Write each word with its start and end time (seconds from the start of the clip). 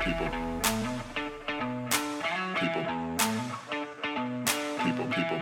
people, 0.00 0.30
people, 2.54 2.84
people, 4.82 5.06
people, 5.12 5.39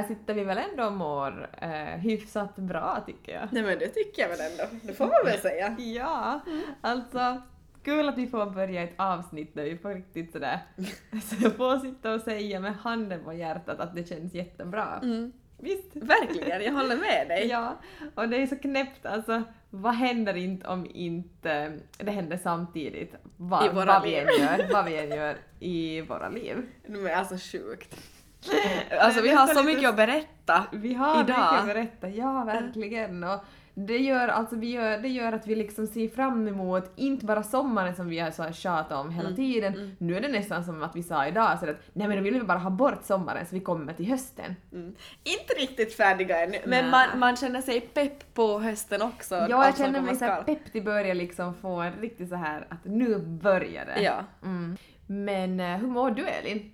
Här 0.00 0.08
sitter 0.08 0.34
vi 0.34 0.44
väl 0.44 0.58
ändå 0.58 0.84
och 0.84 0.92
mår 0.92 1.48
eh, 1.62 1.68
hyfsat 2.00 2.56
bra 2.56 3.02
tycker 3.06 3.32
jag. 3.32 3.48
Nej 3.52 3.62
men 3.62 3.78
det 3.78 3.88
tycker 3.88 4.22
jag 4.22 4.28
väl 4.28 4.40
ändå. 4.40 4.64
Det 4.82 4.92
får 4.92 5.04
man 5.04 5.24
väl 5.24 5.38
säga. 5.38 5.76
Ja, 5.78 6.40
alltså 6.80 7.42
kul 7.82 8.08
att 8.08 8.18
vi 8.18 8.26
får 8.26 8.50
börja 8.50 8.82
ett 8.82 8.94
avsnitt 8.96 9.54
där 9.54 9.64
vi 9.64 9.78
får 9.78 9.94
riktigt 9.94 10.32
sådär 10.32 10.58
så 11.24 11.36
jag 11.40 11.56
får 11.56 11.78
sitta 11.78 12.14
och 12.14 12.20
säga 12.20 12.60
med 12.60 12.74
handen 12.74 13.24
på 13.24 13.32
hjärtat 13.32 13.80
att 13.80 13.94
det 13.94 14.08
känns 14.08 14.34
jättebra. 14.34 15.00
Mm. 15.02 15.32
Visst? 15.58 15.96
Verkligen, 15.96 16.62
jag 16.62 16.72
håller 16.72 16.96
med 16.96 17.28
dig. 17.28 17.46
Ja, 17.50 17.78
och 18.14 18.28
det 18.28 18.36
är 18.36 18.46
så 18.46 18.56
knäppt 18.56 19.06
alltså. 19.06 19.42
Vad 19.70 19.94
händer 19.94 20.36
inte 20.36 20.68
om 20.68 20.86
inte 20.94 21.78
det 21.98 22.10
händer 22.10 22.36
samtidigt? 22.42 23.14
Vad, 23.36 23.66
I 23.66 23.68
våra 23.68 23.84
vad 23.84 24.02
vi 24.02 24.10
liv. 24.10 24.18
än 24.18 24.40
gör, 24.40 24.72
vad 24.72 24.84
vi 24.84 24.98
än 24.98 25.10
gör 25.10 25.36
i 25.60 26.00
våra 26.00 26.28
liv. 26.28 26.56
De 26.86 27.06
är 27.06 27.14
alltså 27.14 27.36
sjukt. 27.36 27.96
Alltså 29.00 29.22
vi 29.22 29.28
har 29.28 29.46
så 29.46 29.62
mycket 29.62 29.88
att 29.88 29.96
berätta. 29.96 30.64
Vi 30.72 30.94
har 30.94 31.14
Idag. 31.14 31.26
mycket 31.26 31.60
att 31.60 31.66
berätta, 31.66 32.08
ja 32.08 32.44
verkligen. 32.44 33.24
Och 33.24 33.44
det 33.74 33.98
gör, 33.98 34.28
alltså, 34.28 34.56
vi 34.56 34.70
gör, 34.70 34.98
det 34.98 35.08
gör 35.08 35.32
att 35.32 35.46
vi 35.46 35.54
liksom 35.54 35.86
ser 35.86 36.08
fram 36.08 36.48
emot, 36.48 36.92
inte 36.96 37.26
bara 37.26 37.42
sommaren 37.42 37.96
som 37.96 38.08
vi 38.08 38.18
har 38.18 38.30
så 38.30 38.42
här 38.42 38.52
tjatat 38.52 38.98
om 38.98 39.10
hela 39.10 39.30
tiden, 39.30 39.96
nu 39.98 40.16
är 40.16 40.20
det 40.20 40.28
nästan 40.28 40.64
som 40.64 40.82
att 40.82 40.96
vi 40.96 41.02
sa 41.02 41.26
idag 41.26 41.58
så 41.60 41.70
att 41.70 41.76
nej 41.92 42.08
men 42.08 42.16
då 42.16 42.22
vill 42.22 42.34
vi 42.34 42.40
bara 42.40 42.58
ha 42.58 42.70
bort 42.70 43.04
sommaren 43.04 43.46
så 43.46 43.54
vi 43.54 43.60
kommer 43.60 43.92
till 43.92 44.06
hösten. 44.06 44.56
Mm. 44.72 44.94
Inte 45.24 45.54
riktigt 45.54 45.94
färdiga 45.94 46.44
ännu, 46.44 46.58
men 46.66 46.90
man, 46.90 47.18
man 47.18 47.36
känner 47.36 47.62
sig 47.62 47.80
pepp 47.80 48.34
på 48.34 48.60
hösten 48.60 49.02
också. 49.02 49.34
Ja, 49.34 49.64
jag 49.64 49.76
känner 49.76 50.00
mig 50.00 50.16
så 50.16 50.24
här 50.24 50.42
pepp 50.42 50.72
till 50.72 50.84
börja 50.84 51.14
liksom 51.14 51.54
få 51.54 51.80
en 51.80 51.92
riktigt 51.92 52.28
så 52.28 52.34
här 52.34 52.66
att 52.68 52.84
nu 52.84 53.18
börjar 53.18 53.86
det. 53.86 54.02
Ja. 54.02 54.24
Mm. 54.42 54.76
Men 55.06 55.60
eh, 55.60 55.76
hur 55.76 55.88
mår 55.88 56.10
du 56.10 56.26
Elin? 56.26 56.70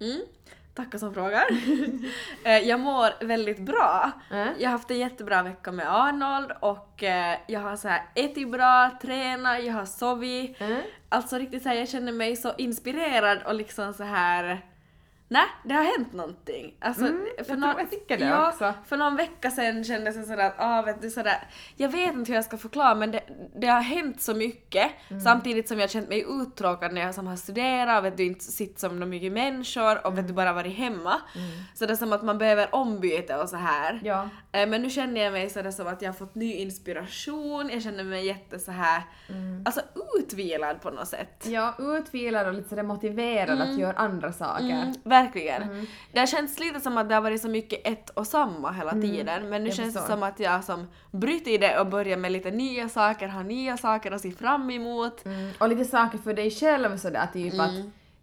Mm. 0.77 0.85
Tackar 0.85 0.99
som 0.99 1.15
frågar. 1.15 1.45
Eh, 2.45 2.59
jag 2.59 2.81
mår 2.81 3.25
väldigt 3.25 3.59
bra. 3.59 4.13
Äh? 4.31 4.47
Jag 4.59 4.71
har 4.71 4.73
haft 4.73 4.91
en 4.91 4.99
jättebra 4.99 5.43
vecka 5.43 5.73
med 5.73 5.95
Arnold 5.95 6.53
och 6.61 7.03
eh, 7.03 7.39
jag 7.47 7.61
har 7.61 7.77
så 7.77 7.89
här 7.89 8.03
ätit 8.15 8.51
bra, 8.51 8.91
tränat, 9.03 9.65
jag 9.65 9.75
har 9.75 9.85
sovit. 9.85 10.61
Äh? 10.61 10.79
Alltså 11.09 11.39
riktigt 11.39 11.63
så 11.63 11.69
här, 11.69 11.77
jag 11.77 11.89
känner 11.89 12.13
mig 12.13 12.37
så 12.37 12.53
inspirerad 12.59 13.39
och 13.47 13.55
liksom 13.55 13.95
så 13.95 14.05
här. 14.05 14.61
Nej, 15.29 15.47
det 15.65 15.75
har 15.75 15.85
hänt 15.85 16.13
någonting. 16.13 16.75
Alltså, 16.81 17.05
Mm, 17.05 17.27
jag 17.37 17.47
tror 17.47 17.59
jag 17.79 17.91
tycker 17.91 18.19
det 18.19 18.25
ja, 18.25 18.49
också. 18.49 18.75
För 18.87 18.97
någon 18.97 19.17
vecka 19.17 19.51
sedan 19.51 19.85
kändes 19.85 20.17
det 20.17 20.23
sådär 20.23 20.47
att, 20.47 20.55
ah, 20.59 20.83
vet 20.83 21.03
du, 21.03 21.11
sådär, 21.11 21.49
jag 21.77 21.89
vet 21.89 22.15
inte 22.15 22.31
hur 22.31 22.35
jag 22.37 22.45
ska 22.45 22.57
förklara 22.59 22.95
men 22.95 23.11
det, 23.11 23.21
det 23.57 23.67
har 23.67 23.81
hänt 23.81 24.21
så 24.21 24.35
mycket 24.35 24.91
Mm. 25.09 25.21
samtidigt 25.23 25.69
som 25.69 25.81
jag 25.81 25.91
känt 25.91 26.09
mig 26.09 26.25
uttråkad 26.29 26.93
när 26.93 27.01
jag 27.01 27.15
som 27.15 27.27
har 27.27 27.37
studerat 27.37 27.99
och 27.99 28.05
vet 28.05 28.17
du 28.17 28.25
inte 28.25 28.45
sitt 28.45 28.79
som 28.79 29.01
de 29.01 29.07
mycket 29.11 29.33
människor 29.33 30.07
och 30.07 30.19
vet 30.19 30.27
du 30.29 30.33
bara 30.35 30.53
varit 30.53 30.77
hemma. 30.77 31.21
Så 31.75 31.87
det 31.87 31.93
är 31.93 31.97
som 31.97 32.13
att 32.13 32.23
man 32.23 32.39
behöver 32.39 32.75
ombyte 32.75 33.37
och 33.37 33.49
så 33.49 33.57
här. 33.57 33.91
Mm. 33.91 34.07
Ja. 34.07 34.29
Eh, 34.57 34.69
Men 34.69 34.83
nu 34.83 34.91
känner 34.91 35.21
jag 35.21 35.33
mig 35.33 35.51
sådär 35.51 35.71
som 35.71 35.87
att 35.87 36.03
jag 36.03 36.09
har 36.09 36.15
fått 36.15 36.35
ny 36.35 36.53
inspiration, 36.53 37.71
jag 37.73 37.83
känner 37.83 38.05
mig 38.05 38.27
jätte 38.27 38.59
så 38.59 38.71
här, 38.73 39.03
alltså 39.65 39.81
utvilad 40.19 40.81
på 40.81 40.91
något 40.91 41.09
sätt. 41.09 41.45
Ja, 41.47 41.75
utvilad 41.79 42.47
och 42.47 42.55
lite 42.55 42.69
sådär 42.69 42.83
motiverad 42.83 43.61
att 43.61 43.79
göra 43.79 43.93
andra 43.97 44.33
saker. 44.33 44.65
Mm, 44.65 44.95
verkligen. 45.05 45.87
Det 46.13 46.19
har 46.19 46.27
känts 46.27 46.59
lite 46.61 46.81
som 46.81 46.99
att 46.99 47.09
det 47.09 47.15
har 47.15 47.23
varit 47.23 47.43
så 47.43 47.49
mycket 47.49 47.81
ett 47.87 48.11
och 48.11 48.27
samma 48.27 48.73
hela 48.73 48.93
tiden 48.93 49.49
men 49.49 49.63
nu 49.63 49.69
jag 49.69 49.77
känns 49.77 49.95
det 49.95 50.01
förstår. 50.01 50.15
som 50.15 50.23
att 50.23 50.41
jag 50.41 50.65
som 50.65 50.87
bryter 51.11 51.51
i 51.51 51.59
det 51.59 51.79
och 51.81 51.87
börjar 51.87 52.17
med 52.17 52.33
lite 52.33 52.51
nya 52.51 52.89
saker, 52.89 53.29
har 53.29 53.43
nya 53.45 53.77
saker 53.77 54.13
att 54.13 54.21
se 54.21 54.31
fram 54.33 54.71
emot. 54.71 55.25
Mm. 55.25 55.51
Och 55.59 55.69
lite 55.69 55.85
saker 55.85 56.19
för 56.19 56.35
dig 56.35 56.51
själv 56.51 56.97
sådär 56.97 57.27
typ 57.33 57.55
Mm. 57.55 57.67
att 57.67 57.75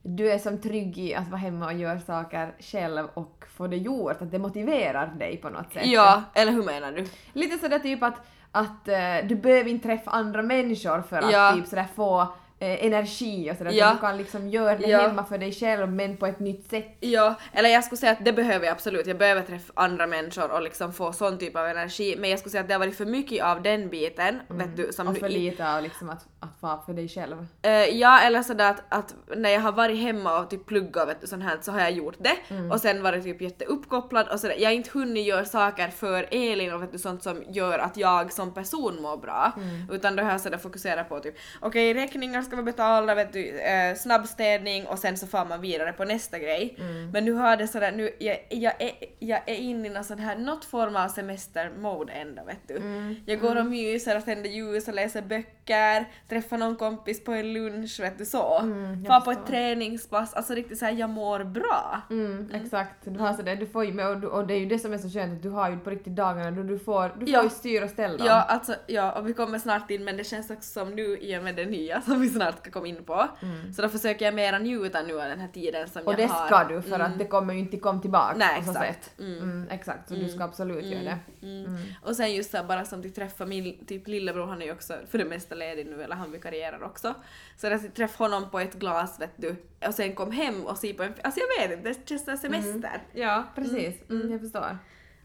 du 0.03 0.31
är 0.31 0.37
som 0.37 0.61
trygg 0.61 0.97
i 0.97 1.15
att 1.15 1.27
vara 1.27 1.41
hemma 1.41 1.65
och 1.65 1.73
göra 1.73 1.99
saker 1.99 2.53
själv 2.59 3.07
och 3.13 3.45
få 3.57 3.67
det 3.67 3.77
gjort, 3.77 4.21
att 4.21 4.31
det 4.31 4.39
motiverar 4.39 5.07
dig 5.19 5.37
på 5.37 5.49
något 5.49 5.73
sätt. 5.73 5.85
Ja, 5.85 6.23
eller 6.33 6.51
hur 6.51 6.63
menar 6.63 6.91
du? 6.91 7.05
Lite 7.33 7.57
sådär 7.57 7.79
typ 7.79 8.03
att, 8.03 8.15
att 8.51 8.87
eh, 8.87 9.27
du 9.27 9.35
behöver 9.35 9.69
inte 9.69 9.87
träffa 9.87 10.11
andra 10.11 10.41
människor 10.41 11.01
för 11.01 11.17
att 11.17 11.31
Ja. 11.31 11.53
typ 11.55 11.67
sådär 11.67 11.85
få 11.95 12.21
eh, 12.59 12.85
energi 12.85 13.51
och 13.51 13.57
sådär, 13.57 13.71
Ja. 13.71 13.87
så 13.89 13.93
du 13.93 13.99
kan 13.99 14.17
liksom 14.17 14.49
göra 14.49 14.77
det 14.77 14.87
Ja. 14.87 15.01
hemma 15.07 15.23
för 15.25 15.37
dig 15.37 15.51
själv 15.51 15.91
men 15.91 16.17
på 16.17 16.25
ett 16.27 16.39
nytt 16.39 16.69
sätt. 16.69 16.97
Ja, 16.99 17.35
eller 17.53 17.69
jag 17.69 17.83
skulle 17.83 17.97
säga 17.97 18.11
att 18.11 18.25
det 18.25 18.33
behöver 18.33 18.65
jag 18.65 18.71
absolut. 18.71 19.07
Jag 19.07 19.17
behöver 19.17 19.41
träffa 19.41 19.73
andra 19.75 20.07
människor 20.07 20.51
och 20.51 20.61
liksom 20.61 20.93
få 20.93 21.13
sån 21.13 21.37
typ 21.37 21.55
av 21.55 21.65
energi. 21.65 22.15
Men 22.19 22.29
jag 22.29 22.39
skulle 22.39 22.51
säga 22.51 22.61
att 22.61 22.67
det 22.67 22.73
har 22.73 22.79
varit 22.79 22.97
för 22.97 23.05
mycket 23.05 23.43
av 23.43 23.61
den 23.61 23.89
biten, 23.89 24.39
vet 24.47 24.77
du, 24.77 24.91
som 24.93 25.07
Och 25.07 25.17
för 25.17 25.29
i- 25.29 25.33
lite 25.33 25.73
av 25.75 25.83
liksom 25.83 26.09
att, 26.09 26.25
att 26.43 26.61
vara 26.61 26.81
för 26.85 26.93
dig 26.93 27.07
själv. 27.09 27.45
Eh, 27.61 27.71
ja, 27.71 28.19
eller 28.21 28.43
sådär 28.43 28.69
att, 28.69 28.83
att 28.89 29.15
när 29.37 29.49
jag 29.49 29.61
har 29.61 29.71
varit 29.71 29.97
hemma 29.97 30.39
och 30.39 30.49
typ 30.49 30.65
pluggat 30.65 31.21
du, 31.21 31.27
sånt 31.27 31.43
här 31.43 31.57
så 31.61 31.71
har 31.71 31.79
jag 31.79 31.91
gjort 31.91 32.15
det 32.19 32.33
Mm. 32.49 32.71
och 32.71 32.79
sen 32.79 33.03
varit 33.03 33.23
typ 33.23 33.41
jätteuppkopplad 33.41 34.27
och 34.27 34.39
sådär. 34.39 34.55
Jag 34.59 34.69
har 34.69 34.73
inte 34.73 34.89
hunnit 34.93 35.25
göra 35.25 35.45
saker 35.45 35.87
för 35.87 36.27
Elin 36.31 36.73
och 36.73 36.83
vet 36.83 36.91
du, 36.91 36.97
sånt 36.97 37.23
som 37.23 37.43
gör 37.49 37.79
att 37.79 37.97
jag 37.97 38.31
som 38.33 38.53
person 38.53 39.01
mår 39.01 39.17
bra. 39.17 39.51
Mm. 39.57 39.89
Utan 39.91 40.15
då 40.15 40.23
har 40.23 40.31
jag 40.31 40.41
sådär 40.41 40.57
fokuserat 40.57 41.09
på 41.09 41.19
typ 41.19 41.35
okej 41.61 41.93
räkningar 41.93 42.41
ska 42.41 42.55
vi 42.55 42.63
betala, 42.63 43.15
vet 43.15 43.33
du, 43.33 43.59
eh, 43.59 43.95
snabbstädning 43.95 44.87
och 44.87 44.99
sen 44.99 45.17
så 45.17 45.27
får 45.27 45.45
man 45.45 45.61
vidare 45.61 45.93
på 45.93 46.05
nästa 46.05 46.39
grej. 46.39 46.75
Mm. 46.79 47.11
Men 47.11 47.25
nu 47.25 47.31
har 47.31 47.57
det 47.57 47.67
sådär, 47.67 47.91
nu, 47.91 48.15
jag, 48.19 48.37
jag, 48.49 48.81
är, 48.81 48.91
jag 49.19 49.41
är 49.45 49.55
inne 49.55 49.87
i 49.87 49.91
någon 49.91 50.03
sån 50.03 50.19
här, 50.19 50.35
något 50.35 50.65
form 50.65 50.95
av 50.95 51.07
semestermode 51.07 52.13
ändå 52.13 52.43
vet 52.43 52.67
du. 52.67 52.77
Mm. 52.77 53.15
Jag 53.25 53.39
går 53.39 53.55
och 53.55 53.65
myser 53.65 54.17
och 54.17 54.25
tänder 54.25 54.49
ljus 54.49 54.87
och 54.87 54.93
läser 54.93 55.21
böcker, 55.21 56.05
träffar 56.33 56.57
någon 56.57 56.75
kompis 56.75 57.23
på 57.23 57.31
en 57.31 57.53
lunch, 57.53 57.99
vet 57.99 58.17
du 58.17 58.25
så. 58.25 58.59
Mm, 58.59 59.03
jag 59.03 59.07
Far 59.07 59.21
på 59.21 59.31
ett 59.31 59.47
träningspass, 59.47 60.33
alltså 60.33 60.53
riktigt 60.53 60.77
såhär 60.79 60.91
jag 60.93 61.09
mår 61.09 61.43
bra. 61.43 62.01
Mm, 62.09 62.49
Exakt, 62.53 62.95
du 63.03 63.19
har 63.19 63.33
sådär, 63.33 63.55
du 63.55 63.65
får 63.65 63.85
ju 63.85 63.93
med, 63.93 64.07
och, 64.07 64.17
du, 64.19 64.27
och 64.27 64.47
det 64.47 64.53
är 64.53 64.59
ju 64.59 64.65
det 64.65 64.79
som 64.79 64.93
är 64.93 64.97
så 64.97 65.09
skönt 65.09 65.33
att 65.37 65.43
du 65.43 65.49
har 65.49 65.69
ju 65.69 65.79
på 65.79 65.89
riktigt 65.89 66.15
dagarna 66.15 66.51
då 66.51 66.63
du 66.63 66.79
får, 66.79 67.03
du 67.19 67.25
får 67.25 67.29
Ja. 67.33 67.43
ju 67.43 67.49
styra 67.49 67.83
och 67.85 67.89
ställa. 67.91 68.25
Ja, 68.25 68.41
alltså, 68.41 68.75
ja, 68.87 69.11
och 69.11 69.29
vi 69.29 69.33
kommer 69.33 69.59
snart 69.59 69.91
in 69.91 70.03
men 70.03 70.17
det 70.17 70.23
känns 70.23 70.49
också 70.51 70.71
som 70.79 70.89
nu 70.95 71.17
i 71.17 71.37
och 71.39 71.43
med 71.43 71.55
det 71.55 71.65
nya 71.65 72.01
som 72.05 72.21
vi 72.21 72.29
snart 72.29 72.57
ska 72.59 72.71
komma 72.71 72.87
in 72.87 73.03
på. 73.03 73.27
Så 73.75 73.81
då 73.81 73.89
försöker 73.89 74.25
jag 74.25 74.33
mera 74.33 74.59
njuta 74.59 75.01
nu 75.01 75.13
av 75.21 75.27
den 75.29 75.39
här 75.39 75.47
tiden 75.47 75.89
som 75.89 76.01
Mm. 76.01 76.07
och 76.07 76.13
jag 76.21 76.29
det 76.29 76.33
har. 76.33 76.45
ska 76.47 76.63
du 76.63 76.81
för 76.81 76.95
Mm. 76.95 77.11
att 77.11 77.19
det 77.19 77.25
kommer 77.25 77.53
ju 77.53 77.59
inte 77.59 77.77
komma 77.77 77.99
tillbaka 78.01 78.33
Nej, 78.37 78.59
på 78.59 78.63
så 78.65 78.71
exakt. 78.71 79.03
sätt. 79.03 79.19
Mm. 79.19 79.37
Mm, 79.37 79.67
exakt, 79.71 80.09
så 80.09 80.15
du 80.15 80.29
ska 80.29 80.43
absolut 80.43 80.85
göra 80.85 81.03
det. 81.03 81.47
Mm. 81.47 81.77
Och 82.03 82.15
sen 82.15 82.33
just 82.35 82.51
så 82.51 82.57
här, 82.57 82.63
bara 82.63 82.85
som 82.85 82.99
att 82.99 83.15
träffa 83.15 83.45
min 83.45 83.85
typ 83.85 84.07
lillebror, 84.07 84.45
han 84.47 84.61
är 84.61 84.65
ju 84.65 84.71
också 84.71 84.93
för 85.09 85.17
det 85.17 85.25
mesta 85.25 85.55
ledig 85.55 85.85
nu, 85.87 86.03
eller 86.03 86.15
han 86.23 86.31
vikarierar 86.31 86.83
också. 86.83 87.15
Så 87.57 87.73
att 87.73 87.95
träffa 87.95 88.23
honom 88.23 88.49
på 88.49 88.59
ett 88.59 88.73
glas 88.73 89.21
vet 89.21 89.31
du, 89.35 89.55
och 89.87 89.93
sen 89.93 90.15
kom 90.15 90.31
hem 90.31 90.65
och 90.65 90.77
se 90.77 90.93
på 90.93 91.03
en 91.03 91.13
Alltså 91.23 91.39
jag 91.39 91.67
vet 91.67 91.77
inte, 91.77 91.89
det 91.89 92.09
känns 92.09 92.25
som 92.25 92.37
semester. 92.37 93.01
Ja, 93.13 93.43
precis. 93.55 94.09
Mm, 94.09 94.31
jag 94.31 94.41
förstår. 94.41 94.77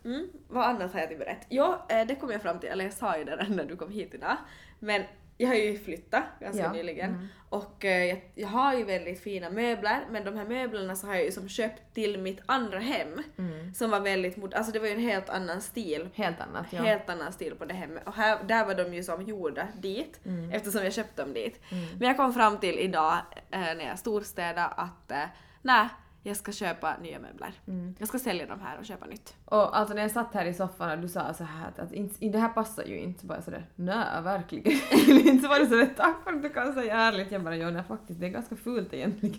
Mm. 0.05 0.29
Vad 0.49 0.65
annat 0.65 0.93
har 0.93 1.01
jag 1.01 1.09
till 1.09 1.19
berätt? 1.19 1.47
Jo, 1.49 1.75
eh, 1.89 2.07
det 2.07 2.15
kom 2.15 2.31
jag 2.31 2.43
fram 2.43 2.61
till, 2.61 2.69
eller 2.69 2.85
jag 2.85 2.95
sa 2.95 3.19
ju 3.19 3.25
det 3.25 3.47
när 3.49 3.65
du 3.65 3.77
kom 3.77 3.91
hit 3.91 4.15
idag. 4.15 4.37
Men 4.79 5.03
jag 5.41 5.49
har 5.49 5.55
ju 5.55 5.79
flyttat 5.79 6.23
ganska 6.41 6.63
Ja, 6.63 6.73
nyligen 6.73 7.11
mm. 7.11 7.29
och 7.49 7.85
eh, 7.85 8.05
jag, 8.05 8.21
jag 8.35 8.49
har 8.49 8.75
ju 8.75 8.85
väldigt 8.85 9.21
fina 9.23 9.51
möbler 9.51 10.01
men 10.11 10.25
de 10.25 10.37
här 10.37 10.45
möblerna 10.45 10.97
så 10.97 11.07
har 11.07 11.15
jag 11.15 11.25
ju 11.25 11.33
som 11.33 11.49
köpt 11.49 11.95
till 11.95 12.19
mitt 12.19 12.41
andra 12.47 12.79
hem 12.79 13.23
Mm. 13.39 13.75
som 13.75 13.91
var 13.91 14.01
väldigt, 14.01 14.37
mod- 14.37 14.55
alltså 14.55 14.73
det 14.73 14.79
var 14.79 14.87
ju 14.87 14.93
en 14.93 15.01
helt 15.01 15.29
annan 15.29 15.61
stil 15.61 16.09
Helt 16.15 16.41
annat, 16.41 16.67
ja. 16.71 16.83
helt 16.83 17.11
annan 17.11 17.33
stil 17.33 17.55
på 17.55 17.65
det 17.65 17.75
hemmet 17.75 18.03
och 18.07 18.15
här, 18.15 18.39
där 18.45 18.65
var 18.67 18.75
de 18.75 18.95
ju 18.95 19.03
som 19.03 19.23
gjorda 19.23 19.69
dit 19.81 20.21
Mm. 20.27 20.53
eftersom 20.53 20.85
jag 20.85 20.93
köpte 20.93 21.23
dem 21.23 21.33
dit. 21.33 21.61
Men 21.99 22.09
jag 22.09 22.17
kom 22.17 22.33
fram 22.35 22.59
till 22.59 22.79
idag 22.79 23.17
eh, 23.51 23.61
när 23.61 23.87
jag 23.89 23.99
storstädade 23.99 24.67
att 24.67 25.11
eh, 25.11 25.25
nej, 25.63 25.89
jag 26.29 26.37
ska 26.37 26.53
köpa 26.53 26.97
nya 27.03 27.19
möbler. 27.19 27.53
Mm. 27.69 27.95
Jag 27.99 28.09
ska 28.09 28.19
sälja 28.19 28.47
dem 28.47 28.61
här 28.61 28.79
och 28.79 28.85
köpa 28.87 29.07
nytt. 29.07 29.35
Och 29.45 29.79
alltså 29.79 29.95
när 29.95 30.03
jag 30.03 30.11
satt 30.11 30.35
här 30.35 30.45
i 30.45 30.55
soffan 30.55 30.91
och 30.91 30.99
du 30.99 31.09
sa 31.09 31.35
så 31.35 31.45
här 31.45 31.69
att, 31.69 31.79
att 31.79 31.93
inte, 31.93 32.29
det 32.29 32.39
här 32.39 32.49
passar 32.49 32.85
ju 32.85 32.99
inte, 32.99 33.21
så 33.21 33.27
bara 33.27 33.43
sådär 33.43 33.67
nej 33.75 34.23
verkligen 34.23 34.73
inte. 35.27 35.43
Så 35.43 35.49
var 35.49 35.59
det 35.59 35.67
sådär 35.67 35.89
tack 35.97 36.17
för 36.25 36.33
att 36.33 36.43
du 36.43 36.49
kan 36.49 36.75
säga 36.75 36.97
ärligt. 36.97 37.33
Jag 37.33 37.43
bara 37.43 37.57
jo 37.57 37.71
nej 37.71 37.83
faktiskt 37.89 38.21
det 38.21 38.27
är 38.27 38.31
ganska 38.31 38.57
fult 38.57 38.95
egentligen. 38.95 39.37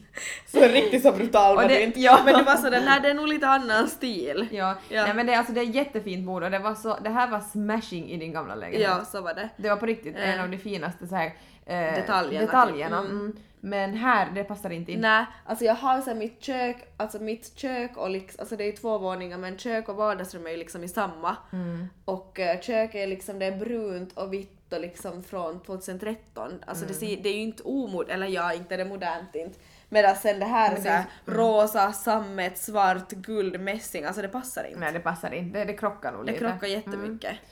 Så 0.48 0.60
riktigt 0.60 1.04
så 1.04 1.12
brutal 1.12 1.56
var 1.56 1.68
du 1.68 1.82
inte. 1.82 2.00
Ja. 2.00 2.22
Men 2.26 2.34
du 2.38 2.44
var 2.44 2.56
sådär, 2.56 2.82
nej 2.86 3.00
det 3.02 3.10
är 3.10 3.14
nog 3.14 3.28
lite 3.28 3.48
annan 3.48 3.88
stil. 3.88 4.48
Ja, 4.52 4.76
Ja. 4.90 5.04
Nej, 5.06 5.14
men 5.16 5.26
det, 5.26 5.34
är 5.34 5.38
alltså, 5.38 5.54
det 5.54 5.60
är 5.62 5.64
ett 5.70 5.76
jättefint 5.76 6.26
bord 6.26 6.44
och 6.44 6.52
det, 6.52 6.60
var 6.60 6.76
så, 6.76 6.98
det 7.04 7.10
här 7.10 7.28
var 7.32 7.40
smashing 7.40 8.10
i 8.10 8.18
din 8.18 8.32
gamla 8.32 8.56
lägenhet. 8.56 8.90
Ja, 8.90 9.06
så 9.06 9.22
var 9.22 9.34
det. 9.34 9.50
Det 9.58 9.70
var 9.70 9.76
på 9.78 9.86
riktigt 9.86 10.16
en 10.16 10.36
Eh. 10.40 10.44
av 10.44 10.50
de 10.50 10.58
finaste 10.58 11.08
så 11.08 11.16
här, 11.16 11.34
eh, 11.70 11.96
Detaljerna, 11.96 12.46
detaljerna. 12.46 13.02
typ. 13.02 13.10
Mm. 13.12 13.22
Mm. 13.22 13.38
Men 13.62 13.94
här, 13.94 14.32
det 14.36 14.44
passar 14.44 14.70
inte 14.70 14.92
in. 14.92 15.00
Nej, 15.02 15.26
alltså 15.46 15.66
jag 15.66 15.76
har 15.76 16.02
så 16.02 16.16
mitt 16.16 16.44
kök, 16.44 16.94
alltså 16.98 17.20
mitt 17.20 17.58
kök 17.58 17.98
och 17.98 18.10
liksom, 18.10 18.40
alltså 18.42 18.56
det 18.56 18.64
är 18.64 18.72
två 18.72 18.98
våningar 18.98 19.38
men 19.38 19.58
kök 19.58 19.90
och 19.90 19.96
vardagsrum 19.96 20.46
är 20.48 20.52
ju 20.52 20.58
liksom 20.58 20.84
i 20.84 20.88
samma. 20.88 21.36
Mm. 21.54 21.88
Och 22.06 22.40
uh, 22.40 22.62
köket 22.62 22.96
är 22.96 23.08
liksom, 23.08 23.40
det 23.40 23.46
är 23.46 23.58
brunt 23.58 24.14
och 24.18 24.34
vitt 24.34 24.74
och 24.74 24.80
liksom 24.82 25.24
från 25.24 25.60
2013. 25.60 26.52
Alltså 26.66 26.86
det, 26.86 26.94
Mm. 27.04 27.16
ser, 27.16 27.24
det 27.24 27.30
är 27.30 27.34
ju 27.34 27.42
inte 27.42 27.64
omodernt, 27.64 28.10
eller 28.12 28.28
ja, 28.28 28.54
inte 28.54 28.74
är 28.74 28.78
det 28.78 28.86
modernt 28.86 29.36
inte. 29.36 29.60
Medan 29.90 30.16
sen 30.16 30.40
det 30.40 30.46
här 30.46 30.68
är 30.70 30.74
Men 30.74 30.82
så 30.82 30.88
det 30.88 30.94
är- 30.94 30.96
här, 30.98 31.06
rosa, 31.26 31.92
sammet, 31.94 32.58
svart, 32.58 33.10
guld, 33.12 33.60
mässing, 33.60 34.04
alltså 34.06 34.22
det 34.22 34.28
passar 34.28 34.64
inte. 34.64 34.80
Nej, 34.80 34.94
det 34.94 35.00
passar 35.00 35.34
inte. 35.34 35.60
Det, 35.60 35.66
det 35.66 35.74
krockar 35.74 36.12
nog 36.12 36.26
det 36.26 36.32
lite. 36.32 36.46
krockar 36.46 36.68
jättemycket. 36.68 37.24
Mm, 37.32 37.44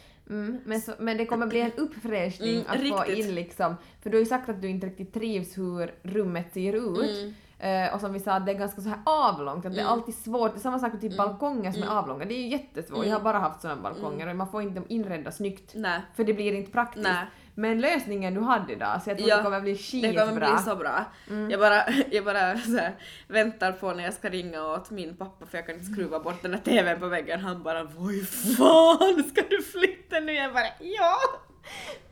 men, 0.66 0.82
så, 0.82 0.92
men 1.00 1.18
det 1.18 1.26
kommer 1.26 1.48
bli 1.48 1.62
en 1.62 1.72
uppfräschning 1.78 2.56
Mm, 2.56 2.66
att 2.68 2.78
få 2.78 3.04
riktigt. 3.04 3.26
in 3.26 3.36
liksom, 3.36 3.76
för 4.02 4.10
du 4.10 4.18
har 4.18 4.20
ju 4.20 4.26
sagt 4.26 4.50
att 4.50 4.62
du 4.62 4.70
inte 4.70 4.88
riktigt 4.88 5.14
trivs 5.14 5.58
hur 5.58 5.92
rummet 6.04 6.54
ser 6.54 6.74
ut. 6.74 7.10
Mm. 7.18 7.34
Eh, 7.60 7.94
och 7.94 8.02
som 8.02 8.14
vi 8.14 8.20
sa, 8.20 8.40
det 8.40 8.52
är 8.52 8.58
ganska 8.60 8.82
så 8.82 8.90
här 8.90 9.00
avlångt, 9.06 9.66
att 9.66 9.76
det 9.76 9.82
är 9.82 9.86
alltid 9.86 10.16
svårt. 10.16 10.52
Det 10.54 10.58
är 10.58 10.62
samma 10.62 10.80
sak 10.80 10.92
med 10.94 11.02
typ 11.02 11.14
Mm. 11.14 11.26
balkonger 11.28 11.72
som 11.72 11.84
är 11.84 11.88
avlånga, 11.88 12.26
det 12.26 12.34
är 12.34 12.42
ju 12.42 12.48
jättesvårt. 12.48 13.06
Jag 13.06 13.14
har 13.14 13.24
bara 13.24 13.40
haft 13.40 13.62
sådana 13.62 13.82
balkonger 13.82 14.28
och 14.30 14.36
man 14.36 14.48
får 14.52 14.62
inte 14.62 14.76
dem 14.76 14.86
inredda 14.90 15.32
snyggt. 15.32 15.72
Nej. 15.76 16.02
För 16.16 16.24
det 16.24 16.34
blir 16.34 16.54
inte 16.54 16.72
praktiskt. 16.72 17.04
Nej. 17.04 17.26
Men 17.60 17.82
lösningen 17.82 18.34
du 18.34 18.42
hade 18.42 18.74
idag, 18.74 19.02
så 19.04 19.10
jag 19.10 19.18
tror 19.18 19.30
Ja, 19.30 19.38
det 19.38 19.44
kommer 19.44 19.62
bli 19.62 19.72
Det 19.72 19.78
skitbra. 19.78 20.26
kommer 20.26 20.40
bli 20.40 20.64
så 20.64 20.76
bra. 20.76 21.06
Mm. 21.30 21.50
Jag 21.52 21.60
bara, 21.60 21.84
jag 22.12 22.26
bara 22.26 22.58
så 22.58 22.78
här, 22.78 22.96
väntar 23.28 23.72
på 23.72 23.94
när 23.94 24.04
jag 24.04 24.14
ska 24.14 24.30
ringa 24.30 24.64
åt 24.64 24.90
min 24.90 25.18
pappa 25.18 25.46
för 25.46 25.58
jag 25.58 25.66
kan 25.68 25.76
inte 25.76 25.92
skruva 25.94 26.20
bort 26.20 26.42
den 26.42 26.52
där 26.52 26.58
TVn 26.60 27.00
på 27.00 27.08
väggen. 27.08 27.40
Han 27.40 27.64
bara 27.64 27.88
Oj 27.98 28.26
fan 28.26 29.24
ska 29.30 29.42
du 29.50 29.62
flytta 29.64 30.20
nu? 30.20 30.34
Jag 30.34 30.54
bara 30.54 30.68
ja! 30.80 31.16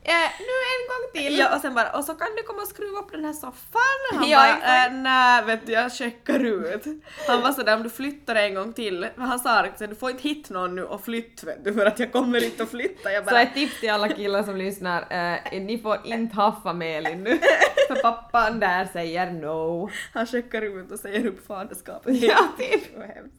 Eh, 0.08 0.30
nu 0.38 0.54
en 0.72 0.82
gång 0.88 1.04
till! 1.14 1.38
ja! 1.38 1.54
Och 1.54 1.60
sen 1.60 1.74
bara 1.74 1.90
och 1.90 2.04
så 2.04 2.14
kan 2.14 2.28
du 2.36 2.42
komma 2.42 2.62
och 2.62 2.68
skruva 2.68 2.98
upp 2.98 3.12
den 3.12 3.24
här 3.24 3.32
soffan. 3.32 3.80
Han 4.12 4.28
Ja, 4.28 4.38
bara 4.38 4.86
äh, 4.86 4.92
nej 4.92 5.44
vet 5.44 5.66
du 5.66 5.72
jag 5.72 5.92
checkar 5.92 6.44
ut. 6.44 6.84
Han 7.26 7.42
var 7.42 7.52
sådär 7.52 7.76
om 7.76 7.82
du 7.82 7.90
flyttar 7.90 8.34
en 8.34 8.54
gång 8.54 8.72
till. 8.72 9.06
Han 9.16 9.38
sa 9.38 9.58
att 9.60 9.78
du 9.78 9.94
får 9.94 10.10
inte 10.10 10.22
hit 10.22 10.50
någon 10.50 10.74
nu 10.74 10.84
och 10.84 11.04
flytt 11.04 11.44
vet 11.44 11.64
du 11.64 11.74
för 11.74 11.86
att 11.86 11.98
jag 11.98 12.12
kommer 12.12 12.44
inte 12.44 12.62
att 12.62 12.70
flytta. 12.70 13.12
Jag 13.12 13.24
Så 13.24 13.30
bara 13.30 13.42
ett 13.42 13.54
tips 13.54 13.80
till 13.80 13.90
alla 13.90 14.08
killar 14.08 14.42
som 14.42 14.56
lyssnar, 14.56 15.00
eh, 15.00 15.60
ni 15.60 15.78
får 15.78 15.98
inte 16.04 16.36
haffa 16.36 16.72
med 16.72 16.98
Elin 16.98 17.24
nu. 17.24 17.38
För 17.88 17.94
pappan 17.94 18.60
där 18.60 18.88
säger 18.92 19.30
no. 19.30 19.90
Han 20.12 20.26
checkar 20.26 20.62
ut 20.62 20.92
och 20.92 20.98
säger 20.98 21.26
upp 21.26 21.46
faderskapet. 21.46 22.22
Ja, 22.22 22.38
typ. 22.58 22.98
Hemskt. 22.98 23.34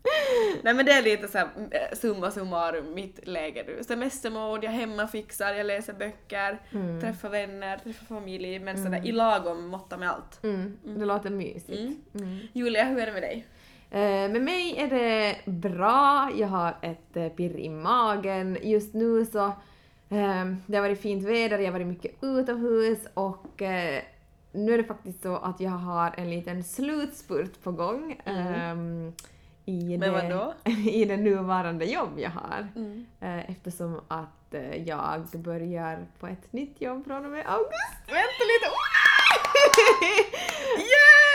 Nej 0.63 0.73
men 0.73 0.85
det 0.85 0.91
är 0.91 1.01
lite 1.01 1.27
såhär 1.27 1.47
eh, 1.71 1.97
summa 1.97 2.31
summarum 2.31 2.93
mitt 2.93 3.27
läge 3.27 3.63
nu. 3.67 3.83
Semestermode, 3.83 4.65
jag 4.65 4.73
hemmafixar, 4.73 5.53
jag 5.53 5.65
läser 5.65 5.93
böcker, 5.93 6.56
Mm. 6.71 7.01
träffar 7.01 7.29
vänner, 7.29 7.77
träffar 7.77 8.05
familj 8.05 8.59
men 8.59 8.83
sådär 8.83 9.01
i 9.05 9.11
lagom 9.11 9.67
måtta 9.67 9.97
med 9.97 10.09
allt. 10.09 10.43
Mm, 10.43 10.77
det 10.83 11.05
låter 11.05 11.29
mysigt. 11.29 11.69
Mm. 11.71 12.01
Mm. 12.13 12.39
Julia, 12.53 12.83
hur 12.83 12.99
är 12.99 13.05
det 13.05 13.13
med 13.13 13.23
dig? 13.23 13.47
Eh, 13.89 14.31
med 14.31 14.41
mig 14.41 14.77
är 14.77 14.87
det 14.87 15.35
bra, 15.51 16.31
jag 16.35 16.47
har 16.47 16.77
ett 16.81 17.17
eh, 17.17 17.29
pirr 17.29 17.57
i 17.57 17.69
magen. 17.69 18.57
Just 18.61 18.93
nu 18.93 19.25
så 19.25 19.45
eh, 20.09 20.45
det 20.65 20.77
har 20.77 20.81
varit 20.81 21.01
fint 21.01 21.23
väder, 21.23 21.59
jag 21.59 21.65
har 21.65 21.71
varit 21.71 21.87
mycket 21.87 22.23
utomhus 22.23 22.99
och 23.13 23.61
nu 24.51 24.73
är 24.73 24.77
det 24.77 24.83
faktiskt 24.83 25.21
så 25.21 25.35
att 25.35 25.59
jag 25.59 25.71
har 25.71 26.13
en 26.17 26.29
liten 26.29 26.63
slutspurt 26.63 27.63
på 27.63 27.71
gång. 27.71 28.21
ehm, 28.25 29.13
i, 29.65 29.97
det? 29.97 30.53
I 30.91 31.05
det 31.05 31.17
nuvarande 31.17 31.85
jobb 31.85 32.19
jag 32.19 32.29
har. 32.29 32.67
Mm. 32.75 33.05
Eftersom 33.47 34.01
att 34.07 34.36
eh, 34.53 34.87
jag 34.87 35.21
börjar 35.33 36.05
på 36.19 36.27
ett 36.27 36.53
nytt 36.53 36.81
jobb 36.81 37.05
från 37.05 37.25
och 37.25 37.31
med 37.31 37.45
august. 37.47 38.01
Vänta 38.07 38.43
lite! 38.51 38.67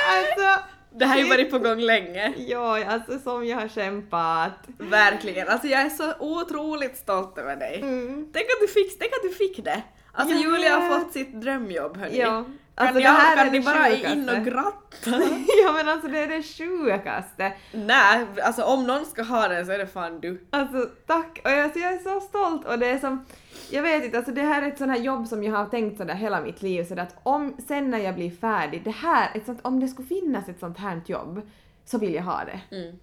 Alltså, 0.09 0.63
Det 0.91 1.05
här 1.05 1.15
har 1.15 1.23
ju 1.23 1.29
varit 1.29 1.51
på 1.51 1.59
gång 1.59 1.81
länge. 1.81 2.33
ja, 2.37 2.85
alltså 2.85 3.19
som 3.19 3.47
jag 3.47 3.57
har 3.57 3.69
kämpat. 3.69 4.53
Verkligen. 4.79 5.49
Alltså 5.49 5.67
jag 5.69 5.81
är 5.81 5.91
så 5.91 6.15
otroligt 6.19 6.97
stolt 6.97 7.39
över 7.39 7.57
dig. 7.57 7.81
Mm. 7.83 8.31
Tänk 8.33 8.45
att 8.45 8.61
du 8.61 8.69
fick, 8.69 8.99
tänk 8.99 9.13
att 9.13 9.23
du 9.23 9.29
fick 9.31 9.65
det. 9.65 9.83
Alltså 10.13 10.35
Jag 10.35 10.43
Julia 10.43 10.77
har 10.77 10.99
fått 10.99 11.13
sitt 11.13 11.41
drömjobb 11.41 11.97
hörni. 11.97 12.19
Ja, 12.19 12.27
Kan, 12.27 12.59
alltså 12.75 12.99
ni, 12.99 13.03
det 13.03 13.09
här 13.09 13.37
kan 13.37 13.47
är 13.47 13.51
ni 13.51 13.59
det 13.59 13.65
bara 13.65 13.85
sjukaste. 13.85 14.19
in 14.19 14.29
och 14.29 14.45
gratta? 14.45 15.11
ja 15.65 15.73
men 15.73 15.89
alltså 15.89 16.09
det 16.09 16.19
är 16.19 16.29
det 16.29 16.43
sjukaste. 16.43 17.53
Nej, 17.73 18.27
alltså 18.43 18.63
om 18.63 18.87
någon 18.87 19.07
ska 19.07 19.23
ha 19.23 19.49
den 19.49 19.67
så 19.67 19.73
är 19.73 19.79
det 19.79 19.87
fan 19.87 20.21
du. 20.21 20.47
Alltså 20.51 20.89
tack! 21.07 21.41
Och 21.45 21.51
jag, 21.51 21.61
alltså, 21.61 21.79
jag 21.79 21.93
är 21.93 21.99
så 21.99 22.21
stolt 22.21 22.67
och 22.67 22.79
det 22.79 22.87
är 22.87 22.99
som, 22.99 23.25
jag 23.71 23.83
vet 23.83 24.05
inte, 24.05 24.17
alltså 24.17 24.33
det 24.33 24.43
här 24.43 24.63
är 24.63 24.69
ett 24.69 24.79
sånt 24.79 24.91
här 24.91 24.99
jobb 24.99 25.27
som 25.27 25.45
jag 25.45 25.53
har 25.53 25.67
tänkt 25.67 25.99
sådär 25.99 26.15
hela 26.15 26.41
mitt 26.41 26.63
liv 26.63 26.85
sådär 26.85 27.03
att 27.03 27.17
om, 27.23 27.57
sen 27.69 27.91
när 27.91 27.99
jag 27.99 28.15
blir 28.15 28.31
färdig, 28.31 28.85
det 28.85 28.91
här, 28.91 29.31
ett 29.35 29.47
sånt, 29.47 29.61
om 29.63 29.81
det 29.81 29.89
skulle 29.89 30.09
finnas 30.09 30.49
ett 30.49 30.61
sånt 30.61 30.79
här 30.79 31.01
jobb 31.07 31.43
så 31.85 31.99
vill 31.99 32.15
jag 32.15 32.23
ha 32.23 32.43
det. 32.45 32.77
Mm. 32.77 32.99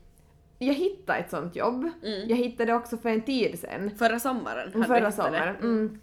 Jag 0.59 0.73
hittade 0.73 1.19
ett 1.19 1.29
sånt 1.29 1.55
jobb. 1.55 1.89
Mm. 2.03 2.29
Jag 2.29 2.37
hittade 2.37 2.71
det 2.71 2.75
också 2.77 2.97
för 2.97 3.09
en 3.09 3.21
tid 3.21 3.59
sedan. 3.59 3.91
Förra 3.97 4.19
sommaren 4.19 4.83
Förra 4.85 5.11
sommaren. 5.11 5.55
det. 5.61 5.67
Mm. 5.67 5.99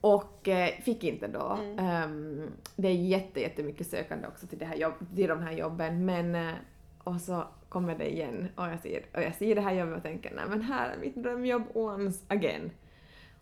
Och 0.00 0.48
eh, 0.48 0.80
fick 0.82 1.04
inte 1.04 1.26
då. 1.26 1.58
Mm. 1.62 1.78
Ehm, 1.78 2.50
det 2.76 2.88
är 2.88 2.94
jätte, 2.94 3.40
jättemycket 3.40 3.86
sökande 3.86 4.28
också 4.28 4.46
till, 4.46 4.58
det 4.58 4.64
här 4.64 4.76
jobb, 4.76 4.94
till 5.16 5.28
de 5.28 5.42
här 5.42 5.52
jobben 5.52 6.06
men 6.06 6.34
eh, 6.34 6.54
och 7.04 7.20
så 7.20 7.44
kommer 7.68 7.98
det 7.98 8.12
igen 8.12 8.48
och 8.54 8.66
jag 8.66 8.80
ser, 8.80 9.02
och 9.14 9.22
jag 9.22 9.34
ser 9.34 9.54
det 9.54 9.60
här 9.60 9.74
jobbet 9.74 9.96
och 9.96 10.02
tänker 10.02 10.32
nej 10.34 10.44
men 10.48 10.62
här 10.62 10.90
är 10.90 10.98
mitt 10.98 11.16
drömjobb 11.16 11.62
once 11.74 12.24
again. 12.28 12.70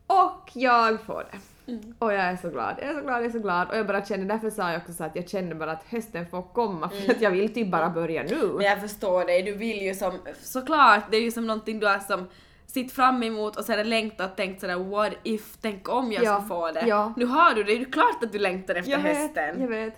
Och 0.06 0.50
jag 0.52 1.00
får 1.00 1.24
det. 1.30 1.38
Mm. 1.72 1.94
Och 1.98 2.12
jag 2.12 2.22
är 2.22 2.36
så 2.36 2.50
glad, 2.50 2.74
jag 2.80 2.88
är 2.88 2.94
så 2.94 3.00
glad, 3.00 3.16
jag 3.16 3.24
är 3.24 3.30
så 3.30 3.38
glad. 3.38 3.68
Och 3.68 3.76
jag 3.76 3.86
bara 3.86 4.04
känner, 4.04 4.24
därför 4.24 4.50
sa 4.50 4.72
jag 4.72 4.80
också 4.80 4.92
så 4.92 5.04
att 5.04 5.16
jag 5.16 5.28
känner 5.28 5.54
bara 5.54 5.72
att 5.72 5.84
hösten 5.84 6.26
får 6.26 6.42
komma 6.42 6.88
för 6.88 7.12
att 7.12 7.20
jag 7.20 7.30
vill 7.30 7.54
typ 7.54 7.70
bara 7.70 7.90
börja 7.90 8.22
nu. 8.22 8.34
Mm. 8.34 8.56
Men 8.56 8.66
jag 8.66 8.80
förstår 8.80 9.24
dig, 9.24 9.42
du 9.42 9.52
vill 9.52 9.82
ju 9.82 9.94
som, 9.94 10.12
såklart, 10.42 11.10
det 11.10 11.16
är 11.16 11.22
ju 11.22 11.30
som 11.30 11.46
någonting 11.46 11.80
du 11.80 11.86
har 11.86 11.98
som 11.98 12.26
sitt 12.66 12.92
fram 12.92 13.22
emot 13.22 13.56
och 13.56 13.64
sen 13.64 13.88
längtat 13.90 14.30
och 14.30 14.36
tänkt 14.36 14.60
sådär 14.60 14.76
what 14.76 15.12
if, 15.22 15.56
tänk 15.60 15.88
om 15.88 16.12
jag 16.12 16.24
Ja, 16.24 16.34
ska 16.40 16.48
få 16.48 16.70
det. 16.72 16.86
ja. 16.86 17.12
Nu 17.16 17.24
har 17.26 17.54
du 17.54 17.62
det, 17.64 17.74
det 17.78 17.80
är 17.84 17.92
klart 17.92 18.22
att 18.22 18.32
du 18.32 18.38
längtar 18.38 18.74
efter 18.74 18.92
jag 18.92 18.98
vet, 18.98 19.16
hösten. 19.16 19.60
jag 19.60 19.68
vet. 19.68 19.94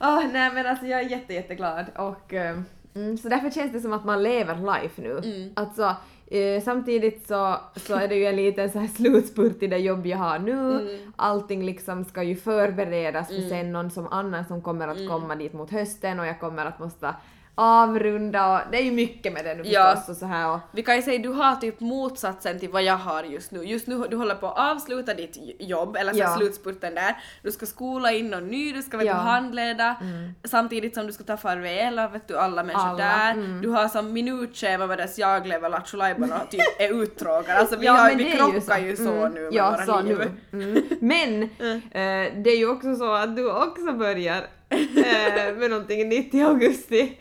Åh, 0.00 0.22
nej 0.32 0.50
men 0.54 0.66
alltså 0.66 0.86
jag 0.86 1.00
är 1.00 1.08
jätte, 1.08 1.34
jätteglad 1.34 1.86
och 1.96 2.34
eh, 2.34 2.58
mm, 2.94 3.18
så 3.18 3.28
därför 3.28 3.50
känns 3.50 3.72
det 3.72 3.80
som 3.80 3.92
att 3.92 4.04
man 4.04 4.22
lever 4.22 4.54
life 4.80 5.02
nu. 5.02 5.18
Mm. 5.24 5.52
Alltså 5.56 5.96
eh, 6.26 6.62
samtidigt 6.62 7.26
så, 7.28 7.56
så 7.76 7.94
är 7.94 8.08
det 8.08 8.14
ju 8.14 8.26
en 8.26 8.36
liten 8.36 8.70
så 8.70 8.78
här 8.78 8.86
slutspurt 8.88 9.62
i 9.62 9.66
det 9.66 9.78
jobb 9.78 10.06
jag 10.06 10.18
har 10.18 10.38
nu. 10.38 10.52
Mm. 10.80 11.12
Allting 11.16 11.64
liksom 11.64 12.04
ska 12.04 12.22
ju 12.22 12.36
förberedas 12.36 13.28
för 13.28 13.34
Mm. 13.36 13.48
sen 13.48 13.72
någon 13.72 13.90
som 13.90 14.06
annan 14.06 14.44
som 14.44 14.62
kommer 14.62 14.88
att 14.88 14.96
Mm. 14.96 15.08
komma 15.08 15.34
dit 15.34 15.52
mot 15.52 15.70
hösten 15.70 16.20
och 16.20 16.26
jag 16.26 16.40
kommer 16.40 16.66
att 16.66 16.78
måste 16.78 17.14
avrunda 17.58 18.54
och 18.54 18.60
det 18.72 18.78
är 18.78 18.82
ju 18.82 18.90
mycket 18.90 19.32
med 19.32 19.44
det 19.44 19.54
nu 19.54 19.62
Ja. 19.66 19.92
förstås 19.96 20.08
och 20.08 20.16
så 20.16 20.26
här 20.26 20.52
och 20.52 20.58
Vi 20.72 20.82
kan 20.82 20.96
ju 20.96 21.02
säga 21.02 21.18
du 21.18 21.28
har 21.28 21.56
typ 21.56 21.80
motsatsen 21.80 22.58
till 22.60 22.68
vad 22.70 22.82
jag 22.82 22.96
har 22.96 23.22
just 23.22 23.50
nu. 23.50 23.62
Just 23.62 23.86
nu 23.86 24.04
du 24.10 24.16
håller 24.16 24.34
på 24.34 24.46
att 24.48 24.72
avsluta 24.76 25.14
ditt 25.14 25.38
jobb, 25.58 25.96
eller 25.96 26.12
så 26.12 26.18
Ja. 26.18 26.36
slutspurten 26.36 26.94
där. 26.94 27.16
Du 27.42 27.50
ska 27.52 27.66
skola 27.66 28.12
in 28.12 28.30
någon 28.30 28.46
ny, 28.48 28.72
du 28.72 28.82
ska 28.82 28.96
vet, 28.96 29.06
Ja. 29.06 29.12
du, 29.14 29.18
handleda, 29.20 29.96
Mm. 30.00 30.34
samtidigt 30.44 30.94
som 30.94 31.06
du 31.06 31.12
ska 31.12 31.24
ta 31.24 31.36
farväl 31.36 31.98
av 31.98 32.12
vet 32.12 32.28
du, 32.28 32.38
alla 32.38 32.62
människor 32.62 32.88
Alla, 32.88 32.96
där. 32.98 33.30
mm. 33.32 33.62
Du 33.62 33.68
har 33.68 33.88
som 33.88 34.12
minutschema 34.12 34.86
medan 34.86 35.08
jag 35.16 35.46
lever 35.46 35.68
Lattjo 35.68 35.98
och 35.98 36.50
typ 36.50 36.60
är 36.80 37.02
uttråkad. 37.02 37.56
Alltså 37.56 37.76
vi, 37.76 37.86
Ja, 37.86 37.92
har, 37.92 38.14
vi 38.14 38.24
krockar 38.32 38.78
ju 38.78 38.86
ju 38.86 38.96
så. 38.96 39.04
så, 39.04 39.10
Mm. 39.12 39.32
nu 39.32 39.40
med 39.40 39.52
ja, 39.54 39.70
våra 39.70 39.86
så 39.86 40.00
liv. 40.00 40.18
Nu. 40.50 40.62
Mm. 40.62 40.82
Men 41.00 41.42
eh, 41.90 42.42
det 42.42 42.50
är 42.50 42.56
ju 42.56 42.68
också 42.70 42.96
så 42.96 43.12
att 43.14 43.36
du 43.36 43.50
också 43.52 43.92
börjar 43.92 44.36
eh, 44.68 45.54
med 45.56 45.70
någonting 45.70 46.08
nytt 46.08 46.34
i 46.34 46.42
augusti. 46.42 47.18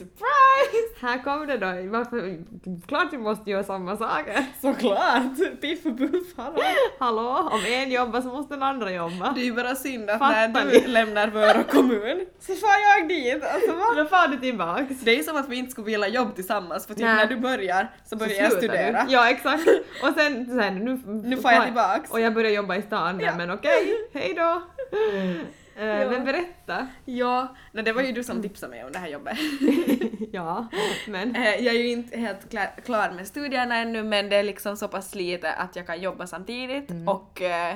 Surprise! 0.00 0.94
Här 1.00 1.22
kom 1.24 1.46
det 1.46 1.56
då. 1.58 1.66
Varför? 1.90 2.38
Klart 2.86 3.08
vi 3.12 3.18
måste 3.18 3.50
göra 3.50 3.64
samma 3.64 3.96
saker. 3.96 4.44
Såklart! 4.60 5.60
Piff 5.60 5.86
och 5.86 5.98
Puff, 5.98 6.36
hallå! 6.36 6.58
Hallå, 6.98 7.48
om 7.52 7.60
en 7.66 7.90
jobbar 7.90 8.20
så 8.20 8.28
måste 8.28 8.54
den 8.54 8.62
andra 8.62 8.92
jobba. 8.92 9.32
Det 9.34 9.40
är 9.40 9.44
ju 9.44 9.52
bara 9.52 9.74
synd 9.74 10.10
att 10.10 10.18
Fattar 10.18 10.48
när 10.48 10.64
du 10.64 10.80
ni? 10.80 10.86
lämnar 10.86 11.28
Vörå 11.28 11.64
kommun 11.64 12.26
så 12.40 12.54
far 12.54 12.98
jag 12.98 13.08
dit. 13.08 13.44
Alltså 13.44 13.72
va? 13.72 13.84
Då 13.96 14.04
far 14.04 14.28
du 14.28 14.36
tillbaks. 14.36 15.00
Det 15.00 15.10
är 15.10 15.16
ju 15.16 15.22
som 15.22 15.36
att 15.36 15.48
vi 15.48 15.56
inte 15.56 15.70
skulle 15.70 15.84
vilja 15.86 16.08
jobba 16.08 16.30
tillsammans 16.30 16.86
för 16.86 16.94
typ 16.94 17.04
Nej. 17.04 17.16
när 17.16 17.26
du 17.26 17.36
börjar 17.36 17.88
så 18.02 18.08
Så 18.08 18.16
börjar 18.16 18.32
jag 18.42 18.52
slutar 18.52 18.68
studera. 18.68 19.04
Du. 19.04 19.12
Ja 19.12 19.30
exakt. 19.30 19.68
Och 20.02 20.08
sen, 20.16 20.46
sen 20.46 20.74
nu, 20.78 21.00
Nu 21.28 21.36
får 21.36 21.52
jag 21.52 21.64
tillbaks. 21.64 22.10
Och 22.10 22.20
jag 22.20 22.34
börjar 22.34 22.50
jobba 22.50 22.76
i 22.76 22.82
stan 22.82 23.20
Ja. 23.20 23.32
men 23.36 23.50
okej, 23.50 23.94
hej 24.14 24.34
då. 24.34 24.62
Eh, 25.80 25.86
Ja. 25.86 26.10
Men 26.10 26.24
berätta. 26.24 26.86
Ja, 27.04 27.54
nej, 27.72 27.84
det 27.84 27.92
var 27.92 28.02
ju 28.02 28.12
du 28.12 28.24
som 28.24 28.42
tipsade 28.42 28.70
mig 28.70 28.84
om 28.84 28.92
det 28.92 28.98
här 28.98 29.08
jobbet. 29.08 29.38
ja, 30.32 30.66
men. 31.08 31.36
Eh, 31.36 31.42
Jag 31.54 31.74
är 31.74 31.78
ju 31.78 31.88
inte 31.90 32.18
helt 32.18 32.50
klar, 32.50 32.66
klar 32.84 33.10
med 33.10 33.26
studierna 33.26 33.76
ännu 33.76 34.02
men 34.02 34.28
det 34.28 34.36
är 34.36 34.42
liksom 34.42 34.76
så 34.76 34.88
pass 34.88 35.14
lite 35.14 35.52
att 35.52 35.76
jag 35.76 35.86
kan 35.86 36.00
jobba 36.00 36.26
samtidigt 36.26 36.90
och 37.06 37.42
eh, 37.42 37.74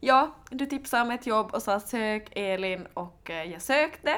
ja, 0.00 0.34
du 0.50 0.66
tipsade 0.66 1.02
om 1.02 1.10
ett 1.10 1.26
jobb 1.26 1.50
och 1.54 1.62
sa 1.62 1.80
sök 1.80 2.28
Elin 2.36 2.86
och 2.94 3.30
jag 3.52 3.62
sökte 3.62 4.16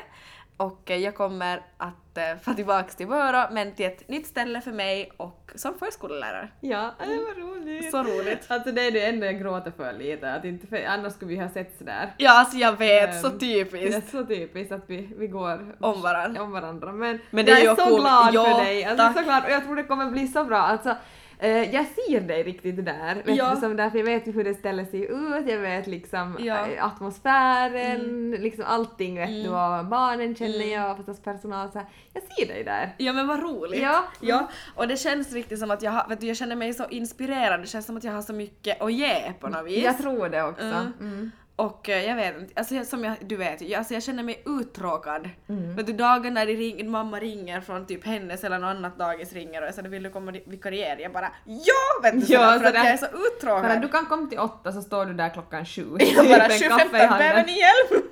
och 0.56 0.90
eh, 0.90 0.96
jag 0.96 1.14
kommer 1.14 1.62
att 1.76 2.18
eh, 2.18 2.38
få 2.42 2.54
tillbaks 2.54 2.96
till 2.96 3.06
Vörå 3.06 3.48
men 3.52 3.74
till 3.74 3.86
ett 3.86 4.08
nytt 4.08 4.26
ställe 4.26 4.60
för 4.60 4.72
mig 4.72 5.10
och 5.16 5.50
som 5.54 5.78
förskollärare. 5.78 6.48
Ja, 6.60 6.94
det 6.98 7.06
var 7.06 7.40
roligt. 7.40 7.90
Så 7.90 8.02
roligt. 8.02 8.44
Alltså 8.48 8.72
det 8.72 8.86
är 8.86 8.90
det 8.90 9.06
enda 9.06 9.26
jag 9.26 9.40
gråter 9.40 9.70
för 9.76 9.92
lite, 9.92 10.32
att 10.32 10.44
inte 10.44 10.66
för, 10.66 10.84
annars 10.84 11.12
skulle 11.12 11.28
vi 11.28 11.36
ha 11.40 11.48
sett 11.48 11.78
sådär. 11.78 12.14
Ja, 12.18 12.38
alltså 12.40 12.56
jag 12.56 12.78
vet, 12.78 13.20
så 13.20 13.26
Ehm, 13.26 13.38
Det 13.38 13.60
är 13.60 13.64
typiskt. 13.64 14.10
så 14.10 14.24
typiskt 14.26 14.72
att 14.72 14.84
vi, 14.86 15.08
vi 15.18 15.26
går 15.26 15.76
Om 15.80 16.02
varann. 16.02 16.36
om 16.38 16.52
varandra. 16.52 16.92
Men, 16.92 17.18
Men 17.30 17.44
det 17.44 17.50
jag 17.50 17.60
är 17.60 17.64
är, 17.64 17.70
ju 17.70 17.76
så 17.76 17.82
cool. 17.90 18.00
glad 18.00 18.34
Ja, 18.34 18.44
för 18.44 18.64
dig. 18.64 18.84
Alltså, 18.84 19.06
tack. 19.06 19.16
så 19.16 19.22
glad. 19.22 19.44
Och 19.44 19.50
jag 19.50 19.64
tror 19.64 19.76
det 19.76 19.82
kommer 19.82 20.10
bli 20.10 20.28
så 20.28 20.44
bra. 20.44 20.58
Alltså, 20.58 20.96
eh, 21.44 21.74
jag 21.74 21.86
ser 21.86 22.20
dig 22.20 22.42
riktigt 22.42 22.84
där. 22.84 23.14
Vet 23.14 23.36
Ja. 23.36 23.50
du, 23.54 23.60
som 23.60 23.76
därför 23.76 23.98
jag 23.98 24.04
vet 24.04 24.26
ju 24.28 24.32
hur 24.32 24.44
det 24.44 24.54
ställer 24.54 24.84
sig 24.84 25.00
ut, 25.00 25.48
jag 25.48 25.58
vet 25.58 25.86
liksom 25.86 26.36
Ja. 26.40 26.66
eh, 26.68 26.84
atmosfären, 26.84 28.30
liksom 28.30 28.64
allting 28.66 29.18
vet 29.18 29.28
du 29.28 29.48
och 29.48 29.84
barnen 29.84 30.34
känner 30.36 30.54
Mm. 30.54 30.70
jag 30.70 30.90
och 30.90 30.96
förstås 30.96 31.20
personal 31.22 31.72
så 31.72 31.78
här. 31.78 31.88
Jag 32.12 32.22
ser 32.22 32.46
dig 32.54 32.64
där. 32.64 32.94
Ja 32.98 33.12
men 33.12 33.26
vad 33.26 33.42
roligt. 33.42 33.82
Ja. 33.82 34.04
ja. 34.20 34.48
Och 34.74 34.88
det 34.88 34.96
känns 34.96 35.32
riktigt 35.32 35.58
som 35.58 35.70
att 35.70 35.82
jag, 35.82 35.90
har, 35.92 36.08
vet 36.08 36.20
du, 36.20 36.26
jag 36.26 36.36
känner 36.36 36.56
mig 36.56 36.74
så 36.74 36.88
inspirerad, 36.88 37.60
det 37.60 37.66
känns 37.66 37.86
som 37.86 37.96
att 37.96 38.04
jag 38.04 38.12
har 38.12 38.22
så 38.22 38.32
mycket 38.32 38.80
att 38.82 38.92
ge 38.92 39.32
på 39.40 39.48
något 39.48 39.66
vis. 39.66 39.84
Jag 39.84 39.98
tror 39.98 40.28
det 40.28 40.42
också. 40.42 40.64
Mm. 41.00 41.30
Mm. 41.56 41.70
Och 41.70 41.88
eh, 41.88 42.04
jag 42.08 42.16
vet 42.16 42.36
inte, 42.40 42.52
alltså 42.56 42.84
som 42.84 43.04
jag, 43.04 43.14
du 43.20 43.36
vet 43.36 43.60
jag, 43.60 43.78
alltså 43.78 43.94
jag 43.94 44.02
känner 44.02 44.22
mig 44.22 44.42
uttråkad. 44.46 45.30
Mm. 45.48 45.76
Vet 45.76 45.86
du 45.86 45.92
dagen 45.92 46.34
när 46.34 46.46
ring, 46.46 46.90
mamma 46.90 47.20
ringer 47.20 47.60
från 47.60 47.86
typ 47.86 48.06
hennes 48.06 48.44
eller 48.44 48.58
något 48.58 48.76
annat 48.76 48.98
dagis 48.98 49.32
ringer 49.32 49.60
och 49.62 49.66
jag 49.68 49.74
säger 49.74 49.88
vill 49.88 50.02
du 50.02 50.10
komma 50.10 50.30
och 50.30 50.52
vikariera? 50.52 51.00
Jag 51.00 51.12
bara 51.12 51.32
ja! 51.44 52.02
Vet 52.02 52.26
du, 52.26 52.32
Ja, 52.32 52.52
sådär, 52.52 52.58
för 52.58 52.66
att 52.66 52.74
sådär. 52.74 52.84
jag 52.84 52.92
är 52.92 52.96
så 52.96 53.06
uttråkad. 53.06 53.70
Att 53.70 53.82
du 53.82 53.88
kan 53.88 54.06
komma 54.06 54.26
till 54.26 54.38
åtta 54.38 54.72
så 54.72 54.82
står 54.82 55.06
du 55.06 55.14
där 55.14 55.28
klockan 55.28 55.64
sju. 55.66 55.82
jag 55.98 56.28
bara 56.28 56.38
Med 56.48 56.52
25 56.52 56.78
kaffe 56.78 56.96
i 56.96 57.00
handen. 57.00 57.18
behöver 57.18 57.44
ni 57.44 57.58
hjälp? 57.58 58.04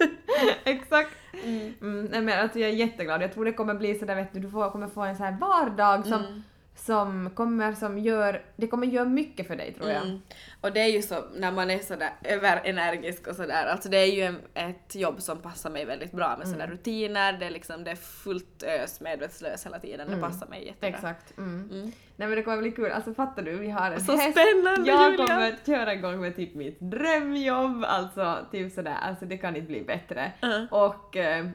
Exakt. 0.65 1.11
Mm. 1.45 2.05
nej, 2.05 2.21
men 2.21 2.39
alltså 2.41 2.59
jag 2.59 2.71
är 2.71 2.75
jätteglad. 2.75 3.23
Jag 3.23 3.33
tror 3.35 3.45
det 3.45 3.53
kommer 3.53 3.75
bli 3.75 3.99
så 3.99 4.05
där 4.05 4.15
vet 4.15 4.33
du, 4.33 4.41
du 4.41 4.51
får, 4.51 4.71
kommer 4.71 4.89
få 4.89 5.01
en 5.03 5.17
så 5.17 5.25
här 5.25 5.37
vardag 5.41 6.07
som, 6.07 6.13
Mm. 6.13 6.43
Som 6.75 7.31
kommer 7.35 7.73
som 7.75 7.99
gör, 7.99 8.43
det 8.57 8.67
kommer 8.67 8.87
göra 8.87 9.05
mycket 9.05 9.47
för 9.47 9.57
dig 9.57 9.73
tror 9.73 9.91
jag. 9.91 10.03
Mm. 10.03 10.19
Och 10.61 10.73
det 10.73 10.81
är 10.81 10.87
ju 10.87 11.03
så 11.03 11.25
när 11.35 11.53
man 11.53 11.71
är 11.71 11.79
sådär 11.79 12.11
överenergisk 12.25 13.27
och 13.27 13.37
sådär, 13.37 13.67
alltså 13.67 13.89
det 13.89 13.97
är 13.97 14.13
ju 14.13 14.23
en, 14.23 14.39
ett 14.55 14.95
jobb 14.95 15.23
som 15.23 15.39
passar 15.39 15.71
mig 15.71 15.85
väldigt 15.85 16.13
bra 16.13 16.29
med 16.39 16.47
Mm. 16.47 16.53
sådär 16.53 16.67
rutiner, 16.67 17.33
det 17.33 17.47
är 17.47 17.51
liksom 17.51 17.85
det 17.85 17.91
är 17.91 17.95
fullt 17.97 18.63
ös 18.63 19.01
medvetslös 19.01 19.67
hela 19.67 19.79
tiden, 19.79 20.11
det 20.11 20.17
passar 20.17 20.47
mig 20.47 20.67
jättebra. 20.67 20.89
Exakt. 20.89 21.39
Mm. 21.39 21.69
Mm. 21.73 21.93
Nej 22.17 22.29
men 22.29 22.37
det 22.37 22.43
kommer 22.43 22.59
bli 22.59 22.71
kul. 22.73 22.93
Alltså 22.93 23.15
fattar 23.15 23.43
du, 23.43 23.57
vi 23.59 23.71
har 23.71 23.91
en 23.91 24.01
Så 24.01 24.17
häst. 24.17 24.31
spännande 24.39 24.91
Jag 24.91 25.13
Julia! 25.13 25.27
kommer 25.27 25.55
köra 25.67 25.95
igång 25.95 26.21
med 26.21 26.37
typ 26.37 26.55
mitt 26.55 26.81
drömjobb, 26.81 27.85
alltså 27.85 28.39
typ 28.53 28.73
sådär, 28.73 28.97
alltså 29.03 29.25
det 29.25 29.39
kan 29.39 29.57
inte 29.57 29.69
bli 29.69 29.83
bättre. 29.83 30.33
Mm. 30.43 30.67
Och 30.71 31.17
eh, 31.17 31.47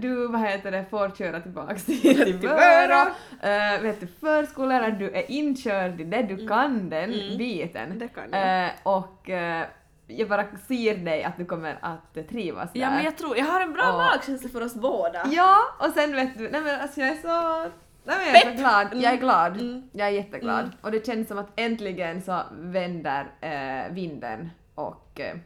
du, 0.00 0.26
vad 0.28 0.40
heter 0.40 0.70
det, 0.70 0.84
får 0.90 1.10
köra 1.10 1.40
tillbaks 1.40 1.84
till, 1.84 2.00
till. 2.40 2.48
Vörå. 2.48 3.00
Uh, 3.04 3.82
vet 3.82 4.00
du, 4.00 4.06
förskollärare, 4.06 4.90
du 4.90 5.10
är 5.10 5.30
inkörd 5.30 6.00
i 6.00 6.04
det, 6.04 6.22
du 6.22 6.48
kan 6.48 6.90
den 6.90 7.12
Mm. 7.12 7.38
biten. 7.38 7.98
Det 7.98 8.08
kan 8.08 8.24
jag. 8.32 8.64
Eh, 8.64 8.70
och 8.82 9.30
eh, 9.30 9.66
jag 10.06 10.28
bara 10.28 10.44
ser 10.68 10.96
dig 10.96 11.24
att 11.24 11.36
du 11.36 11.44
kommer 11.44 11.78
att 11.80 12.16
eh, 12.16 12.24
trivas 12.24 12.72
där. 12.72 12.80
Ja 12.80 12.90
men 12.90 13.04
jag 13.04 13.16
tror, 13.18 13.36
jag 13.38 13.44
har 13.44 13.60
en 13.60 13.72
bra 13.72 13.88
Och- 13.92 13.98
magkänsla 13.98 14.48
för 14.48 14.62
oss 14.64 14.74
båda. 14.74 15.26
Ja, 15.30 15.58
och 15.78 15.90
sen 15.94 16.12
vet 16.16 16.38
du, 16.38 16.48
nej 16.50 16.60
men 16.60 16.80
alltså 16.80 17.00
jag 17.00 17.08
är 17.08 17.14
så 17.22 17.68
Nej, 18.08 18.16
men 18.18 18.26
jag 18.34 18.36
är 18.46 18.50
så 18.56 18.62
glad. 18.62 18.86
Jag 18.92 19.02
är 19.04 19.08
Mm. 19.08 19.20
glad. 19.20 19.52
Mm. 19.60 19.88
Jag 19.92 20.06
är 20.08 20.12
jätteglad. 20.12 20.58
Mm. 20.64 20.70
Och 20.80 20.90
det 20.90 21.06
känns 21.06 21.28
som 21.28 21.38
att 21.38 21.48
äntligen 21.56 22.22
så 22.22 22.40
vänder 22.58 23.26
eh, 23.40 23.92
vinden 23.94 24.50
och 24.74 25.20
eh, 25.20 25.36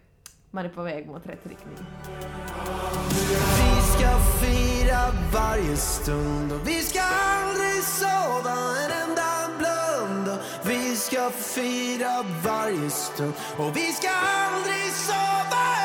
man 0.51 0.65
är 0.65 0.69
på 0.69 0.83
väg 0.83 1.07
mot 1.07 1.27
rätt 1.27 1.47
riktning. 1.47 1.77
Vi 3.57 3.81
ska 3.83 4.19
fira 4.19 5.01
varje 5.33 5.77
stund 5.77 6.53
och 6.53 6.69
vi 6.69 6.81
ska 6.81 7.01
aldrig 7.03 7.83
sova 7.83 8.57
en 8.85 9.09
enda 9.09 9.59
blund. 9.59 10.29
Och 10.39 10.71
vi 10.71 10.97
ska 10.97 11.31
fira 11.31 12.25
varje 12.45 12.91
stund 12.91 13.33
och 13.57 13.77
vi 13.77 13.93
ska 13.93 14.09
aldrig 14.11 14.93
sova 14.93 15.80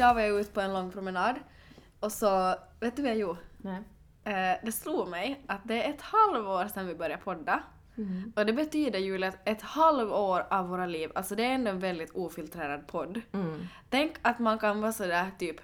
idag 0.00 0.14
var 0.14 0.20
jag 0.20 0.40
ute 0.40 0.52
på 0.52 0.60
en 0.60 0.72
lång 0.72 0.90
promenad 0.90 1.36
och 2.00 2.12
så, 2.12 2.54
vet 2.80 2.96
du 2.96 3.02
vad 3.02 3.10
jag 3.10 3.18
gjorde? 3.18 3.38
Nej. 3.56 3.82
Eh, 4.24 4.58
det 4.64 4.72
slog 4.72 5.08
mig 5.08 5.44
att 5.46 5.60
det 5.64 5.84
är 5.84 5.90
ett 5.90 6.00
halvår 6.00 6.68
sedan 6.68 6.86
vi 6.86 6.94
började 6.94 7.22
podda. 7.22 7.62
Och 8.36 8.46
det 8.46 8.52
betyder 8.52 8.98
ju 8.98 9.24
att 9.24 9.48
ett 9.48 9.62
halvår 9.62 10.46
av 10.50 10.68
våra 10.68 10.86
liv, 10.86 11.10
alltså 11.14 11.34
det 11.34 11.44
är 11.44 11.54
ändå 11.54 11.70
en 11.70 11.80
väldigt 11.80 12.10
ofiltrerad 12.10 12.86
podd. 12.86 13.20
Mm. 13.32 13.60
Tänk 13.90 14.16
att 14.22 14.38
man 14.38 14.58
kan 14.58 14.80
vara 14.80 14.92
sådär 14.92 15.30
typ, 15.38 15.56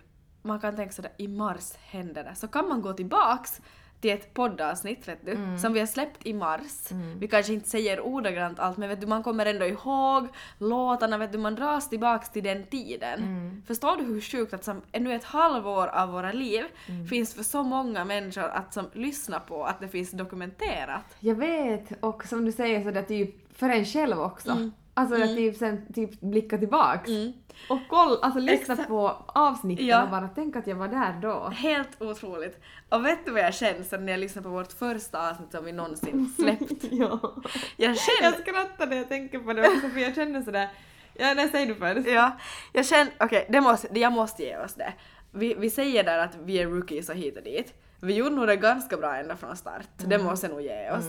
man 0.42 0.60
kan 0.60 0.76
tänka 0.76 0.92
sådär 0.92 1.12
i 1.16 1.28
mars 1.28 1.72
hände 1.76 2.22
det. 2.22 2.34
Så 2.34 2.48
kan 2.48 2.68
man 2.68 2.82
gå 2.82 2.92
tillbaks 2.92 3.60
till 4.00 4.10
ett 4.10 4.34
poddavsnitt 4.34 5.08
vet 5.08 5.26
du, 5.26 5.38
som 5.60 5.72
vi 5.72 5.80
har 5.80 5.86
släppt 5.86 6.26
i 6.26 6.32
mars. 6.32 6.88
Vi 7.18 7.28
kanske 7.28 7.52
inte 7.52 7.68
säger 7.68 8.00
ordagrant 8.00 8.58
allt 8.58 8.76
men 8.76 8.88
vet 8.88 9.00
du, 9.00 9.06
man 9.06 9.22
kommer 9.22 9.46
ändå 9.46 9.66
ihåg 9.66 10.28
låtarna, 10.58 11.18
vet 11.18 11.32
du, 11.32 11.38
man 11.38 11.54
dras 11.54 11.88
tillbaks 11.88 12.30
till 12.30 12.44
den 12.44 12.66
tiden. 12.66 13.62
Förstår 13.66 13.96
du 13.96 14.04
hur 14.04 14.20
sjukt 14.20 14.54
att 14.54 14.64
som 14.64 14.82
ännu 14.92 15.14
ett 15.14 15.24
halvår 15.24 15.86
av 15.86 16.08
våra 16.08 16.32
liv 16.32 16.64
finns 17.10 17.34
för 17.34 17.42
så 17.42 17.62
många 17.62 18.04
människor 18.04 18.44
att 18.44 18.74
som 18.74 18.84
lyssna 18.92 19.40
på, 19.40 19.64
att 19.64 19.80
det 19.80 19.88
finns 19.88 20.10
dokumenterat. 20.10 21.16
Jag 21.20 21.34
vet, 21.34 21.92
och 22.00 22.24
som 22.24 22.44
du 22.44 22.52
säger 22.52 22.84
så 22.84 22.90
där 22.90 23.02
typ 23.02 23.58
för 23.58 23.68
en 23.68 23.84
själv 23.84 24.20
också. 24.20 24.50
Mm. 24.50 24.72
Alltså 24.94 25.22
att 25.22 25.36
typ 25.36 25.56
sen 25.56 25.92
typ 25.92 26.20
blicka 26.20 26.58
tillbaks. 26.58 27.08
Mm. 27.08 27.32
Och 27.68 27.78
koll, 27.88 28.18
alltså 28.22 28.40
lyssna 28.40 28.74
Exakt. 28.74 28.88
på 28.88 29.22
avsnitten 29.26 29.86
Ja. 29.86 30.02
och 30.02 30.10
bara 30.10 30.28
tänk 30.34 30.56
att 30.56 30.66
jag 30.66 30.76
var 30.76 30.88
där 30.88 31.12
då. 31.22 31.48
Helt 31.48 32.02
otroligt. 32.02 32.60
Och 32.88 33.04
vet 33.06 33.24
du 33.24 33.30
vad 33.30 33.42
jag 33.42 33.54
känner 33.54 33.82
sen 33.82 34.04
när 34.06 34.12
jag 34.12 34.20
lyssnade 34.20 34.42
på 34.44 34.50
vårt 34.50 34.72
första 34.72 35.30
avsnitt 35.30 35.52
som 35.52 35.64
vi 35.64 35.72
någonsin 35.72 36.34
släppt? 36.38 36.84
ja. 36.90 37.34
Jag 37.76 37.96
känner 37.98 38.22
Jag 38.32 38.34
skrattar 38.40 38.86
när 38.86 38.96
jag 38.96 39.08
tänker 39.08 39.38
på 39.38 39.52
det 39.52 39.68
också 39.68 39.88
för 39.88 40.00
jag 40.00 40.14
känner 40.14 40.42
sådär, 40.42 40.68
ja 41.14 41.34
nej 41.34 41.48
säg 41.52 41.66
du 41.66 41.74
först. 41.74 42.06
Ja, 42.08 42.36
jag 42.72 42.86
känner, 42.86 43.12
okej, 43.20 43.46
det 43.48 43.60
måste, 43.60 43.98
jag 43.98 44.12
måste 44.12 44.42
ge 44.42 44.56
oss 44.58 44.74
det. 44.74 44.92
Vi, 45.32 45.54
vi 45.54 45.70
säger 45.70 46.04
där 46.04 46.18
att 46.18 46.36
vi 46.44 46.58
är 46.58 46.66
rookies 46.66 47.08
och 47.08 47.14
hit 47.14 47.36
och 47.36 47.42
dit. 47.42 47.74
Vi 48.00 48.14
gjorde 48.14 48.34
nog 48.36 48.46
det 48.46 48.56
ganska 48.56 48.96
bra 48.96 49.16
ända 49.16 49.36
från 49.36 49.56
start, 49.56 49.86
det 49.96 50.18
måste 50.18 50.46
jag 50.46 50.52
nog 50.54 50.62
ge 50.62 50.90
oss. 50.90 51.04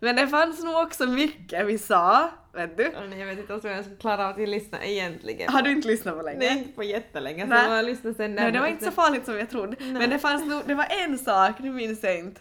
Men 0.00 0.16
det 0.16 0.28
fanns 0.28 0.64
nog 0.64 0.76
också 0.76 1.06
mycket 1.06 1.66
vi 1.66 1.78
sa, 1.78 2.30
vet 2.52 2.76
du. 2.76 2.82
Ja, 2.82 3.00
nej, 3.10 3.18
Jag 3.18 3.26
vet 3.26 3.38
inte 3.38 3.52
ens 3.52 3.64
om 3.64 3.70
jag 3.70 3.84
ska 3.84 3.96
klara 3.96 4.24
av 4.28 4.30
att 4.30 4.48
lyssna 4.48 4.84
egentligen. 4.84 5.52
Har 5.52 5.62
du 5.62 5.72
inte 5.72 5.88
lyssnat 5.88 6.16
på 6.16 6.22
länge? 6.22 6.38
Nej, 6.38 6.58
inte 6.58 6.72
på 6.72 6.82
jättelänge. 6.82 7.42
Så 7.42 7.48
Nej. 7.48 7.70
jag 7.70 7.84
lyssnar 7.84 8.12
sen 8.12 8.34
Nej, 8.34 8.52
det 8.52 8.60
var 8.60 8.66
inte 8.66 8.84
så 8.84 8.90
farligt 8.90 9.24
som 9.24 9.38
jag 9.38 9.50
trodde. 9.50 9.76
Men 9.84 10.10
det 10.10 10.18
fanns 10.18 10.46
nog, 10.46 10.62
det 10.66 10.74
var 10.74 10.86
en 11.04 11.18
sak, 11.18 11.58
nu 11.58 11.70
minns 11.70 12.02
jag 12.02 12.18
inte. 12.18 12.40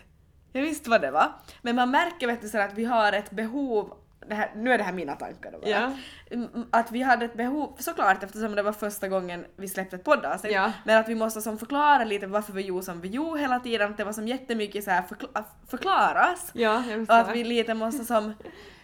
Jag 0.51 0.61
visste 0.61 0.89
vad 0.89 1.01
det 1.01 1.11
var. 1.11 1.31
Men 1.61 1.75
man 1.75 1.91
märker 1.91 2.27
vet 2.27 2.41
du 2.41 2.49
så 2.49 2.57
att 2.57 2.73
vi 2.73 2.85
har 2.85 3.13
ett 3.13 3.31
behov 3.31 3.93
det 4.29 4.35
här, 4.35 4.51
nu 4.55 4.73
är 4.73 4.77
det 4.77 4.83
här 4.83 4.93
mina 4.93 5.15
tankar 5.15 5.51
då 5.51 5.59
bara. 5.59 5.69
Ja. 5.69 5.91
Mm, 6.31 6.49
Att 6.71 6.91
vi 6.91 7.01
hade 7.01 7.25
ett 7.25 7.33
behov, 7.37 7.75
såklart 7.79 8.23
eftersom 8.23 8.55
det 8.55 8.61
var 8.63 8.71
första 8.73 9.07
gången 9.07 9.45
vi 9.55 9.67
släppte 9.67 9.95
ett 9.95 10.03
poddavsnitt, 10.03 10.53
Ja. 10.53 10.71
men 10.85 10.97
att 10.97 11.09
vi 11.09 11.15
måste 11.15 11.41
som 11.41 11.57
förklara 11.57 12.03
lite 12.03 12.27
varför 12.27 12.53
vi 12.53 12.61
gjorde 12.61 12.85
som 12.85 13.01
vi 13.01 13.07
gjorde 13.07 13.39
hela 13.39 13.59
tiden, 13.59 13.91
att 13.91 13.97
det 13.97 14.03
var 14.03 14.13
som 14.13 14.27
jättemycket 14.27 14.83
så 14.83 14.91
här 14.91 15.01
förkla- 15.01 15.43
förklaras. 15.67 16.49
Ja, 16.53 16.83
Och 17.09 17.15
att 17.15 17.35
vi 17.35 17.43
lite 17.43 17.73
måste 17.73 18.05
som 18.05 18.33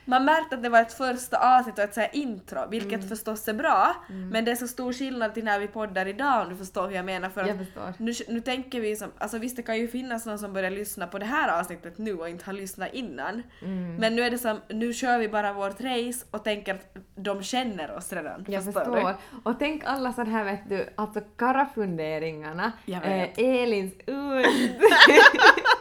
man 0.06 0.26
märkte 0.26 0.56
att 0.56 0.64
det 0.64 0.70
var 0.70 0.82
ett 0.82 0.94
första 0.94 1.58
avsnitt 1.60 1.78
och 1.78 1.84
ett 1.84 1.94
så 1.94 2.00
här 2.00 2.10
intro, 2.14 2.60
vilket 2.70 2.94
Mm. 2.94 3.08
förstås 3.10 3.48
är 3.48 3.54
bra, 3.54 3.96
men 4.32 4.46
det 4.46 4.52
är 4.52 4.56
så 4.56 4.68
stor 4.68 4.94
skillnad 4.94 5.34
till 5.34 5.44
när 5.44 5.60
vi 5.60 5.68
poddar 5.68 6.06
idag 6.08 6.42
om 6.44 6.50
du 6.50 6.56
förstår 6.56 6.88
hur 6.88 6.96
jag 6.96 7.06
menar. 7.06 7.30
För 7.30 7.48
Jag 7.48 7.58
förstår. 7.58 7.94
nu, 7.98 8.14
nu 8.28 8.40
tänker 8.42 8.80
vi 8.82 8.96
som, 8.96 9.12
alltså 9.18 9.38
visst 9.38 9.56
det 9.56 9.64
kan 9.64 9.78
ju 9.78 9.88
finnas 9.88 10.26
någon 10.26 10.40
som 10.40 10.54
börjar 10.54 10.72
lyssna 10.72 11.08
på 11.08 11.20
det 11.20 11.26
här 11.26 11.60
avsnittet 11.60 11.98
nu 11.98 12.14
och 12.14 12.30
inte 12.30 12.46
har 12.46 12.54
lyssnat 12.54 12.94
innan. 12.94 13.44
Mm. 13.62 13.96
Men 13.96 14.16
nu 14.16 14.22
är 14.22 14.32
det 14.32 14.38
som, 14.38 14.62
nu 14.70 14.94
kör 14.94 15.18
vi 15.18 15.30
bara 15.30 15.54
vårt 15.54 15.82
race 15.82 16.26
och 16.32 16.44
tänker 16.44 16.74
att 16.74 16.96
de 17.16 17.44
känner 17.44 17.96
oss 17.96 18.14
redan. 18.14 18.46
Jag 18.48 18.64
förstår 18.66 18.84
förstår. 18.84 19.16
Och 19.44 19.60
tänk 19.60 19.84
alla 19.86 20.14
sådana 20.14 20.32
här 20.32 20.44
vet 20.44 20.70
du, 20.70 20.90
alltså 20.96 21.22
karafunderingarna. 21.38 22.72
Eh, 22.88 23.30
Elins 23.38 23.94
ut. 23.94 24.06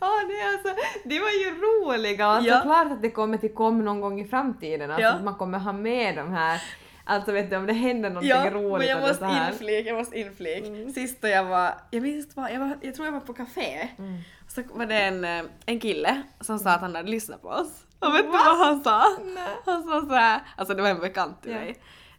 Åh, 0.00 0.20
det, 0.28 0.34
är 0.40 0.52
alltså, 0.52 0.74
det 1.04 1.18
var 1.20 1.30
ju 1.30 1.50
roliga. 1.60 2.26
Alltså, 2.26 2.50
Ja. 2.50 2.60
Klart 2.62 2.92
att 2.92 3.02
det 3.02 3.10
kommer 3.10 3.38
till 3.38 3.54
kom 3.54 3.84
någon 3.84 4.00
gång 4.00 4.20
i 4.20 4.24
framtiden. 4.28 4.90
Alltså, 4.90 5.02
Ja. 5.02 5.12
att 5.12 5.24
man 5.24 5.34
kommer 5.34 5.58
ha 5.58 5.72
med 5.72 6.16
de 6.16 6.32
här. 6.32 6.62
Alltså 7.04 7.32
vet 7.32 7.50
du 7.50 7.56
om 7.56 7.66
det 7.66 7.72
händer 7.72 8.08
någonting 8.10 8.30
Ja, 8.30 8.50
roligt 8.50 8.78
men 8.78 8.88
jag 8.88 8.98
eller 8.98 9.00
måste 9.08 9.14
så 9.18 9.24
här. 9.24 9.52
inflik, 9.52 9.86
jag 9.86 9.96
måste 9.98 10.18
inflik. 10.18 10.94
Sist 10.94 11.22
då 11.22 11.28
jag 11.28 11.44
var, 11.44 11.74
jag 11.90 12.02
minns 12.02 12.36
vad, 12.36 12.52
jag, 12.52 12.58
var, 12.60 12.78
jag 12.80 12.94
tror 12.94 13.06
jag 13.06 13.12
var 13.12 13.20
på 13.20 13.32
café. 13.34 13.88
Mm. 13.98 14.18
Så 14.48 14.62
var 14.72 14.86
det 14.86 14.94
en, 15.00 15.24
eh, 15.24 15.44
en 15.66 15.80
kille 15.80 16.22
som 16.40 16.58
sa 16.58 16.70
att 16.70 16.80
han 16.80 16.94
hade 16.96 17.10
lyssnat 17.10 17.42
på 17.42 17.48
oss. 17.48 17.68
Och 17.98 18.14
vet 18.14 18.22
du 18.24 18.30
vad 18.30 18.40
han 18.58 18.84
sa? 18.84 19.04
Han 19.64 19.82
sa 19.82 20.00
såhär, 20.08 20.40
alltså 20.56 20.74
det 20.74 20.82
var 20.82 20.88
en 20.88 21.00
bekant 21.00 21.42
till 21.42 21.52
mig. 21.52 21.76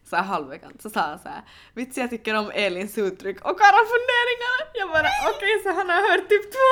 Så 0.10 0.16
här 0.16 0.24
halvbekant, 0.24 0.82
så 0.82 0.90
sa 0.90 1.00
han 1.02 1.20
såhär 1.20 1.42
Vits 1.74 1.98
jag 1.98 2.10
tycker 2.10 2.36
om 2.36 2.52
Elins 2.54 2.98
uttryck 2.98 3.38
och 3.46 3.60
karafunderingar. 3.60 4.60
Jag 4.74 4.90
bara 4.90 5.10
okej 5.36 5.62
så 5.64 5.70
han 5.70 5.90
har 5.90 6.12
hört 6.12 6.30
typ 6.30 6.52
två. 6.52 6.70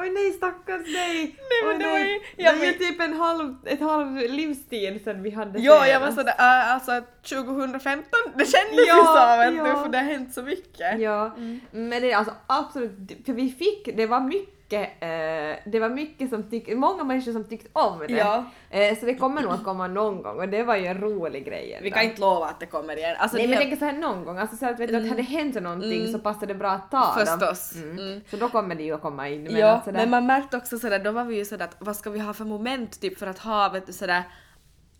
Oj 0.00 0.10
nej 0.10 0.32
stackars 0.32 0.84
dig! 0.84 1.36
Nej, 1.50 1.60
men 1.66 1.76
Oj, 1.76 1.78
det 1.84 1.90
var 1.90 1.98
ju- 1.98 2.18
Det 2.36 2.42
jag 2.42 2.52
var 2.56 2.64
ju 2.64 2.70
vet- 2.70 2.78
typ 2.78 3.00
en 3.00 3.12
halv, 3.12 3.54
ett 3.66 3.80
halv 3.80 4.16
livstid 4.16 5.00
sedan 5.04 5.22
vi 5.22 5.30
hade 5.30 5.58
Jo, 5.60 5.72
jag 5.72 6.00
var 6.00 6.10
sådär, 6.10 6.34
äh, 6.38 6.74
alltså 6.74 7.02
2015, 7.22 8.04
det 8.34 8.44
kändes 8.46 8.86
Ja, 8.88 8.96
ju 8.96 9.04
så 9.04 9.36
vet 9.54 9.64
du 9.64 9.70
ja. 9.70 9.82
för 9.82 9.88
det 9.92 9.98
har 9.98 10.04
hänt 10.04 10.34
så 10.34 10.42
mycket. 10.42 11.00
Ja, 11.00 11.36
men 11.70 11.90
det 12.02 12.12
är 12.12 12.16
alltså 12.16 12.34
absolut, 12.46 12.92
för 13.26 13.32
vi 13.32 13.50
fick, 13.50 13.96
det 13.96 14.06
var 14.06 14.20
mycket, 14.20 14.54
eh, 14.72 15.58
det 15.64 15.80
var 15.80 15.88
mycket 15.88 16.30
som 16.30 16.50
tyck, 16.50 16.76
många 16.76 17.04
människor 17.04 17.32
som 17.32 17.44
tyckte 17.44 17.68
om 17.72 17.98
det. 17.98 18.12
Ja. 18.12 18.44
Eh, 18.70 18.98
så 18.98 19.06
det 19.06 19.14
kommer 19.14 19.42
nog 19.42 19.52
att 19.52 19.64
komma 19.64 19.86
någon 19.86 20.22
gång 20.22 20.36
och 20.36 20.48
det 20.48 20.62
var 20.62 20.76
ju 20.76 20.86
en 20.86 21.00
rolig 21.00 21.44
grej. 21.44 21.72
ändå. 21.72 21.84
Vi 21.84 21.90
kan 21.90 22.02
inte 22.02 22.20
lova 22.20 22.46
att 22.46 22.60
det 22.60 22.66
kommer 22.66 22.96
igen. 22.96 23.16
Alltså, 23.18 23.36
Nej 23.36 23.46
men 23.46 23.52
jag 23.52 23.62
tänker 23.62 23.76
såhär 23.76 23.92
någon 23.92 24.24
gång, 24.24 24.38
alltså 24.38 24.56
så 24.56 24.66
att, 24.66 24.80
vet 24.80 24.88
du, 24.88 24.96
att 24.96 25.08
hade 25.08 25.22
det 25.22 25.22
hänt 25.22 25.62
någonting 25.62 26.12
så 26.12 26.18
passar 26.18 26.46
det 26.46 26.54
bra 26.54 26.70
att 26.70 26.90
ta 26.90 27.14
dem. 27.14 27.26
Förstås. 27.26 27.74
Mm. 27.74 27.98
Mm. 27.98 28.20
Så 28.30 28.36
då 28.36 28.48
kommer 28.48 28.74
det 28.74 28.82
ju 28.82 28.94
att 28.94 29.02
komma 29.02 29.28
in. 29.28 29.42
Men 29.42 29.56
ja, 29.56 29.82
sådär, 29.84 29.98
men 29.98 30.10
man 30.10 30.26
märkte 30.26 30.56
också 30.56 30.78
sådär, 30.78 30.98
då 30.98 31.12
var 31.12 31.24
vi 31.24 31.36
ju 31.36 31.44
sådär 31.44 31.64
att 31.64 31.76
vad 31.78 31.96
ska 31.96 32.10
vi 32.10 32.18
ha 32.18 32.32
för 32.32 32.44
moment 32.44 33.00
typ 33.00 33.18
för 33.18 33.26
att 33.26 33.38
ha 33.38 33.68
vet 33.68 33.86
du 33.86 33.92
sådär 33.92 34.22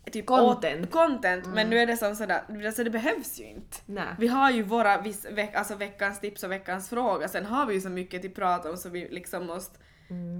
typ 0.09 0.25
Content. 0.25 0.91
content 0.91 1.45
men 1.47 1.69
nu 1.69 1.77
är 1.79 1.85
det 1.85 1.97
som 1.97 2.15
sådär, 2.15 2.41
alltså 2.65 2.83
det 2.83 2.89
behövs 2.89 3.39
ju 3.39 3.43
inte. 3.45 3.77
Nej. 3.85 4.07
Vi 4.19 4.27
har 4.27 4.51
ju 4.51 4.63
våra 4.63 5.01
viss, 5.01 5.25
veck, 5.31 5.55
alltså 5.55 5.75
veckans 5.75 6.19
tips 6.19 6.43
och 6.43 6.51
veckans 6.51 6.89
fråga, 6.89 7.27
sen 7.27 7.45
har 7.45 7.65
vi 7.65 7.73
ju 7.73 7.81
så 7.81 7.89
mycket 7.89 8.21
till 8.21 8.33
prat 8.33 8.65
om 8.65 8.77
så 8.77 8.89
vi 8.89 9.07
liksom 9.09 9.45
måste 9.45 9.77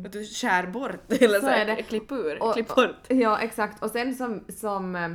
vet 0.03 0.11
du, 0.13 0.25
skär 0.25 0.67
bort 0.67 0.91
eller 1.21 1.39
Så 1.39 1.45
så, 1.45 1.47
är 1.51 1.65
det. 1.65 1.75
klipp 1.75 2.11
ur, 2.11 2.43
Och- 2.43 2.53
klipp 2.53 2.75
bort. 2.75 2.95
Ja 3.07 3.39
exakt 3.39 3.83
och 3.83 3.91
sen 3.91 4.15
som, 4.15 4.45
som, 4.59 4.95
eh, 4.95 5.09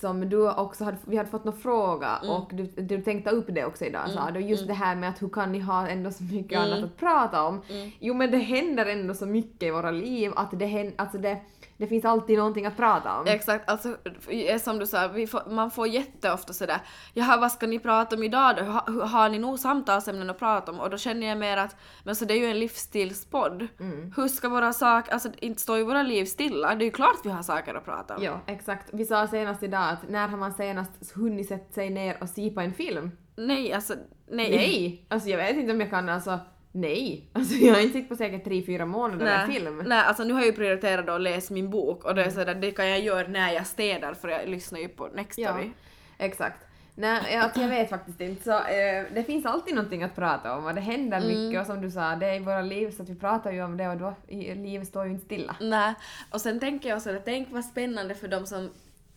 som 0.00 0.28
du 0.30 0.50
också 0.50 0.84
hade, 0.84 0.96
vi 1.06 1.16
hade 1.16 1.28
fått 1.30 1.44
någon 1.44 1.58
fråga 1.60 2.16
Mm. 2.22 2.30
och 2.36 2.50
du, 2.54 2.62
du 2.66 3.02
tänkte 3.02 3.30
upp 3.30 3.46
det 3.48 3.64
också 3.64 3.84
idag 3.84 4.10
sa 4.10 4.30
du, 4.30 4.40
just 4.40 4.66
det 4.66 4.74
här 4.74 4.96
med 4.96 5.08
att 5.10 5.22
hur 5.22 5.28
kan 5.28 5.52
ni 5.52 5.58
ha 5.60 5.88
ändå 5.88 6.10
så 6.10 6.22
mycket 6.22 6.58
annat 6.58 6.84
att 6.84 6.96
prata 6.96 7.42
om? 7.44 7.62
Mm. 7.70 7.90
Jo 8.00 8.14
men 8.14 8.30
det 8.30 8.36
händer 8.38 8.86
ändå 8.86 9.14
så 9.14 9.26
mycket 9.26 9.62
i 9.62 9.70
våra 9.70 9.90
liv 9.90 10.32
att 10.36 10.58
det, 10.58 10.66
hän- 10.66 10.92
alltså 10.96 11.18
det, 11.18 11.38
det 11.80 11.86
finns 11.86 12.04
alltid 12.04 12.38
någonting 12.38 12.66
att 12.66 12.76
prata 12.76 13.20
om. 13.20 13.26
Exakt, 13.26 13.70
alltså 13.70 13.96
eh, 14.28 14.60
som 14.60 14.78
du 14.78 14.86
sa, 14.86 15.08
får, 15.08 15.50
man 15.50 15.70
får 15.70 15.88
jätteofta 15.88 16.52
sådär 16.52 16.80
”Jaha, 17.14 17.36
vad 17.36 17.52
ska 17.52 17.66
ni 17.66 17.78
prata 17.78 18.16
om 18.16 18.22
idag 18.22 18.56
då? 18.56 18.62
Har, 18.62 19.06
har 19.06 19.28
ni 19.28 19.38
nog 19.38 19.58
samtalsämnen 19.58 20.30
att 20.30 20.38
prata 20.38 20.72
om?” 20.72 20.80
och 20.80 20.90
då 20.90 20.98
känner 20.98 21.26
jag 21.26 21.38
mer 21.38 21.56
att 21.56 21.76
men 22.04 22.16
så 22.16 22.24
det 22.24 22.34
är 22.34 22.38
ju 22.38 22.46
en 22.46 22.58
livsstilspodd. 22.58 23.68
Mm. 23.80 24.12
Hur 24.16 24.28
ska 24.28 24.48
våra 24.48 24.72
saker, 24.72 25.12
alltså 25.12 25.28
inte 25.38 25.60
står 25.62 25.78
ju 25.78 25.84
våra 25.84 26.02
liv 26.02 26.24
stilla, 26.24 26.74
det 26.74 26.84
är 26.84 26.86
ju 26.86 26.92
klart 26.92 27.16
vi 27.24 27.30
har 27.30 27.42
saker 27.42 27.74
att 27.74 27.84
prata 27.84 28.16
om. 28.16 28.22
Ja, 28.22 28.40
exakt. 28.46 28.88
Vi 28.92 29.04
sa 29.04 29.26
senast 29.26 29.62
idag 29.62 29.88
att 29.88 30.08
när 30.08 30.28
har 30.28 30.38
man 30.38 30.52
senast 30.52 31.12
hunnit 31.14 31.48
sätta 31.48 31.72
sig 31.72 31.90
ner 31.90 32.22
och 32.22 32.28
se 32.28 32.50
på 32.50 32.60
en 32.60 32.74
film? 32.74 33.10
Nej, 33.36 33.72
alltså 33.72 33.94
nej. 34.28 34.50
Nej! 34.50 35.06
Alltså 35.08 35.28
jag 35.28 35.36
vet 35.36 35.56
inte 35.56 35.72
om 35.72 35.80
jag 35.80 35.90
kan 35.90 36.08
alltså, 36.08 36.38
nej. 36.72 37.24
Alltså 37.32 37.54
jag 37.54 37.74
har 37.74 37.80
inte 37.80 37.98
sett 37.98 38.08
på 38.08 38.16
säkert 38.16 38.44
tre 38.44 38.62
fyra 38.62 38.86
månader 38.86 39.26
en 39.26 39.48
Nej, 39.48 39.56
film. 39.58 39.82
nej, 39.86 39.98
alltså 39.98 40.24
nu 40.24 40.32
har 40.32 40.40
jag 40.40 40.46
ju 40.46 40.52
prioriterat 40.52 41.08
att 41.08 41.20
läsa 41.20 41.54
min 41.54 41.70
bok 41.70 42.04
och 42.04 42.14
det 42.14 42.22
Mm. 42.22 42.32
är 42.32 42.38
sådär, 42.40 42.54
det 42.54 42.70
kan 42.70 42.88
jag 42.88 43.00
göra 43.00 43.28
när 43.28 43.52
jag 43.52 43.66
städar 43.66 44.14
för 44.14 44.28
jag 44.28 44.48
lyssnar 44.48 44.78
ju 44.80 44.88
på 44.88 45.06
Next 45.14 45.38
Ja, 45.38 45.48
Story. 45.50 45.70
exakt. 46.18 46.66
Nej, 46.94 47.36
alltså 47.36 47.60
jag 47.60 47.68
vet 47.68 47.90
faktiskt 47.90 48.20
inte. 48.20 48.42
Så, 48.44 48.50
eh, 48.50 49.04
det 49.14 49.24
finns 49.26 49.46
alltid 49.46 49.74
någonting 49.74 50.02
att 50.02 50.14
prata 50.16 50.56
om 50.56 50.64
och 50.66 50.74
det 50.74 50.80
händer 50.80 51.16
Mm. 51.18 51.28
mycket 51.46 51.60
och 51.60 51.66
som 51.66 51.80
du 51.82 51.90
sa, 51.90 52.16
det 52.16 52.26
är 52.26 52.34
i 52.34 52.38
våra 52.38 52.62
liv 52.62 52.90
så 52.90 53.02
att 53.02 53.08
vi 53.08 53.14
pratar 53.14 53.52
ju 53.52 53.62
om 53.64 53.76
det 53.76 53.88
och 53.88 53.96
då, 53.96 54.14
i, 54.28 54.54
livet 54.54 54.88
står 54.88 55.04
ju 55.06 55.10
inte 55.12 55.24
stilla. 55.24 55.56
Nej, 55.60 55.94
och 56.30 56.40
sen 56.40 56.60
tänker 56.60 56.88
jag 56.88 57.02
så 57.02 57.16
att 57.16 57.24
tänk 57.24 57.48
vad 57.52 57.64
spännande 57.64 58.14
för 58.14 58.28
de 58.28 58.46
som 58.46 58.70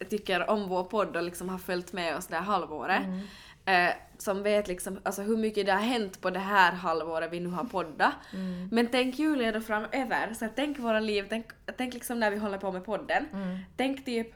tycker 0.10 0.50
om 0.50 0.70
vår 0.70 0.84
podd 0.84 1.16
och 1.16 1.24
liksom 1.24 1.50
har 1.50 1.58
följt 1.58 1.94
med 1.94 2.16
oss 2.18 2.28
det 2.28 2.36
här 2.36 2.44
halvåret. 2.44 3.02
Eh, 3.66 3.90
som 4.18 4.44
vet 4.44 4.68
liksom 4.68 5.00
alltså 5.04 5.22
hur 5.22 5.38
mycket 5.38 5.66
det 5.66 5.72
har 5.72 5.80
hänt 5.80 6.22
på 6.22 6.30
det 6.30 6.40
här 6.40 6.72
halvåret 6.72 7.32
vi 7.32 7.40
nu 7.40 7.50
har 7.50 7.64
poddat. 7.64 8.14
Men 8.72 8.88
tänk 8.88 9.20
Julia 9.20 9.52
då 9.52 9.62
framöver, 9.62 10.34
så 10.34 10.46
att 10.46 10.56
tänk 10.56 10.80
våra 10.80 11.00
liv, 11.00 11.26
tänk, 11.30 11.46
tänk 11.78 11.94
liksom 11.94 12.20
när 12.20 12.32
vi 12.32 12.38
håller 12.38 12.58
på 12.58 12.72
med 12.72 12.86
podden. 12.86 13.26
Tänk 13.78 14.06
typ 14.06 14.28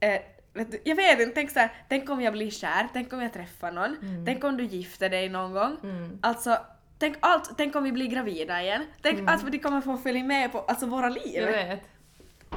eh, 0.00 0.20
vet 0.54 0.70
du, 0.70 0.80
jag 0.84 0.96
vet 0.96 1.20
inte, 1.20 1.34
tänk 1.34 1.50
såhär, 1.50 1.72
tänk 1.88 2.10
om 2.10 2.20
jag 2.20 2.32
blir 2.32 2.50
kär, 2.50 2.88
tänk 2.92 3.12
om 3.12 3.22
jag 3.22 3.32
träffar 3.32 3.72
någon, 3.72 3.96
tänk 4.26 4.44
om 4.44 4.56
du 4.56 4.64
gifter 4.64 5.08
dig 5.10 5.28
någon 5.28 5.52
gång. 5.52 5.76
Alltså, 6.20 6.58
tänk 6.98 7.16
allt, 7.20 7.50
tänk 7.56 7.76
om 7.76 7.84
vi 7.84 7.92
blir 7.92 8.06
gravida 8.06 8.62
igen, 8.62 8.86
tänk 9.02 9.30
allt 9.30 9.42
vad 9.42 9.52
de 9.52 9.58
kommer 9.58 9.80
få 9.80 9.96
följa 9.96 10.24
med 10.24 10.52
på, 10.52 10.58
alltså 10.60 10.86
våra 10.86 11.08
liv. 11.08 11.34
Jag 11.34 11.46
vet. 11.46 11.80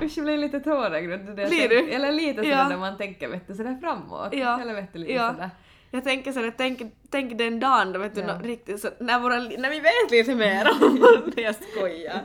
Usch, 0.02 0.18
jag 0.18 0.26
blir 0.26 0.38
lite 0.38 0.60
tårögd. 0.60 1.26
Blir 1.36 1.70
du? 1.70 1.90
Eller 1.92 2.12
lite 2.12 2.36
sådär 2.36 2.50
Ja. 2.50 2.70
när 2.70 2.78
man 2.78 2.98
tänker 2.98 3.28
vet 3.28 3.48
du, 3.48 3.56
sådär 3.56 3.78
framåt. 3.82 4.30
Ja. 4.34 4.62
Eller 4.62 4.74
vet 4.74 4.94
du, 4.94 5.00
lite 5.00 5.14
Ja. 5.14 5.32
sådär. 5.34 5.50
Jag 5.94 6.04
tänker 6.04 6.32
så 6.32 6.40
här, 6.40 6.46
jag 6.46 6.58
tänk, 6.58 6.82
tänk 7.14 7.38
den 7.38 7.60
dagen 7.60 7.94
då 7.94 8.00
vet 8.00 8.16
du, 8.16 8.22
Ja. 8.22 8.28
nå- 8.28 8.44
riktigt 8.48 8.82
så, 8.82 8.90
när, 9.00 9.20
våra, 9.20 9.36
när 9.40 9.70
vi 9.70 9.80
vet 9.80 10.12
lite 10.12 10.36
mer 10.36 10.68
om 10.82 11.32
det, 11.36 11.42
jag 11.42 11.56
skojar. 11.56 12.20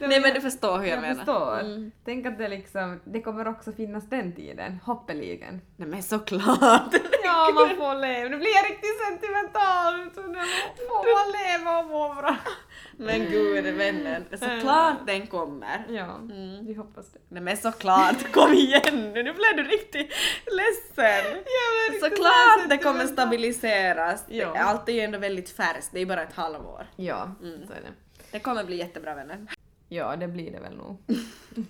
Nej 0.00 0.20
men 0.20 0.34
du 0.34 0.40
förstår 0.40 0.78
hur 0.78 0.86
jag, 0.86 0.96
Jag 0.96 1.00
menar. 1.02 1.14
förstår. 1.14 1.60
Mm. 1.60 1.90
Tänk 2.04 2.26
att 2.26 2.38
det 2.38 2.48
liksom, 2.48 3.00
det 3.04 3.20
kommer 3.22 3.48
också 3.48 3.72
finnas 3.72 4.04
den 4.10 4.34
tiden, 4.36 4.78
hoppeligen. 4.84 5.60
Nej 5.76 5.88
men 5.88 6.02
såklart. 6.02 6.94
Ja, 7.30 7.50
man 7.54 7.68
får 7.76 7.94
leva. 8.00 8.28
Nu 8.28 8.36
blir 8.36 8.54
jag 8.56 8.64
riktigt 8.70 8.98
sentimental. 9.08 9.94
Så 10.14 10.22
nu 10.22 10.38
får 10.88 11.04
man 11.16 11.28
leva 11.40 11.78
och 11.78 11.86
må 11.86 12.14
bra. 12.22 12.36
men 12.98 13.20
gode 13.32 13.72
vännen, 13.72 14.24
såklart 14.30 15.06
den 15.06 15.26
kommer. 15.26 15.86
Ja, 15.88 16.14
Mm. 16.14 16.66
vi 16.66 16.74
hoppas 16.74 17.12
det. 17.12 17.18
Nej 17.28 17.42
men 17.42 17.56
såklart, 17.56 18.32
kom 18.32 18.52
igen 18.52 19.12
nu, 19.14 19.22
nu 19.22 19.32
blev 19.32 19.56
du 19.56 19.62
riktigt 19.62 20.12
ledsen. 20.58 21.36
Såklart 22.00 22.68
det 22.68 22.78
kommer 22.78 22.98
vänta. 22.98 23.22
Stabiliseras. 24.18 24.52
Ja. 24.56 24.60
Det- 24.62 24.68
Allt 24.68 24.88
är 24.88 24.92
ju 24.92 25.00
ändå 25.00 25.18
väldigt 25.18 25.50
färskt, 25.50 25.90
det 25.92 26.00
är 26.00 26.06
bara 26.06 26.22
ett 26.22 26.32
halvår. 26.32 26.86
Ja, 26.96 27.34
Mm. 27.42 27.66
så 27.66 27.72
är 27.72 27.76
det. 27.80 27.92
Det 28.32 28.38
kommer 28.38 28.64
bli 28.64 28.76
jättebra 28.76 29.14
vänner. 29.14 29.38
Ja, 29.88 30.16
det 30.16 30.28
blir 30.28 30.52
det 30.52 30.60
väl 30.60 30.76
nog. 30.76 30.98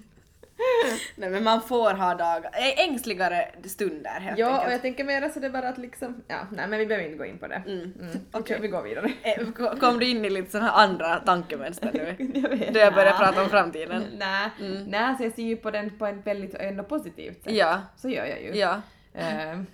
Nej 1.17 1.31
men 1.31 1.45
man 1.45 1.63
får 1.63 1.91
ha 1.95 2.15
dagar, 2.15 2.51
ängsligare 2.77 3.49
stunder 3.65 4.21
helt 4.21 4.39
Ja, 4.39 4.47
och 4.49 4.53
enkelt. 4.55 4.73
jag 4.73 4.83
tänker 4.83 5.05
mera 5.05 5.29
så 5.31 5.41
det 5.41 5.47
är 5.47 5.51
bara 5.51 5.69
att 5.69 5.79
liksom, 5.79 6.23
ja, 6.29 6.37
nej 6.53 6.69
men 6.69 6.79
vi 6.79 6.87
behöver 6.87 7.07
inte 7.07 7.19
gå 7.19 7.25
in 7.25 7.39
på 7.39 7.47
det. 7.47 7.63
Mm. 7.67 7.93
Mm. 8.01 8.19
Okej, 8.33 8.59
vi 8.61 8.69
går 8.69 8.83
vidare. 8.83 9.11
Ko- 9.57 9.77
Kom 9.81 9.99
du 9.99 10.07
in 10.11 10.25
i 10.25 10.31
lite 10.31 10.51
sådana 10.51 10.71
andra 10.71 11.17
tankemönster 11.19 11.91
nu? 11.95 12.31
jag 12.41 12.49
vet. 12.49 12.75
Då 12.75 12.81
jag 12.81 12.95
börjar 12.95 13.13
Ja. 13.13 13.19
prata 13.19 13.43
om 13.43 13.49
framtiden. 13.51 14.05
Nej, 14.19 14.51
Mm. 14.61 14.85
nej, 14.85 15.17
så 15.17 15.23
jag 15.25 15.33
ser 15.33 15.43
ju 15.43 15.57
på 15.57 15.71
den 15.71 15.99
på 15.99 16.07
ett 16.07 16.27
väldigt 16.27 16.55
ändå 16.55 16.83
positivt 16.85 17.45
sätt. 17.45 17.53
Ja, 17.53 17.81
Så 17.97 18.09
gör 18.09 18.25
jag 18.27 18.43
ju. 18.43 18.55
ja. 18.55 18.81
Ehm, 19.14 19.66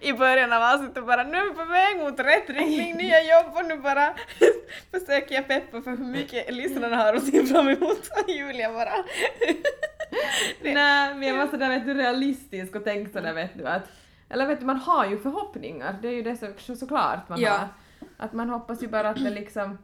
I 0.00 0.12
början 0.12 0.52
av 0.52 0.62
avsnittet 0.62 1.06
bara 1.06 1.22
nu 1.22 1.38
är 1.38 1.44
vi 1.44 1.50
på 1.50 1.64
väg 1.64 1.96
mot 1.98 2.20
rätt 2.20 2.50
riktning, 2.50 2.96
nya 2.96 3.22
jobb. 3.22 3.52
Och 3.54 3.64
nu 3.64 3.76
bara 3.76 4.14
försöker 4.90 5.34
jag 5.34 5.48
peppa 5.48 5.82
för 5.82 5.90
hur 5.90 6.04
mycket 6.04 6.54
lyssnarna 6.54 6.96
har 6.96 7.14
att 7.14 7.24
se 7.26 7.46
fram 7.46 7.68
emot. 7.68 8.08
Julia 8.28 8.72
bara... 8.72 8.92
Nej, 10.62 11.14
men 11.14 11.22
jag 11.22 11.36
var 11.36 11.46
sådär 11.46 11.68
vet 11.68 11.86
du 11.86 11.94
realistisk 11.94 12.76
och 12.76 12.84
tänkte 12.84 13.12
sådär 13.18 13.32
vet 13.32 13.58
du 13.58 13.66
att 13.66 13.82
eller 14.28 14.46
vet 14.46 14.60
du, 14.60 14.66
man 14.66 14.76
har 14.76 15.06
ju 15.06 15.18
förhoppningar, 15.18 15.96
det 16.02 16.08
är 16.08 16.12
ju 16.12 16.22
det 16.22 16.36
så, 16.36 16.46
så, 16.58 16.76
såklart 16.76 17.28
man 17.28 17.40
Ja. 17.40 17.50
har. 17.52 17.68
Att 18.16 18.32
man 18.32 18.50
hoppas 18.50 18.82
ju 18.82 18.88
bara 18.88 19.08
att 19.08 19.24
det 19.24 19.30
liksom 19.30 19.78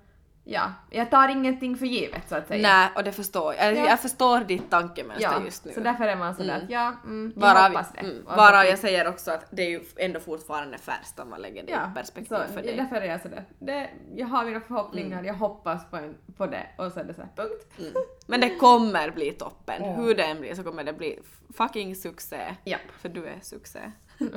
ja, 0.52 0.72
jag 0.90 1.10
tar 1.10 1.28
ingenting 1.28 1.76
för 1.76 1.86
givet 1.86 2.28
så 2.28 2.34
att 2.36 2.48
säga. 2.48 2.62
Nej, 2.68 2.88
och 2.96 3.04
det 3.04 3.12
förstår 3.12 3.54
jag. 3.54 3.74
Ja. 3.76 3.86
Jag 3.88 4.00
förstår 4.00 4.40
ditt 4.40 4.70
tankemönster 4.70 5.22
ja, 5.38 5.44
just 5.44 5.64
nu. 5.64 5.72
så 5.72 5.80
därför 5.80 6.04
är 6.04 6.16
man 6.16 6.34
sådär 6.34 6.50
Mm. 6.54 6.64
att 6.64 6.70
ja, 6.70 6.92
mm, 7.04 7.32
jag 7.34 7.40
Bara, 7.40 7.68
hoppas 7.68 7.92
det. 7.92 8.00
mm, 8.00 8.24
bara 8.36 8.64
jag 8.66 8.78
säger 8.78 9.08
också 9.08 9.30
att 9.30 9.44
det 9.50 9.62
är 9.62 9.68
ju 9.70 9.80
ändå 9.96 10.20
fortfarande 10.20 10.78
färskt 10.78 11.18
om 11.18 11.30
man 11.30 11.40
lägger 11.42 11.62
det 11.62 11.72
Ja, 11.72 11.90
i 11.92 11.94
perspektiv 11.94 12.36
så, 12.36 12.52
för 12.54 12.62
dig. 12.62 12.76
därför 12.76 12.96
är 12.96 13.04
jag 13.06 13.22
sådär. 13.22 13.44
Det, 13.58 13.90
jag 14.14 14.26
har 14.26 14.44
mina 14.44 14.60
förhoppningar, 14.60 15.12
Mm. 15.18 15.24
jag 15.24 15.34
hoppas 15.34 15.90
på, 15.90 15.96
en, 15.96 16.14
på 16.36 16.46
det 16.46 16.66
och 16.78 16.92
så 16.92 17.00
är 17.00 17.04
det 17.04 17.14
såhär 17.14 17.30
punkt. 17.36 17.94
Men 18.26 18.40
det 18.40 18.50
kommer 18.56 19.10
bli 19.10 19.30
toppen. 19.30 19.84
Ja. 19.84 19.92
Hur 19.92 20.14
det 20.14 20.22
än 20.24 20.40
blir 20.40 20.54
så 20.54 20.62
kommer 20.62 20.84
det 20.84 20.92
bli 20.92 21.18
fucking 21.56 21.96
succé. 21.96 22.40
Japp. 22.64 22.80
För 23.00 23.08
du 23.08 23.26
är 23.26 23.38
succé. 23.42 23.80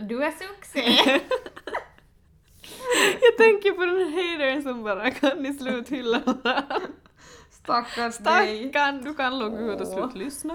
Du 0.00 0.24
är 0.24 0.30
succé! 0.30 1.20
Jag 3.20 3.36
tänker 3.36 3.72
på 3.72 3.86
den 3.86 4.12
hatern 4.12 4.62
som 4.62 4.82
bara 4.82 5.10
kan 5.10 5.46
i 5.46 5.54
slut 5.54 5.88
hylla 5.88 6.22
Stackars 7.50 8.18
dig. 8.18 8.70
Stackarn, 8.70 9.04
du 9.04 9.14
kan 9.14 9.38
logga 9.38 9.58
ut 9.60 9.80
och 9.80 9.86
sluta 9.86 10.14
lyssna. 10.14 10.54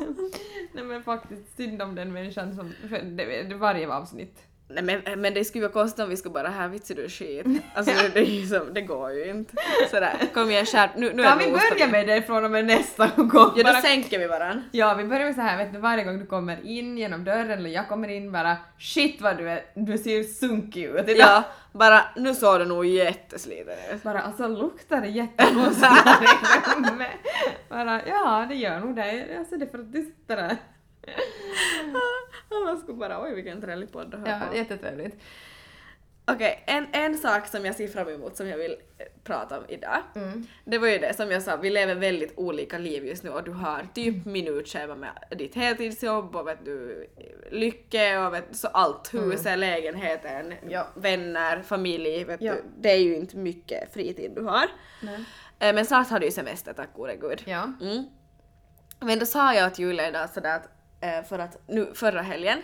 Nej 0.73 0.84
men 0.84 1.04
faktiskt 1.04 1.58
synd 1.58 1.82
om 1.82 1.95
den 1.95 2.13
människan 2.13 2.56
som, 2.56 2.73
för 2.89 3.02
det, 3.02 3.43
det 3.43 3.56
varje 3.56 3.93
avsnitt. 3.93 4.47
Nej 4.67 4.84
men, 4.84 5.21
men 5.21 5.34
det 5.34 5.45
skulle 5.45 5.62
vara 5.62 5.73
konstigt 5.73 6.04
om 6.04 6.10
vi 6.10 6.17
skulle 6.17 6.34
bara 6.34 6.47
här 6.49 6.67
vitsar 6.67 6.95
du 6.95 7.10
skit. 7.10 7.45
Alltså 7.73 7.93
det, 8.13 8.19
är 8.19 8.26
ju 8.26 8.47
som, 8.47 8.73
det 8.73 8.82
går 8.82 9.12
ju 9.12 9.30
inte. 9.30 9.54
Sådär, 9.91 10.13
kom 10.34 10.49
igen 10.49 10.65
skärp 10.65 10.91
nu, 10.95 11.13
nu 11.13 11.23
Kan 11.23 11.41
är 11.41 11.45
vi 11.45 11.52
börja 11.52 11.88
med 11.88 12.08
det 12.08 12.21
från 12.21 12.45
och 12.45 12.52
med 12.52 12.65
nästa 12.65 13.08
gång? 13.15 13.54
Ja 13.56 13.63
Bara- 13.63 13.73
då 13.73 13.82
sänker 13.82 14.19
vi 14.19 14.28
varann. 14.28 14.62
Ja, 14.71 14.93
vi 14.93 15.04
börjar 15.04 15.26
med 15.26 15.36
så 15.36 15.41
här, 15.41 15.58
vet 15.58 15.73
du, 15.73 15.80
varje 15.80 16.04
gång 16.04 16.19
du 16.19 16.26
kommer 16.26 16.65
in 16.67 16.97
genom 16.97 17.23
dörren 17.23 17.52
eller 17.52 17.69
jag 17.69 17.88
kommer 17.88 18.08
in 18.08 18.32
bara 18.32 18.58
shit 18.80 19.21
vad 19.21 19.38
du 19.38 19.49
är, 19.49 19.62
du 19.76 19.97
ser 19.97 20.23
sunkig 20.23 20.84
ut 20.84 21.10
idag. 21.10 21.15
Ja, 21.19 21.43
bara 21.71 22.02
nu 22.15 22.34
såg 22.36 22.60
du 22.60 22.65
nog 22.65 22.86
jättesliten 22.86 23.78
ut. 23.93 24.04
Bara 24.04 24.21
alltså 24.21 24.47
luktar 24.47 25.02
det 25.02 25.08
jättekonstigt. 25.08 25.91
Bara 27.69 28.02
ja, 28.08 28.45
det 28.49 28.56
gör 28.56 28.80
nog 28.80 28.95
det. 28.95 29.38
Alltså 29.39 29.58
det 29.58 29.65
är 29.65 29.69
för 29.69 29.80
att 29.80 29.93
du 29.93 30.02
sitter 30.02 30.36
där. 30.36 30.58
Alla 32.67 32.77
skulle 32.77 32.97
bara 32.97 33.23
oj 33.23 33.34
vilken 33.36 33.62
trevlig 33.62 33.91
podd 33.91 34.13
att 34.13 34.19
höra 34.27 34.41
Ja, 34.51 34.58
jättetrevligt. 34.58 35.15
Okej, 36.25 36.63
en, 36.67 36.88
en 36.91 37.17
sak 37.17 37.47
som 37.47 37.65
jag 37.65 37.75
ser 37.75 37.88
fram 37.88 38.08
emot 38.10 38.36
som 38.38 38.47
jag 38.47 38.58
vill 38.58 38.71
eh, 38.97 39.06
prata 39.23 39.58
om 39.60 39.63
idag. 39.67 39.97
Mm. 40.15 40.47
Det 40.65 40.77
var 40.77 40.88
ju 40.88 40.97
det 40.97 41.13
som 41.13 41.32
jag 41.32 41.41
sa, 41.43 41.56
vi 41.56 41.69
lever 41.69 41.95
väldigt 41.95 42.34
olika 42.38 42.77
liv 42.77 43.06
just 43.06 43.23
nu 43.23 43.29
och 43.29 43.43
du 43.43 43.51
har 43.51 43.88
typ 43.93 44.25
minutschema 44.25 44.95
med 44.95 45.12
ditt 45.38 45.56
heltidsjobb 45.56 46.36
och 46.36 46.47
vet 46.47 46.65
du, 46.65 47.08
lycka 47.51 48.27
och 48.27 48.34
vet, 48.34 48.56
så 48.56 48.67
allt, 48.67 49.13
huset, 49.13 49.60
lägenheten, 49.60 50.53
Ja. 50.69 50.88
vänner, 50.95 51.62
familj, 51.62 52.23
vet 52.23 52.41
Ja. 52.41 52.53
du, 52.53 52.63
det 52.77 52.89
är 52.91 52.97
ju 52.99 53.15
inte 53.15 53.38
mycket 53.38 53.93
fritid 53.93 54.32
du 54.36 54.41
har. 54.41 54.65
Nej. 55.01 55.25
Eh, 55.60 55.75
Men 55.75 55.86
snart 55.86 56.10
har 56.10 56.19
du 56.19 56.25
ju 56.25 56.32
semester 56.32 56.73
tack 56.73 56.89
gode 56.95 57.15
gud. 57.15 57.41
Ja. 57.45 57.71
Mm. 57.82 58.03
Men 58.99 59.19
då 59.19 59.25
sa 59.25 59.53
jag 59.53 59.73
till 59.75 59.86
Julia 59.86 60.08
idag 60.10 60.29
sådär 60.29 60.56
att, 60.56 60.65
eh, 60.65 60.71
för 61.30 61.39
att 61.39 61.58
nu 61.68 61.92
förra 61.96 62.22
helgen 62.22 62.62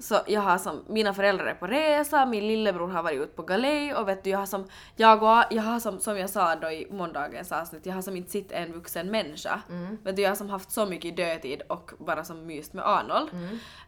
så 0.00 0.20
jag 0.26 0.40
har 0.40 0.58
som, 0.58 0.84
mina 0.88 1.14
föräldrar 1.14 1.46
är 1.46 1.54
på 1.54 1.66
resa, 1.66 2.26
min 2.26 2.46
lillebror 2.48 2.88
har 2.88 3.02
varit 3.02 3.20
ute 3.20 3.32
på 3.36 3.42
galej 3.42 3.94
och 3.94 4.08
vet 4.08 4.24
du 4.24 4.30
jag 4.30 4.38
har 4.38 4.46
som, 4.46 4.64
jag 4.96 5.22
och, 5.22 5.44
jag 5.50 5.62
har 5.62 5.80
som, 5.80 6.00
som 6.00 6.18
jag 6.18 6.30
sa 6.30 6.54
då 6.56 6.70
i 6.70 6.86
måndagens 6.90 7.52
avsnitt, 7.52 7.86
jag 7.86 7.94
har 7.94 8.02
som 8.02 8.16
inte 8.16 8.30
sett 8.30 8.52
en 8.52 8.72
vuxen 8.72 9.10
människa. 9.10 9.62
Vet 10.04 10.16
du 10.16 10.22
jag 10.22 10.30
har 10.30 10.36
som 10.36 10.50
haft 10.50 10.70
så 10.70 10.86
mycket 10.86 11.16
dödtid 11.16 11.62
och 11.68 11.90
bara 11.98 12.24
som 12.24 12.46
myst 12.46 12.72
med 12.72 12.84
Arnold. 12.88 13.28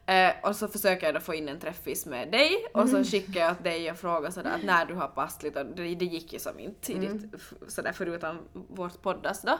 Eh, 0.07 0.33
och 0.43 0.57
så 0.57 0.69
försöker 0.69 1.07
jag 1.07 1.15
då 1.15 1.21
få 1.21 1.35
in 1.35 1.49
en 1.49 1.61
träffis 1.61 2.07
med 2.07 2.31
dig 2.33 2.51
och 2.75 2.89
så 2.89 3.05
skickar 3.05 3.41
jag 3.41 3.51
åt 3.53 3.65
dig 3.65 3.91
och 3.91 3.97
frågar 3.97 4.31
sådär 4.31 4.51
att 4.55 4.65
när 4.65 4.85
du 4.87 4.95
har 4.95 5.09
passligt 5.09 5.57
och 5.57 5.67
det, 5.67 5.95
det 5.95 6.05
gick 6.05 6.33
ju 6.33 6.39
som 6.39 6.59
inte 6.61 6.93
i 6.93 6.99
ditt, 6.99 7.35
f- 7.35 7.53
sådär 7.69 7.93
förutom 7.95 8.39
vårt 8.53 9.03
poddas 9.03 9.43
då. 9.43 9.59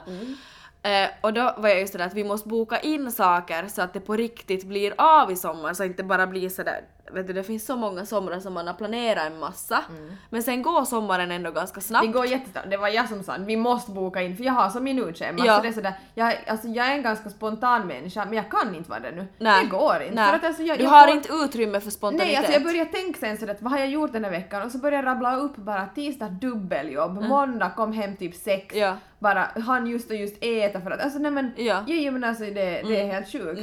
Eh, 0.83 1.09
och 1.21 1.33
då 1.33 1.55
var 1.57 1.69
jag 1.69 1.79
just 1.79 1.91
sådär 1.91 2.05
att 2.05 2.13
vi 2.13 2.23
måste 2.23 2.49
boka 2.49 2.79
in 2.79 3.11
saker 3.11 3.67
så 3.67 3.81
att 3.81 3.93
det 3.93 3.99
på 3.99 4.15
riktigt 4.15 4.63
blir 4.63 4.93
av 4.97 5.31
i 5.31 5.35
sommar 5.35 5.73
så 5.73 5.83
att 5.83 5.87
det 5.87 5.91
inte 5.91 6.03
bara 6.03 6.27
blir 6.27 6.49
sådär, 6.49 6.81
vet 7.13 7.27
du 7.27 7.33
det 7.33 7.43
finns 7.43 7.65
så 7.65 7.75
många 7.75 8.05
somrar 8.05 8.39
som 8.39 8.53
man 8.53 8.67
har 8.67 8.73
planerat 8.73 9.31
en 9.31 9.39
massa 9.39 9.83
men 10.29 10.43
sen 10.43 10.61
går 10.61 10.85
sommaren 10.85 11.31
ändå 11.31 11.51
ganska 11.51 11.81
snabbt. 11.81 12.05
Det 12.07 12.11
går 12.11 12.25
jättesnabbt. 12.25 12.69
Det 12.69 12.77
var 12.77 12.87
jag 12.87 13.09
som 13.09 13.23
sa 13.23 13.35
vi 13.39 13.55
måste 13.57 13.91
boka 13.91 14.21
in 14.21 14.37
för 14.37 14.43
jag 14.43 14.53
har 14.53 14.69
så 14.69 14.79
minutschema. 14.79 15.45
Ja. 15.45 15.55
Så 15.55 15.61
det 15.61 15.67
är 15.67 15.71
sådär, 15.73 15.93
jag, 16.15 16.43
alltså, 16.47 16.67
jag 16.67 16.87
är 16.87 16.91
en 16.91 17.01
ganska 17.03 17.29
spontan 17.29 17.87
människa 17.87 18.25
men 18.25 18.33
jag 18.33 18.51
kan 18.51 18.75
inte 18.75 18.89
vara 18.89 18.99
det 18.99 19.11
nu. 19.11 19.27
Nej. 19.37 19.63
Det 19.63 19.69
går 19.69 20.01
inte. 20.01 20.15
Nej. 20.15 20.29
För 20.29 20.35
att, 20.35 20.45
alltså, 20.45 20.63
jag, 20.63 20.77
du 20.77 20.83
jag 20.83 20.89
har 20.91 21.07
får- 21.07 21.15
inte 21.15 21.33
utrymme 21.33 21.79
för 21.81 21.91
spontanitet. 21.91 22.27
Nej, 22.27 22.37
alltså 22.37 22.53
jag 22.53 22.63
börjar 22.63 22.85
tänka 22.85 23.19
sen 23.19 23.37
sådär 23.37 23.57
vad 23.59 23.71
har 23.71 23.79
jag 23.79 23.89
gjort 23.89 24.11
den 24.13 24.23
här 24.23 24.31
veckan 24.31 24.61
och 24.61 24.71
så 24.71 24.77
börjar 24.77 24.97
jag 25.03 25.05
rabbla 25.05 25.35
upp 25.35 25.55
bara 25.55 25.85
tisdag 25.95 26.27
dubbeljobb, 26.29 27.21
måndag 27.23 27.69
kom 27.75 27.93
hem 27.93 28.15
typ 28.15 28.35
sex, 28.35 28.75
Mm. 28.75 28.87
Ja. 28.87 28.95
bara 29.19 29.47
han 29.65 29.87
just 29.87 30.09
och 30.09 30.15
just 30.15 30.43
äta 30.43 30.81
för 30.81 30.91
att 30.91 31.01
alltså 31.01 31.19
nej 31.19 31.31
men, 31.31 31.51
Ja. 31.57 31.83
ja. 31.87 31.95
ja 31.95 32.11
men 32.11 32.23
alltså 32.23 32.43
det, 32.43 32.51
det 32.87 33.01
är 33.01 33.05
helt 33.13 33.31
sjukt. 33.31 33.61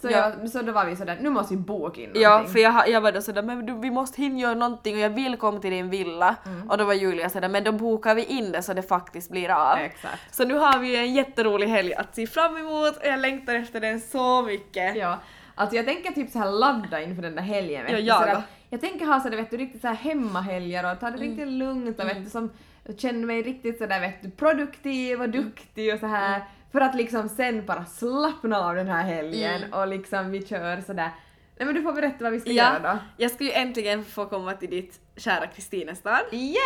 Så, 0.00 0.08
Ja. 0.10 0.32
jag, 0.40 0.50
så 0.50 0.62
då 0.62 0.72
var 0.72 0.84
vi 0.84 0.96
sådär, 0.96 1.18
nu 1.20 1.30
måste 1.30 1.54
vi 1.54 1.60
boka 1.60 2.00
in 2.00 2.10
Ja, 2.14 2.28
någonting. 2.30 2.52
för 2.52 2.58
jag, 2.60 2.88
jag 2.88 3.00
var 3.00 3.12
då 3.12 3.22
sådär 3.22 3.42
men 3.42 3.66
du, 3.66 3.74
vi 3.74 3.90
måste 3.90 4.22
hinna 4.22 4.38
göra 4.38 4.54
någonting 4.54 4.94
och 4.94 5.00
jag 5.00 5.10
vill 5.10 5.36
komma 5.36 5.60
till 5.60 5.70
din 5.70 5.90
villa. 5.90 6.36
Mm. 6.46 6.70
Och 6.70 6.78
då 6.78 6.84
var 6.84 6.94
Julia 6.94 7.28
sådär 7.30 7.48
men 7.48 7.64
då 7.64 7.72
bokar 7.72 8.14
vi 8.14 8.24
in 8.24 8.52
det 8.52 8.62
så 8.62 8.72
det 8.72 8.82
faktiskt 8.82 9.30
blir 9.30 9.50
av. 9.50 9.78
Exakt. 9.78 10.34
Så 10.34 10.44
nu 10.44 10.54
har 10.54 10.78
vi 10.78 10.96
en 10.96 11.14
jätterolig 11.14 11.66
helg 11.68 11.94
att 11.94 12.14
se 12.14 12.26
fram 12.26 12.56
emot 12.56 12.96
och 12.96 13.06
jag 13.06 13.20
längtar 13.20 13.54
efter 13.54 13.80
den 13.80 14.00
så 14.00 14.42
mycket. 14.42 14.96
Ja, 14.96 15.18
alltså 15.54 15.76
jag 15.76 15.86
tänker 15.86 16.10
typ 16.12 16.30
så 16.30 16.38
här 16.38 16.50
ladda 16.50 17.02
inför 17.02 17.22
den 17.22 17.34
där 17.34 17.42
helgen. 17.42 17.82
Vet 17.84 17.92
Ja, 17.92 17.98
jag 17.98 18.20
så 18.20 18.26
där, 18.26 18.34
då. 18.34 18.42
jag 18.70 18.80
tänker 18.80 19.06
ha 19.06 19.20
sådär 19.20 19.36
vet 19.36 19.50
du 19.50 19.56
riktigt 19.56 19.80
så 19.80 19.88
här 19.88 19.94
hemmahelger 19.94 20.92
och 20.92 21.00
ta 21.00 21.10
det 21.10 21.16
Mm. 21.16 21.28
riktigt 21.30 21.48
lugnt 21.48 22.00
och 22.00 22.06
vet 22.08 22.24
du 22.24 22.30
som 22.30 22.50
känner 22.98 23.26
mig 23.26 23.42
riktigt 23.42 23.78
sådär 23.78 24.00
vet 24.00 24.22
du 24.22 24.30
produktiv 24.30 25.18
och 25.18 25.24
Mm. 25.24 25.42
duktig 25.42 25.94
och 25.94 26.00
så 26.00 26.06
här 26.06 26.42
för 26.72 26.80
att 26.80 26.94
liksom 26.94 27.28
sen 27.28 27.66
bara 27.66 27.84
slappna 27.84 28.58
av 28.60 28.74
den 28.74 28.88
här 28.88 29.02
helgen 29.02 29.56
Mm. 29.62 29.72
och 29.72 29.88
liksom 29.88 30.30
vi 30.30 30.46
kör 30.46 30.80
sådär. 30.86 31.10
Nej 31.58 31.66
men 31.66 31.74
du 31.74 31.82
får 31.82 31.92
berätta 31.92 32.24
vad 32.24 32.32
vi 32.32 32.40
ska 32.40 32.50
Ja, 32.50 32.64
göra 32.64 32.92
då. 32.92 32.98
jag 33.16 33.30
ska 33.30 33.44
ju 33.44 33.52
äntligen 33.52 34.04
få 34.04 34.26
komma 34.26 34.52
till 34.52 34.70
ditt 34.70 34.94
kära 35.16 35.46
Kristinestad. 35.46 36.20
Yeah! 36.32 36.56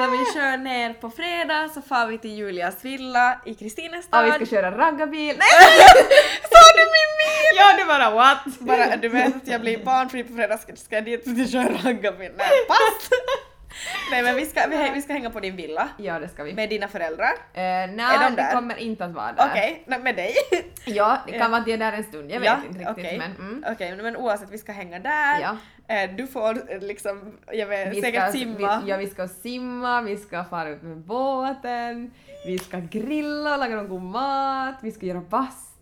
Så 0.00 0.10
vi 0.10 0.40
kör 0.40 0.56
ner 0.56 0.92
på 0.94 1.10
fredag 1.10 1.68
så 1.74 1.82
far 1.82 2.06
vi 2.06 2.18
till 2.18 2.30
Julias 2.34 2.84
villa 2.84 3.40
i 3.44 3.54
Kristinestad. 3.54 4.28
Ja, 4.28 4.36
vi 4.38 4.46
ska 4.46 4.56
köra 4.56 4.70
raggarbil. 4.78 5.36
Nej! 5.38 5.86
Sa 6.50 6.58
du 6.76 6.82
min 6.84 7.10
bil? 7.20 7.56
ja, 7.56 7.76
det 7.78 7.84
bara 7.84 8.10
what? 8.10 8.44
Bara 8.58 8.96
du 8.96 9.08
vet 9.08 9.36
att 9.36 9.46
jag 9.48 9.60
blir 9.60 9.84
barnfri 9.84 10.24
på 10.24 10.32
fredag 10.34 10.58
ska, 10.58 10.76
ska 10.76 10.94
jag 10.94 11.04
dit 11.04 11.26
och 11.26 11.48
köra 11.48 11.68
raggarbil. 11.90 12.32
Nej, 12.36 12.48
pass! 12.68 13.08
Nej 14.10 14.22
men 14.22 14.36
vi 14.36 14.46
ska, 14.46 14.66
vi, 14.70 14.90
vi 14.94 15.02
ska 15.02 15.12
hänga 15.12 15.30
på 15.30 15.40
din 15.40 15.56
villa 15.56 15.88
Ja, 15.96 16.18
det 16.18 16.28
ska 16.28 16.44
vi. 16.44 16.54
med 16.54 16.68
dina 16.68 16.88
föräldrar. 16.88 17.32
Eh, 17.54 17.62
Är 17.62 17.86
nej, 17.86 18.18
de 18.20 18.30
det 18.36 18.42
där? 18.42 18.52
kommer 18.52 18.76
inte 18.78 19.04
att 19.04 19.12
vara 19.12 19.32
där. 19.32 19.46
Okej, 19.50 19.82
nej, 19.86 19.98
med 19.98 20.16
dig. 20.16 20.34
Ja, 20.84 21.18
det 21.26 21.32
kan 21.32 21.40
Ja. 21.40 21.48
vara 21.48 21.60
att 21.60 21.66
jag 21.66 21.74
är 21.74 21.78
där 21.78 21.92
en 21.92 22.04
stund, 22.04 22.30
jag 22.30 22.40
vet 22.40 22.56
inte 22.56 22.68
riktigt 22.78 22.88
okej. 22.88 23.18
men... 23.18 23.36
Mm. 23.48 23.64
Okej, 23.72 23.96
men 23.96 24.16
oavsett 24.16 24.50
vi 24.50 24.58
ska 24.58 24.72
hänga 24.72 24.98
där. 24.98 25.40
Ja. 25.40 25.56
Eh, 25.94 26.10
Du 26.16 26.26
får 26.26 26.72
eh, 26.72 26.80
liksom, 26.80 27.38
jag 27.52 27.66
vet, 27.66 27.96
Vi 27.96 28.00
säkert 28.00 28.22
ska, 28.22 28.32
simma. 28.32 28.80
Vi, 28.84 28.90
ja, 28.90 28.96
vi 28.96 29.06
ska 29.06 29.28
simma, 29.28 30.00
vi 30.02 30.16
ska 30.16 30.44
fara 30.44 30.68
ut 30.68 30.82
med 30.82 30.96
båten, 30.96 32.10
vi 32.46 32.58
ska 32.58 32.78
grilla 32.78 33.52
och 33.52 33.58
laga 33.58 33.76
någon 33.76 33.88
god 33.88 34.02
mat, 34.02 34.74
vi 34.82 34.92
ska 34.92 35.06
göra 35.06 35.20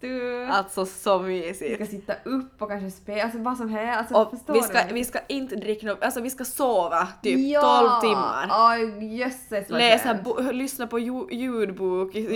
bastu, 0.00 0.44
Alltså 0.50 0.86
så 0.86 1.18
vi 1.18 1.54
ska 1.54 1.64
mysigt. 1.64 1.90
sitta 1.90 2.14
upp 2.24 2.62
och 2.62 2.68
kanske 2.68 2.90
spela, 2.90 3.22
alltså 3.22 3.38
vad 3.38 3.56
som 3.56 3.68
helst. 3.68 3.98
Alltså, 3.98 4.14
Och 4.14 4.30
förstår 4.30 4.54
vi 4.54 4.60
ska, 4.62 4.82
du? 4.88 4.94
vi 4.94 5.04
ska 5.04 5.18
inte 5.28 5.56
dricka 5.56 5.86
något, 5.86 6.02
alltså 6.02 6.20
vi 6.20 6.30
ska 6.30 6.44
sova 6.44 7.08
typ 7.22 7.38
ja! 7.52 8.00
12 8.00 8.10
timmar. 8.10 8.50
Oj, 8.70 9.16
jösses 9.16 9.70
vad 9.70 9.78
Läsa, 9.78 10.14
bo, 10.14 10.40
lyssna 10.52 10.86
på 10.86 10.98
ju, 10.98 11.26
ljudbok. 11.30 12.08
Och 12.08 12.12
solen. 12.14 12.32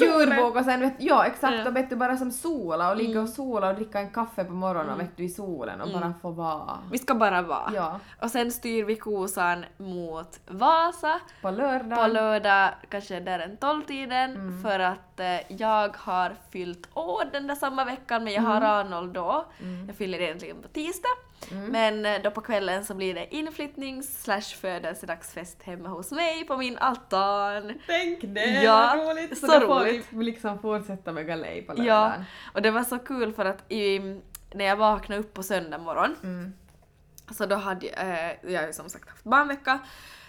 djurbok 0.00 0.56
och 0.56 0.64
sen 0.64 0.80
vet 0.80 0.94
ja 0.98 1.26
exakt 1.26 1.54
Ja. 1.58 1.68
och 1.68 1.76
vet 1.76 1.90
du 1.90 1.96
bara 1.96 2.16
som 2.16 2.30
sola 2.30 2.90
och 2.90 2.96
ligga 2.96 3.20
och 3.20 3.28
sola 3.28 3.68
och 3.68 3.74
dricka 3.74 3.98
en 4.00 4.10
kaffe 4.10 4.44
på 4.44 4.52
morgonen 4.52 4.86
Mm. 4.94 4.98
vet 5.06 5.16
du 5.16 5.24
i 5.24 5.28
solen 5.28 5.80
och 5.80 5.88
bara 5.92 6.14
få 6.22 6.30
vara. 6.30 6.78
Vi 6.92 6.98
ska 6.98 7.14
bara 7.14 7.42
vara. 7.42 7.70
Ja, 7.74 8.00
Och 8.22 8.30
sen 8.30 8.52
styr 8.52 8.84
vi 8.84 8.96
kosan 8.96 9.64
mot 9.76 10.40
Vasa 10.46 11.20
på 11.42 11.50
lördag. 11.50 11.98
på 11.98 12.06
lördag, 12.06 12.70
kanske 12.88 13.20
där 13.20 13.38
en 13.38 13.56
tolvtiden 13.56 14.30
Mm. 14.36 14.62
för 14.62 14.78
att 14.80 14.98
eh, 15.20 15.52
jag 15.52 15.96
har 15.96 16.36
fyllt 16.50 16.88
år 16.94 17.24
den 17.32 17.46
där 17.46 17.54
samma 17.54 17.84
veckan 17.84 18.24
men 18.24 18.32
jag 18.32 18.42
har 18.42 18.56
Mm. 18.56 18.70
Arnold 18.70 19.12
då. 19.12 19.46
Jag 19.86 19.96
fyller 19.96 20.20
egentligen 20.20 20.62
på 20.62 20.68
tisdag. 20.68 21.08
Men 21.50 22.06
eh, 22.06 22.22
då 22.22 22.30
på 22.30 22.40
kvällen 22.40 22.84
så 22.84 22.94
blir 22.94 23.14
det 23.14 23.34
inflyttnings 23.34 24.22
slash 24.22 24.40
födelsedagsfest 24.60 25.62
hemma 25.62 25.88
hos 25.88 26.10
mig 26.12 26.44
på 26.44 26.56
min 26.56 26.78
altan. 26.78 27.72
Tänk 27.86 28.20
det, 28.22 28.62
Ja, 28.62 28.94
vad 28.96 29.08
roligt! 29.16 29.38
Så, 29.38 29.46
så 29.46 29.58
då 29.60 29.66
får 29.66 29.80
roligt. 29.80 30.06
vi 30.10 30.24
liksom 30.24 30.58
fortsätta 30.58 31.12
med 31.12 31.26
galej 31.26 31.62
på 31.62 31.72
Ja, 31.76 31.82
lördagen. 31.82 32.24
och 32.54 32.62
det 32.62 32.70
var 32.70 32.84
så 32.84 32.98
kul 32.98 33.32
för 33.32 33.44
att 33.44 33.72
i, 33.72 33.98
när 34.54 34.64
jag 34.64 34.76
vaknade 34.76 35.20
upp 35.20 35.34
på 35.34 35.42
söndag 35.42 35.78
morgon 35.78 36.14
Mm. 36.22 36.52
så 37.30 37.46
då 37.46 37.56
hade 37.56 37.86
jag, 37.86 37.98
eh, 38.08 38.52
jag 38.52 38.60
har 38.60 38.66
ju 38.66 38.72
som 38.72 38.88
sagt 38.88 39.08
haft 39.10 39.24
barnvecka 39.24 39.78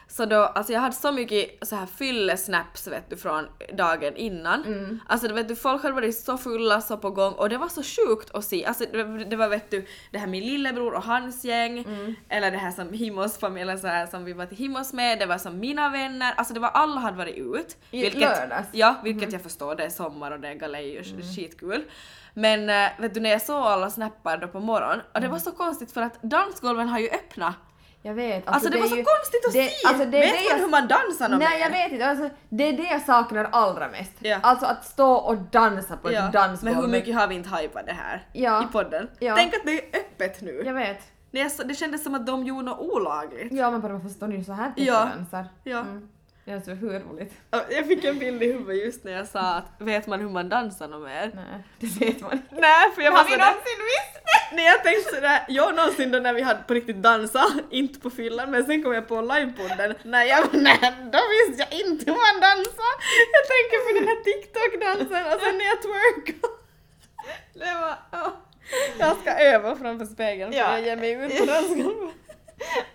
Så 0.09 0.25
då, 0.25 0.35
alltså 0.41 0.73
jag 0.73 0.79
hade 0.79 0.95
så 0.95 1.11
mycket 1.11 1.67
så 1.67 1.75
här 1.75 1.85
fyllesnaps 1.85 2.87
vet 2.87 3.09
du 3.09 3.17
från 3.17 3.47
dagen 3.73 4.15
innan. 4.15 4.63
Mm. 4.65 4.99
Alltså 5.07 5.33
vet 5.33 5.47
du, 5.47 5.55
folk 5.55 5.83
hade 5.83 5.95
varit 5.95 6.15
så 6.19 6.37
fulla, 6.37 6.81
så 6.81 6.97
på 6.97 7.09
gång 7.09 7.33
och 7.33 7.49
det 7.49 7.57
var 7.57 7.67
så 7.69 7.83
sjukt 7.83 8.35
att 8.35 8.45
se. 8.45 8.65
Alltså 8.65 8.85
det, 8.91 9.03
det 9.25 9.35
var 9.35 9.49
vet 9.49 9.71
du, 9.71 9.85
det 10.11 10.17
här 10.17 10.27
min 10.27 10.43
lillebror 10.43 10.93
och 10.93 11.03
hans 11.03 11.43
gäng, 11.45 11.77
Mm. 11.79 12.15
eller 12.29 12.51
det 12.51 12.57
här 12.57 12.71
som 12.71 12.93
Himmos-familjen 12.93 13.79
så 13.79 13.87
här 13.87 14.07
som 14.07 14.25
vi 14.25 14.33
var 14.33 14.45
till 14.45 14.57
Himmos 14.57 14.93
med, 14.93 15.19
det 15.19 15.25
var 15.25 15.37
som 15.37 15.59
mina 15.59 15.89
vänner, 15.89 16.33
alltså 16.37 16.53
det 16.53 16.59
var 16.59 16.69
alla 16.69 17.01
hade 17.01 17.17
varit 17.17 17.35
ut. 17.37 17.77
I 17.91 18.09
lördags? 18.09 18.49
Mm. 18.49 18.65
Ja, 18.71 18.95
vilket 19.03 19.31
jag 19.33 19.41
förstår, 19.41 19.75
det 19.75 19.83
är 19.85 19.89
sommar 19.89 20.31
och 20.31 20.39
det 20.39 20.47
är 20.47 20.53
galej 20.53 20.99
och 20.99 21.05
skitkul. 21.35 21.83
Men 22.33 22.69
äh, 22.69 22.89
vet 22.99 23.13
du 23.13 23.19
när 23.19 23.29
jag 23.29 23.41
såg 23.41 23.55
alla 23.65 23.89
snappar 23.89 24.37
då 24.37 24.47
på 24.47 24.59
morgonen, 24.59 24.99
och 25.11 25.17
Mm. 25.17 25.21
det 25.29 25.31
var 25.31 25.39
så 25.39 25.51
konstigt 25.51 25.91
för 25.91 26.01
att 26.01 26.21
dansgolven 26.21 26.89
har 26.89 26.99
ju 26.99 27.09
öppnat. 27.09 27.55
Jag 28.07 28.13
vet. 28.13 28.47
Alltså, 28.47 28.69
det, 28.69 28.77
är 28.77 28.81
var 28.81 28.87
så 28.87 28.95
ju- 28.95 29.03
konstigt 29.03 29.45
att 29.47 29.53
det, 29.53 29.67
se! 29.69 29.87
Alltså, 29.87 30.05
det 30.05 30.19
vet 30.19 30.29
det 30.33 30.35
man 30.35 30.43
jag- 30.49 30.57
hur 30.57 30.69
man 30.69 30.87
dansar 30.87 31.29
något 31.29 31.39
Nej 31.39 31.59
jag 31.59 31.69
vet 31.69 31.91
inte, 31.91 32.05
alltså, 32.09 32.29
det 32.49 32.63
är 32.63 32.73
det 32.73 32.83
jag 32.83 33.01
saknar 33.01 33.49
allra 33.51 33.87
mest. 33.87 34.11
Ja. 34.19 34.37
Alltså 34.41 34.65
att 34.65 34.85
stå 34.85 35.13
och 35.13 35.37
dansa 35.37 35.97
på 35.97 36.09
ett 36.09 36.33
dansgolv. 36.33 36.73
Men 36.73 36.83
hur 36.83 36.87
mycket 36.91 37.15
har 37.15 37.27
vi 37.27 37.35
inte 37.35 37.49
hypat 37.55 37.85
det 37.85 37.93
här 37.93 38.25
Ja. 38.33 38.63
i 38.63 38.67
podden? 38.67 39.09
Ja. 39.19 39.35
Tänk 39.35 39.53
att 39.55 39.61
det 39.65 39.71
är 39.95 39.99
öppet 39.99 40.41
nu. 40.41 40.63
Jag 40.65 40.73
vet. 40.73 40.99
Det, 41.31 41.41
är 41.41 41.49
så, 41.49 41.63
det 41.63 41.73
kändes 41.75 42.03
som 42.03 42.15
att 42.15 42.25
de 42.27 42.43
gjorde 42.43 42.61
något 42.65 42.79
olagligt. 42.79 43.53
Ja 43.53 43.71
men 43.71 43.81
bara 43.81 43.93
varför 43.93 44.09
står 44.09 44.27
ni 44.27 44.43
så 44.43 44.53
här 44.53 44.71
tätt 44.71 44.85
Ja. 44.85 45.03
och 45.03 45.09
dansar? 45.17 45.45
Ja. 45.63 45.79
Mm. 45.79 46.09
Det 46.47 46.53
är 46.53 46.59
så 46.59 46.71
hur 46.71 46.99
roligt. 46.99 47.33
Jag 47.69 47.87
fick 47.87 48.03
en 48.03 48.19
bild 48.19 48.43
i 48.43 48.47
huvudet 48.53 48.85
just 48.85 49.03
när 49.03 49.11
jag 49.11 49.27
sa 49.27 49.39
att 49.39 49.65
vet 49.79 50.07
man 50.07 50.19
hur 50.19 50.29
man 50.29 50.49
dansar 50.49 50.87
något 50.87 51.07
mer? 51.07 51.31
Nej, 51.35 51.63
det 51.79 52.05
vet 52.05 52.21
man 52.21 52.31
inte. 52.31 52.55
Nej, 52.55 52.91
för 52.95 53.01
jag 53.01 53.11
var 53.11 53.17
Har 53.17 53.25
vi 53.25 53.31
sådär... 53.31 53.45
någonsin 53.45 53.79
visst? 53.93 54.13
Nej 54.53 54.65
jag 54.65 54.83
tänkte 54.83 55.15
sådär, 55.15 55.39
jag 55.47 55.75
någonsin 55.75 56.11
då 56.11 56.19
när 56.19 56.33
vi 56.33 56.41
hade 56.41 56.63
på 56.67 56.73
riktigt 56.73 56.95
dansa, 56.95 57.43
inte 57.71 57.99
på 57.99 58.09
fyllan, 58.09 58.51
men 58.51 58.65
sen 58.65 58.83
kom 58.83 58.93
jag 58.93 59.07
på 59.07 59.21
livepodden, 59.21 59.95
nej 60.03 60.29
jag 60.29 60.47
nej, 60.53 60.79
då 61.13 61.19
visste 61.33 61.57
jag 61.63 61.71
inte 61.85 62.05
hur 62.11 62.17
man 62.27 62.37
dansar. 62.47 62.93
Jag 63.35 63.43
tänker 63.53 63.77
på 63.85 63.89
den 63.99 64.07
här 64.09 64.19
TikTok-dansen 64.27 65.33
och 65.33 65.41
sen 65.41 65.57
när 65.57 65.65
jag 65.65 65.79
twerkade. 65.81 66.53
Det 67.53 67.73
var... 67.81 67.95
ja. 68.11 68.33
Jag 68.99 69.17
ska 69.17 69.31
öva 69.31 69.75
framför 69.75 70.05
spegeln 70.05 70.51
för 70.51 70.59
Ja. 70.59 70.71
jag 70.71 70.81
ger 70.85 70.95
mig 70.95 71.11
ut 71.11 71.39
på 71.39 71.45
dansgolvet. 71.45 72.15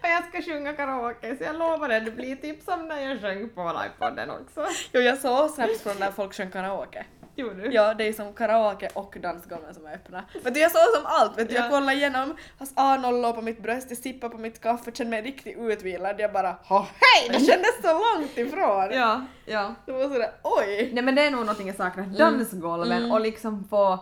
Och 0.03 0.09
jag 0.09 0.25
ska 0.25 0.53
sjunga 0.53 0.73
karaoke 0.73 1.37
så 1.37 1.45
jag 1.45 1.57
lovar 1.57 1.89
det, 1.89 2.01
det 2.01 2.11
blir 2.11 2.37
typ 2.37 2.63
som 2.63 2.89
när 2.89 3.01
jag 3.09 3.21
sjöng 3.21 3.49
på 3.49 3.73
livepodden 3.83 4.31
också. 4.31 4.67
Jo 4.93 5.01
jag 5.01 5.19
såg 5.19 5.51
snaps 5.51 5.83
från 5.83 5.97
när 5.99 6.11
folk 6.11 6.35
sjöng 6.35 6.51
karaoke. 6.51 7.05
Gjorde 7.37 7.55
du? 7.63 7.71
Ja 7.73 7.95
det 7.95 8.09
är 8.09 8.13
som 8.13 8.33
karaoke 8.33 8.89
och 8.95 9.17
dansgolven 9.23 9.75
som 9.75 9.87
är 9.87 9.95
öppna. 9.95 10.25
Vet 10.45 10.55
du 10.55 10.61
jag 10.61 10.71
såg 10.71 10.81
som 10.97 11.07
allt, 11.07 11.39
vet 11.39 11.49
du 11.49 11.55
jag 11.55 11.65
Ja. 11.65 11.69
kollade 11.71 11.93
igenom, 11.93 12.37
hans 12.59 12.75
A0 12.75 13.23
låg 13.23 13.35
på 13.35 13.43
mitt 13.43 13.63
bröst, 13.63 13.87
jag 13.89 13.99
sippade 13.99 14.33
på 14.35 14.39
mitt 14.41 14.61
kaffe, 14.61 14.91
kände 14.95 15.11
mig 15.11 15.23
riktigt 15.23 15.59
utvilad, 15.59 16.21
jag 16.21 16.33
bara 16.33 16.57
ha 16.65 16.87
hej! 17.01 17.29
Det 17.39 17.45
kändes 17.47 17.83
så 17.83 17.93
långt 17.93 18.39
ifrån! 18.39 18.89
Ja, 18.93 19.25
ja. 19.47 19.75
Det 19.87 19.93
var 19.93 20.03
sådär 20.03 20.31
oj! 20.43 20.91
Nej 20.93 21.05
men 21.05 21.15
det 21.15 21.23
är 21.27 21.31
nog 21.31 21.41
någonting 21.41 21.67
jag 21.67 21.77
saknar, 21.77 22.05
dansgolven 22.05 23.13
och 23.13 23.21
liksom 23.21 23.65
få 23.71 23.99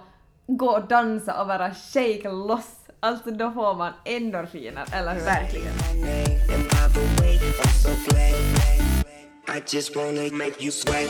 gå 0.46 0.70
och 0.70 0.88
dansa 0.88 1.40
och 1.40 1.46
bara 1.46 1.74
shake 1.74 2.28
loss. 2.28 2.76
Alltså 3.02 3.30
då 3.30 3.50
får 3.50 3.74
man 3.74 3.92
endorfiner, 4.04 4.84
eller 4.92 5.14
hur? 5.14 5.20
Verkligen. 5.20 5.72
I 9.46 9.62
just 9.72 9.96
wanna 9.96 10.22
make 10.32 10.62
you 10.62 10.70
sweat. 10.70 11.08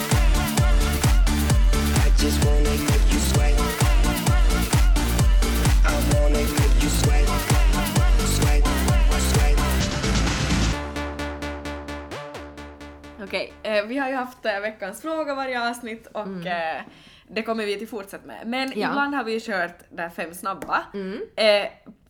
Eh, 13.76 13.84
vi 13.86 13.98
har 13.98 14.08
ju 14.08 14.14
haft 14.14 14.46
eh, 14.46 14.60
veckans 14.60 15.02
fråga 15.02 15.34
varje 15.34 15.68
avsnitt 15.70 16.06
och 16.06 16.46
eh, 16.46 16.82
det 17.28 17.42
kommer 17.42 17.66
vi 17.66 17.78
till 17.78 17.88
fortsätta 17.88 18.26
med. 18.26 18.46
Men 18.46 18.66
Mm. 18.68 18.80
Ja. 18.80 18.88
ibland 18.88 19.14
har 19.14 19.24
vi 19.24 19.32
ju 19.32 19.40
kört 19.40 19.78
där 19.90 20.08
fem 20.08 20.34
snabba. 20.34 20.82
Mm. 20.94 21.18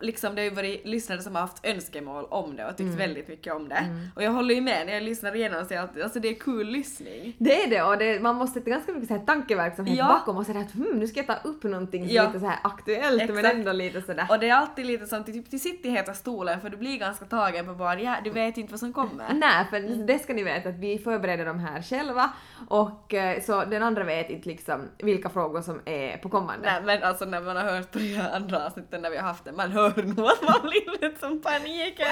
Liksom 0.03 0.35
det 0.35 0.41
har 0.41 0.45
ju 0.45 0.55
varit 0.55 0.87
lyssnare 0.87 1.23
som 1.23 1.35
har 1.35 1.43
haft 1.43 1.67
önskemål 1.67 2.25
om 2.31 2.57
det 2.57 2.65
och 2.67 2.81
Mm. 2.81 2.91
tyckt 2.93 3.01
väldigt 3.01 3.29
mycket 3.29 3.55
om 3.55 3.69
det. 3.69 3.85
Och 4.17 4.23
jag 4.23 4.31
håller 4.31 4.55
ju 4.55 4.61
med 4.61 4.87
när 4.87 4.93
jag 4.95 5.03
lyssnar 5.03 5.37
igenom 5.37 5.65
så 5.65 5.79
alltid, 5.79 6.03
alltså 6.03 6.21
det 6.21 6.29
är 6.29 6.35
kul 6.35 6.67
lyssning. 6.69 7.37
Det 7.39 7.63
är 7.65 7.71
det 7.71 7.83
och 7.83 7.99
det, 7.99 8.23
man 8.23 8.37
måste 8.37 8.61
ha 8.61 8.65
ganska 8.65 8.93
mycket 8.93 9.09
så 9.09 9.15
här 9.17 9.25
tankeverksamhet 9.27 9.99
Ja. 9.99 10.07
bakom 10.07 10.37
och 10.37 10.47
säga 10.47 10.61
att 10.61 10.73
hmm, 10.73 10.99
nu 10.99 11.07
ska 11.07 11.21
jag 11.21 11.27
ta 11.27 11.49
upp 11.49 11.63
någonting 11.63 12.07
som 12.07 12.15
Ja. 12.17 12.27
lite 12.27 12.41
så 12.41 12.47
här 12.47 12.59
aktuellt 12.65 13.29
men 13.29 13.39
Exakt. 13.39 13.55
ändå 13.55 13.73
lite 13.73 14.03
sådär. 14.03 14.27
Och 14.31 14.39
det 14.39 14.49
är 14.49 14.55
alltid 14.55 14.87
lite 14.87 15.07
som 15.07 15.25
till, 15.25 15.35
typ, 15.35 15.51
till 15.51 15.61
sitt 15.61 15.87
i 15.87 15.91
heta 15.91 16.15
stolen 16.15 16.61
för 16.61 16.71
du 16.71 16.77
blir 16.77 16.99
ganska 16.99 17.25
tagen 17.25 17.67
på 17.67 17.73
bara 17.75 18.01
ja, 18.01 18.17
du 18.25 18.31
vet 18.31 18.57
inte 18.57 18.71
vad 18.73 18.81
som 18.81 18.93
kommer. 18.93 19.25
Nej, 19.35 19.67
för 19.71 20.07
det 20.07 20.19
ska 20.19 20.35
ni 20.35 20.43
veta 20.43 20.69
att 20.69 20.79
vi 20.79 20.99
förbereder 20.99 21.45
de 21.47 21.59
här 21.59 21.83
själva 21.83 22.31
och 22.69 23.15
eh, 23.15 23.43
så 23.43 23.65
den 23.65 23.83
andra 23.83 24.05
vet 24.05 24.31
inte 24.31 24.49
liksom 24.49 24.89
vilka 24.99 25.29
frågor 25.29 25.63
som 25.63 25.81
är 25.85 26.17
på 26.17 26.29
kommande. 26.29 26.67
Nej 26.73 26.83
men 26.83 27.03
alltså 27.03 27.25
när 27.25 27.41
man 27.41 27.57
har 27.57 27.65
hört 27.65 27.91
på 27.93 27.99
de 27.99 28.21
andra 28.33 28.67
avsnitten 28.67 29.03
när 29.03 29.11
vi 29.11 29.17
har 29.17 29.25
haft 29.29 29.45
det, 29.45 29.53
man 29.53 29.71
hör 29.73 29.92
nog 30.17 30.27
att 30.27 30.43
man 30.43 30.61
blir 30.63 30.93
lite 30.93 31.21
som 31.21 31.43
paniken. 31.43 32.07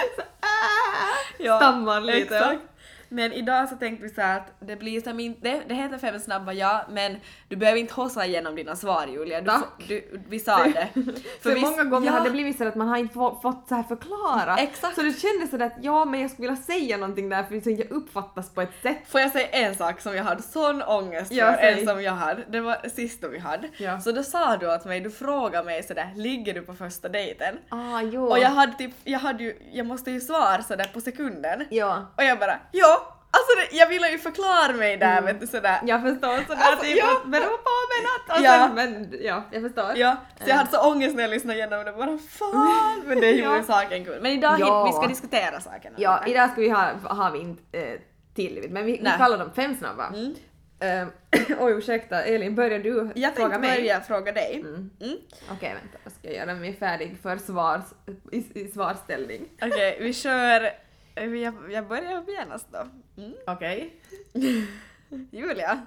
Ja, 1.38 1.56
Stammar 1.56 2.00
lite. 2.00 2.18
Exakt. 2.18 2.69
Men 3.12 3.32
idag 3.32 3.68
så 3.68 3.76
tänkte 3.76 4.02
vi 4.02 4.14
så 4.14 4.22
att 4.22 4.52
det 4.60 4.76
blir 4.76 5.00
som 5.00 5.20
inte, 5.20 5.60
det, 5.66 5.74
heter 5.74 5.98
fem 5.98 6.18
snabba 6.18 6.52
ja, 6.52 6.86
men 6.90 7.16
du 7.48 7.56
behöver 7.56 7.80
inte 7.80 7.94
hossa 7.94 8.26
igenom 8.26 8.54
dina 8.56 8.76
svar 8.76 9.06
Julia. 9.06 9.40
Du, 9.40 9.50
du, 9.88 10.20
vi 10.28 10.38
sa 10.38 10.64
det. 10.64 10.88
För, 11.42 11.54
vi- 11.54 11.60
många 11.60 11.84
gånger 11.84 12.06
ja, 12.06 12.12
har 12.12 12.24
det 12.24 12.30
blivit 12.30 12.58
så 12.58 12.68
att 12.68 12.74
man 12.74 12.88
har 12.88 12.96
inte 12.96 13.14
få, 13.14 13.40
fått 13.42 13.68
så 13.68 13.74
här 13.74 13.82
förklara. 13.82 14.56
Exakt. 14.56 14.94
Så 14.94 15.02
det 15.02 15.12
kändes 15.12 15.50
sådär 15.50 15.66
att 15.66 15.76
ja 15.82 16.04
men 16.04 16.20
jag 16.20 16.30
skulle 16.30 16.48
vilja 16.48 16.62
säga 16.62 16.96
någonting 16.96 17.28
där 17.28 17.42
för 17.42 17.60
så 17.60 17.70
inte 17.70 17.82
jag 17.82 17.90
uppfattas 17.90 18.50
på 18.54 18.62
ett 18.62 18.82
sätt. 18.82 18.98
Får 19.08 19.20
jag 19.20 19.30
säga 19.32 19.48
en 19.48 19.74
sak 19.74 20.00
som 20.00 20.16
jag 20.16 20.24
hade 20.24 20.42
sån 20.42 20.82
ångest 20.82 21.28
för, 21.28 21.36
en 21.40 21.86
som 21.86 22.02
jag 22.02 22.12
hade, 22.12 22.44
det 22.48 22.60
var 22.60 22.88
sist 22.88 23.22
då 23.22 23.28
vi 23.28 23.38
hade. 23.38 23.68
Ja. 23.76 24.00
Så 24.00 24.12
då 24.12 24.22
sa 24.22 24.56
du 24.56 24.74
åt 24.74 24.84
mig, 24.84 25.00
du 25.00 25.10
frågade 25.10 25.64
mig 25.64 25.82
sådär, 25.82 26.12
ligger 26.16 26.54
du 26.54 26.62
på 26.62 26.74
första 26.74 27.08
dejten? 27.08 27.58
Ah 27.68 28.02
jo. 28.02 28.26
Och 28.26 28.38
jag 28.38 28.50
hade 28.50 28.72
typ, 28.72 28.94
jag 29.04 29.18
hade 29.18 29.44
ju, 29.44 29.56
jag 29.72 29.86
måste 29.86 30.10
ju 30.10 30.20
svara 30.20 30.62
sådär 30.62 30.90
på 30.94 31.00
sekunden. 31.00 31.66
Ja. 31.70 32.06
Och 32.16 32.24
jag 32.24 32.38
bara, 32.38 32.58
ja! 32.72 32.99
Alltså 33.32 33.76
jag 33.76 33.88
ville 33.88 34.08
ju 34.10 34.18
förklara 34.18 34.72
mig 34.72 34.96
där 34.96 35.22
vet 35.22 35.40
du 35.40 35.46
sådär. 35.46 35.80
Jag 35.84 36.02
förstår 36.02 36.36
sådär 36.46 36.60
Alltså, 36.62 36.84
typ 36.84 36.96
ja. 36.98 37.16
att 37.16 37.30
bero 37.30 37.42
på 37.44 37.70
men 37.90 38.34
att 38.34 38.38
och 38.38 38.44
Ja. 38.44 38.70
men 38.74 39.14
ja, 39.20 39.42
jag 39.50 39.62
förstår. 39.62 39.92
Ja, 39.96 40.16
så 40.42 40.48
jag 40.48 40.54
hade 40.56 40.70
så 40.70 40.90
ångest 40.90 41.14
när 41.16 41.22
jag 41.22 41.30
lyssnade 41.30 41.58
igenom 41.58 41.84
det, 41.84 41.92
bara 41.92 42.18
fan! 42.18 43.02
Men 43.06 43.20
det 43.20 43.30
gjorde 43.30 43.56
Ja. 43.56 43.62
saken 43.62 44.04
kul. 44.04 44.18
Men 44.22 44.32
idag 44.32 44.56
Ja. 44.60 44.84
vi 44.86 44.92
ska 44.92 45.06
diskutera 45.06 45.60
sakerna. 45.60 45.96
Ja, 45.98 46.20
idag 46.26 46.50
ska 46.50 46.60
vi 46.60 46.68
ha, 46.68 46.90
har 47.04 47.30
vi 47.30 47.38
inte 47.38 47.78
eh, 47.78 48.00
tillivit 48.34 48.70
men 48.70 48.86
vi, 48.86 48.92
vi 48.92 49.10
kallar 49.18 49.38
dem 49.38 49.50
fem 49.56 49.76
snabba. 49.76 50.06
Mm. 50.14 50.34
Eh, 50.80 51.08
oj 51.58 51.72
ursäkta 51.72 52.22
Elin, 52.22 52.54
börjar 52.54 52.78
du 52.78 53.10
Jag 53.14 53.34
fråga 53.36 53.48
tänkte 53.50 53.68
mig? 53.68 53.78
börja 53.80 54.00
fråga 54.00 54.32
dig. 54.32 54.54
Mm. 54.60 54.90
Mm. 55.00 55.16
Okej 55.50 55.74
vänta, 55.82 55.98
jag 56.04 56.12
ska 56.12 56.32
göra 56.32 56.54
mig 56.54 56.76
färdig 56.76 57.16
för 57.22 57.36
svars, 57.36 57.82
i, 58.32 58.60
i 58.60 58.68
svarsställning. 58.68 59.48
Okej, 59.62 59.98
vi 60.00 60.12
kör... 60.12 60.70
eh, 61.14 61.24
Jag, 61.34 61.54
jag 61.72 61.88
börjar 61.88 62.24
genast 62.28 62.66
då. 62.72 62.86
Mm. 63.22 63.32
Okej. 63.46 63.94
Julia, 65.30 65.86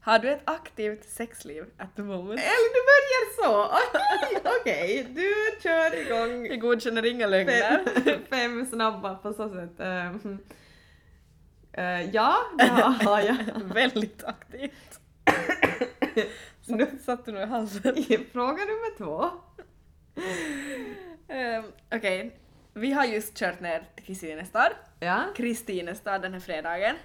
har 0.00 0.18
du 0.18 0.30
ett 0.30 0.42
aktivt 0.44 1.04
sexliv 1.04 1.64
at 1.78 1.96
the 1.96 2.02
moment? 2.02 2.40
Elin 2.40 2.72
du 2.72 2.80
börjar 2.92 3.42
så! 3.42 3.74
Okej, 3.74 4.52
okej, 4.60 5.06
du 5.14 5.60
kör 5.62 6.00
igång 6.06 6.46
Jag 6.46 6.60
godkänner 6.60 7.06
inga 7.06 7.26
lögner. 7.26 7.84
fem, 8.04 8.20
fem 8.30 8.66
snabba 8.66 9.14
på 9.14 9.32
så 9.32 9.48
sätt. 9.48 9.80
Eh, 9.80 10.06
eh, 11.72 12.10
ja, 12.14 12.36
det 12.58 12.64
har 13.04 13.20
jag. 13.20 13.36
Väldigt 13.74 14.24
aktivt. 14.24 15.00
Nu 16.66 16.86
satt 17.04 17.24
du 17.24 17.32
nog 17.32 17.42
i 17.42 17.46
halsen. 17.46 17.94
Fråga 18.32 18.64
nummer 18.64 18.96
två. 18.98 19.30
Um, 21.28 21.72
Okej, 21.94 22.40
vi 22.74 22.92
har 22.92 23.04
just 23.04 23.34
kört 23.38 23.60
ner 23.60 23.82
till 23.96 24.04
Kristinestad. 24.04 24.72
Ja. 25.00 25.24
Kristinestad 25.36 26.22
den 26.22 26.32
här 26.32 26.40
fredagen. 26.40 26.96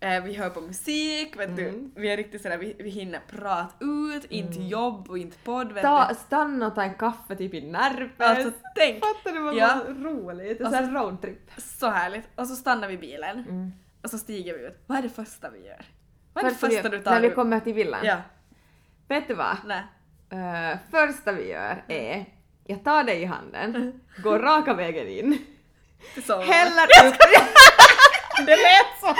Eh, 0.00 0.24
vi 0.24 0.34
hör 0.34 0.50
på 0.50 0.60
musik, 0.60 1.36
vet 1.38 1.56
du. 1.56 1.68
Mm. 1.68 1.92
Vi 1.96 2.08
är 2.08 2.16
riktigt 2.16 2.42
sådär, 2.42 2.58
vi, 2.58 2.76
vi 2.78 2.90
hinner 2.90 3.20
prata 3.30 3.84
ut, 3.84 4.24
inte 4.24 4.60
jobb 4.62 5.10
och 5.10 5.18
inte 5.18 5.36
podd, 5.44 5.72
vet 5.72 5.82
Ta, 5.82 6.08
du. 6.08 6.14
stanna 6.14 6.66
och 6.66 6.74
ta 6.74 6.82
en 6.82 6.94
kaffe 6.94 7.36
typ 7.36 7.54
i 7.54 7.60
Närpes. 7.70 8.26
Alltså 8.28 8.52
tänk, 8.76 9.00
Fattar 9.04 9.32
du 9.32 9.42
vad 9.42 9.54
Ja. 9.56 9.80
roligt? 9.88 10.60
Alltså- 10.60 10.76
såhär 10.78 10.92
roadtrip. 10.92 11.50
så 11.58 11.88
härligt. 11.90 12.24
Och 12.36 12.46
så 12.46 12.56
stannar 12.56 12.88
vi 12.88 12.98
bilen 12.98 13.38
Mm. 13.38 13.72
och 14.02 14.10
så 14.10 14.18
stiger 14.18 14.58
vi 14.58 14.66
ut. 14.66 14.82
Vad 14.86 14.98
är 14.98 15.02
det 15.02 15.08
första 15.08 15.50
vi 15.50 15.66
gör? 15.66 15.84
Vad 16.32 16.44
är 16.44 16.48
det 16.48 16.54
Första 16.54 16.88
vi- 16.90 16.96
du 16.96 17.02
tar 17.04 17.10
När 17.10 17.20
vi 17.20 17.30
kommer 17.30 17.60
till 17.60 17.74
villan. 17.74 18.00
Ja, 18.04 18.16
Vet 19.08 19.28
du 19.28 19.34
vad? 19.34 19.56
nej. 19.66 19.82
Eh, 20.30 20.78
första 20.90 21.32
vi 21.32 21.48
gör 21.50 21.84
är 21.88 22.24
jag 22.70 22.84
tar 22.84 23.04
dig 23.04 23.22
i 23.22 23.24
handen, 23.24 24.00
går 24.22 24.38
raka 24.38 24.74
vägen 24.74 25.08
in, 25.08 25.38
häller 26.40 27.08
upp... 27.08 27.14
Det 28.46 28.56
lät 28.56 29.00
så! 29.00 29.14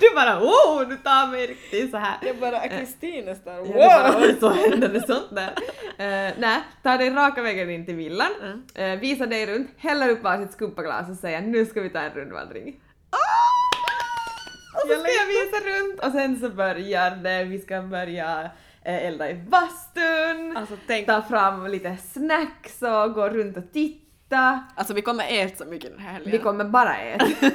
du 0.00 0.14
bara 0.14 0.38
oh, 0.40 0.88
du 0.88 0.96
tar 0.96 1.26
mig 1.30 1.46
riktigt 1.46 1.90
så 1.90 1.96
här. 1.96 2.16
Jag 2.22 2.36
bara, 2.36 2.68
Kristin 2.68 3.24
nästan, 3.24 3.54
Ja, 3.54 3.62
det 3.64 3.72
bara, 3.72 4.12
wow! 4.12 4.22
oj, 4.22 4.36
så 4.40 4.48
hände 4.48 4.88
det 4.88 5.06
sånt 5.06 5.28
där. 5.30 5.50
Uh, 5.50 6.34
nej, 6.38 6.60
tar 6.82 6.98
dig 6.98 7.10
raka 7.10 7.42
vägen 7.42 7.70
in 7.70 7.86
till 7.86 7.94
villan, 7.94 8.32
Mm. 8.42 8.62
eh, 8.92 9.00
visar 9.00 9.26
dig 9.26 9.46
runt, 9.46 9.70
häller 9.78 10.08
upp 10.08 10.22
varsitt 10.22 10.52
skumpaglas 10.52 11.10
och 11.10 11.16
säger 11.16 11.40
nu 11.40 11.66
ska 11.66 11.80
vi 11.80 11.90
ta 11.90 11.98
en 11.98 12.12
rundvandring. 12.14 12.80
Och 14.74 14.80
så 14.80 15.00
ska 15.00 15.10
jag 15.12 15.26
visa 15.26 15.70
runt 15.70 16.00
och 16.04 16.12
sen 16.12 16.40
så 16.40 16.48
börjar 16.50 17.10
det, 17.10 17.44
vi 17.44 17.58
ska 17.58 17.82
börja 17.82 18.50
elda 18.92 19.30
i 19.30 19.34
bastun, 19.34 20.56
Alltså 20.56 20.76
tänk, 20.86 21.06
ta 21.06 21.22
fram 21.22 21.66
lite 21.66 21.96
snacks 22.12 22.82
och 22.82 23.12
gå 23.14 23.28
runt 23.28 23.56
och 23.56 23.72
titta. 23.72 24.64
alltså 24.76 24.94
vi 24.94 25.02
kommer 25.02 25.24
äta 25.44 25.64
så 25.64 25.70
mycket 25.70 25.90
den 25.90 26.00
här 26.00 26.12
helgen. 26.12 26.32
Vi 26.32 26.38
kommer 26.38 26.64
bara 26.64 26.96
äta. 26.96 27.26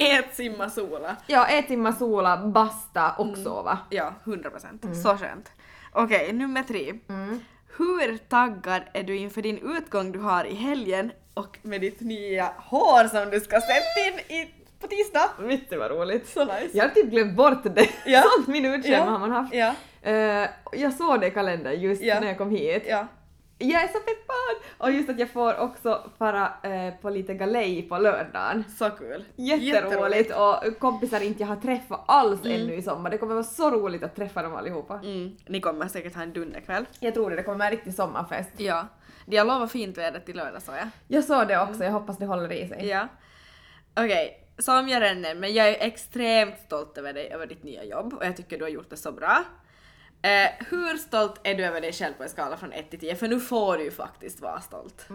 Ät, 0.00 0.34
simma, 0.34 0.70
sola. 0.70 1.16
Ja, 1.26 1.46
ett 1.46 1.68
timme 1.68 1.92
sola, 1.92 2.36
basta 2.36 3.10
och 3.12 3.26
Mm. 3.26 3.44
sova. 3.44 3.78
Ja, 3.90 4.14
100 4.24 4.50
procent. 4.50 4.84
Så 5.02 5.16
skönt. 5.16 5.52
Okej, 5.92 6.32
nummer 6.32 6.62
tre. 6.62 6.94
Mm. 7.08 7.40
Hur 7.78 8.16
taggad 8.18 8.82
är 8.94 9.02
du 9.02 9.16
inför 9.16 9.42
din 9.42 9.76
utgång 9.76 10.12
du 10.12 10.18
har 10.18 10.44
i 10.44 10.54
helgen 10.54 11.12
och 11.34 11.58
med 11.62 11.80
ditt 11.80 12.00
nya 12.00 12.52
hår 12.58 13.08
som 13.08 13.30
du 13.30 13.40
ska 13.40 13.60
sätta 13.60 14.00
in 14.08 14.36
i, 14.36 14.50
på 14.80 14.86
tisdag? 14.86 15.30
Vet 15.38 15.70
du 15.70 15.76
vad 15.76 15.90
roligt? 15.90 16.28
Så 16.28 16.44
nice. 16.44 16.68
Jag 16.72 16.84
har 16.84 16.90
typ 16.90 17.10
glömt 17.10 17.36
bort 17.36 17.62
det. 17.64 17.88
Ja. 18.06 18.22
Sånt 18.36 18.48
minutschema 18.48 19.10
har 19.10 19.18
man 19.18 19.30
haft. 19.30 19.54
Ja. 19.54 19.74
Eh, 20.02 20.48
jag 20.72 20.92
såg 20.92 21.20
det 21.20 21.26
i 21.26 21.30
kalendern 21.30 21.80
just 21.80 22.02
Ja. 22.02 22.20
när 22.20 22.26
jag 22.26 22.38
kom 22.38 22.50
hit. 22.50 22.82
Ja. 22.86 23.06
Jag 23.58 23.82
är 23.82 23.88
så 23.88 23.98
peppad! 23.98 24.72
Och 24.78 24.92
just 24.92 25.10
att 25.10 25.18
jag 25.18 25.30
får 25.30 25.58
också 25.58 26.10
fara 26.18 26.52
eh, 26.62 26.94
på 26.94 27.10
lite 27.10 27.34
galej 27.34 27.82
på 27.82 27.98
lördagen. 27.98 28.64
Så 28.78 28.90
kul. 28.90 29.24
Jätteroligt 29.36 30.32
och 30.36 30.78
kompisar 30.78 31.20
inte 31.22 31.42
jag 31.42 31.48
har 31.48 31.56
träffat 31.56 32.00
alls 32.06 32.40
ännu 32.44 32.74
i 32.74 32.82
sommar. 32.82 33.10
Det 33.10 33.18
kommer 33.18 33.34
vara 33.34 33.44
så 33.44 33.70
roligt 33.70 34.02
att 34.02 34.16
träffa 34.16 34.42
dem 34.42 34.54
allihopa. 34.54 34.94
Mm, 34.94 35.36
ni 35.46 35.60
kommer 35.60 35.88
säkert 35.88 36.14
ha 36.14 36.22
en 36.22 36.32
dunderkväll. 36.32 36.84
Jag 37.00 37.14
tror 37.14 37.30
det, 37.30 37.36
det 37.36 37.42
kommer 37.42 37.58
vara 37.58 37.68
en 37.68 37.74
riktig 37.76 37.94
sommarfest. 37.94 38.50
Ja. 38.56 38.86
De 39.26 39.36
har 39.38 39.44
lovat 39.44 39.72
fint 39.72 39.98
väder 39.98 40.20
till 40.20 40.36
lördag 40.36 40.62
så 40.62 40.72
jag. 40.72 40.88
Jag 41.08 41.24
såg 41.24 41.48
det 41.48 41.60
också, 41.62 41.84
jag 41.84 41.92
hoppas 41.92 42.18
det 42.18 42.26
håller 42.26 42.52
i 42.52 42.68
sig. 42.68 42.86
Ja. 42.88 43.08
Okej, 43.96 44.46
som 44.58 44.88
jag 44.88 45.02
redan 45.02 45.20
nämnde, 45.22 45.40
men 45.40 45.54
jag 45.54 45.68
är 45.68 45.86
extremt 45.86 46.58
stolt 46.58 46.98
över 46.98 47.12
dig, 47.12 47.28
över 47.32 47.46
ditt 47.46 47.62
nya 47.62 47.84
jobb 47.84 48.12
och 48.14 48.24
jag 48.26 48.36
tycker 48.36 48.58
du 48.58 48.64
har 48.64 48.70
gjort 48.70 48.90
det 48.90 48.96
så 48.96 49.12
bra. 49.12 49.44
Eh, 50.22 50.50
hur 50.70 50.96
stolt 50.96 51.40
är 51.42 51.54
du 51.54 51.64
över 51.64 51.80
dig 51.80 51.92
själv 51.92 52.14
på 52.14 52.22
en 52.22 52.28
skala 52.28 52.56
från 52.56 52.72
1 52.72 52.90
till 52.90 52.98
10? 53.00 53.16
För 53.16 53.28
nu 53.28 53.40
får 53.40 53.76
du 53.78 53.84
ju 53.84 53.90
faktiskt 53.90 54.40
vara 54.40 54.60
stolt. 54.60 55.06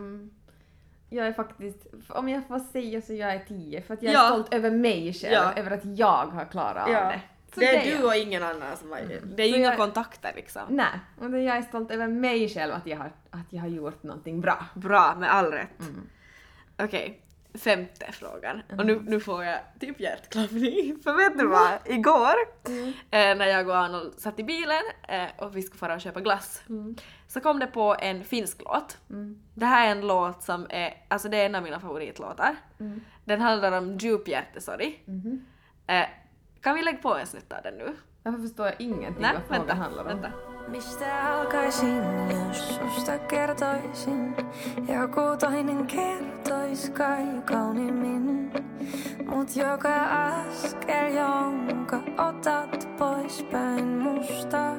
Jag 1.10 1.28
är 1.28 1.34
faktiskt, 1.34 1.78
om 2.10 2.30
jag 2.30 2.48
får 2.48 2.60
säga 2.60 3.02
så 3.02 3.14
jag 3.14 3.34
är 3.34 3.40
10 3.48 3.82
för 3.82 3.94
att 3.94 4.02
jag 4.04 4.10
är 4.14 4.18
Ja. 4.18 4.28
stolt 4.28 4.54
över 4.54 4.72
mig 4.72 5.14
själv, 5.14 5.34
Ja. 5.34 5.54
över 5.56 5.72
att 5.72 5.86
jag 5.98 6.26
har 6.26 6.46
klarat 6.46 6.88
av 6.88 6.92
det. 6.94 7.22
Så 7.54 7.60
det 7.60 7.66
är 7.68 7.92
jag. 7.92 8.00
du 8.02 8.06
och 8.08 8.16
ingen 8.16 8.44
annan 8.44 8.78
som 8.78 8.92
har 8.92 9.00
Det 9.36 9.44
är 9.44 9.48
ju 9.48 9.56
inga 9.58 9.68
jag- 9.70 9.78
kontakter 9.78 10.32
liksom. 10.36 10.62
Nej, 10.70 11.00
och 11.22 11.30
det- 11.30 11.42
jag 11.42 11.58
är 11.58 11.62
stolt 11.62 11.92
över 11.92 12.08
mig 12.08 12.50
själv 12.50 12.74
att 12.74 12.88
jag 12.88 12.98
har, 12.98 13.12
att 13.30 13.54
jag 13.54 13.62
har 13.62 13.68
gjort 13.68 14.04
någonting 14.04 14.42
bra. 14.42 14.66
Bra, 14.76 15.16
med 15.16 15.34
all 15.34 15.52
rätt. 15.52 15.80
Mm. 15.80 16.10
Okej, 16.78 17.22
femte 17.58 18.12
frågan. 18.12 18.62
Och 18.78 18.86
nu, 18.86 19.00
nu 19.06 19.20
får 19.20 19.44
jag 19.44 19.60
typ 19.80 20.00
hjärtklappning. 20.00 21.00
För 21.04 21.14
vet 21.18 21.38
du 21.40 21.48
vad? 21.48 21.72
Igår 21.86 22.36
Mm. 22.68 22.88
eh, 22.88 23.38
när 23.38 23.46
jag 23.48 23.68
och 23.70 23.78
Arnold 23.78 24.14
satt 24.20 24.40
i 24.40 24.44
bilen 24.44 24.82
eh, 25.08 25.26
och 25.38 25.56
vi 25.58 25.62
skulle 25.62 25.80
fara 25.80 25.94
och 25.96 26.02
köpa 26.02 26.22
glass 26.22 26.62
Mm. 26.70 26.96
så 27.28 27.40
kom 27.40 27.60
det 27.60 27.68
på 27.68 27.96
en 28.00 28.24
finsk 28.24 28.62
låt. 28.62 28.98
Det 29.54 29.66
här 29.66 29.88
är 29.88 29.92
en 29.92 30.08
låt 30.08 30.44
som 30.44 30.68
är, 30.70 30.94
alltså 31.08 31.30
det 31.30 31.38
är 31.38 31.46
en 31.46 31.56
av 31.56 31.64
mina 31.64 31.80
favoritlåtar. 31.80 32.56
Mm. 32.80 33.02
Den 33.26 33.42
handlar 33.42 33.72
om 33.72 33.98
djup 33.98 34.28
hjärtesorg. 34.28 35.04
Mm-hmm. 35.06 35.46
Eh, 35.88 36.06
kan 36.62 36.76
vi 36.76 36.82
lägga 36.84 36.98
på 36.98 37.16
en 37.16 37.28
snitt 37.28 37.54
av 37.54 37.64
den 37.64 37.74
nu? 37.74 37.96
Varför 38.24 38.40
förstår 38.40 38.66
jag 38.66 38.76
ingenting 38.80 39.22
Nej, 39.22 39.34
vad 39.34 39.44
frågan 39.44 39.60
vänta, 39.68 39.74
handlar 39.84 40.02
om? 40.02 40.08
vänta. 40.08 40.32
Mistä 40.68 41.34
alkaisin, 41.34 42.04
jos 42.30 42.76
susta 42.76 43.20
kertoisin? 43.20 44.36
Joku 44.88 45.22
toinen 45.40 45.88
kertois 45.88 46.90
kai 46.90 47.26
kauniimmin. 47.46 48.52
Mut 49.30 49.56
joka 49.56 49.96
askel, 50.00 51.14
jonka 51.14 52.00
otat 52.18 52.90
poispäin 53.00 53.88
musta, 53.88 54.72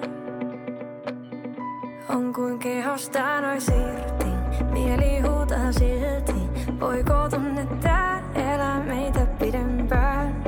on 2.09 2.33
kuin 2.33 2.59
kehostaan 2.59 3.44
ois 3.44 3.68
irti. 3.68 4.31
Mieli 4.72 5.20
huutaa 5.20 5.72
silti, 5.72 6.35
voiko 6.81 7.29
tunne 7.31 7.66
tää 7.83 8.22
elää 8.35 8.81
meitä 8.81 9.27
pidempään? 9.38 10.44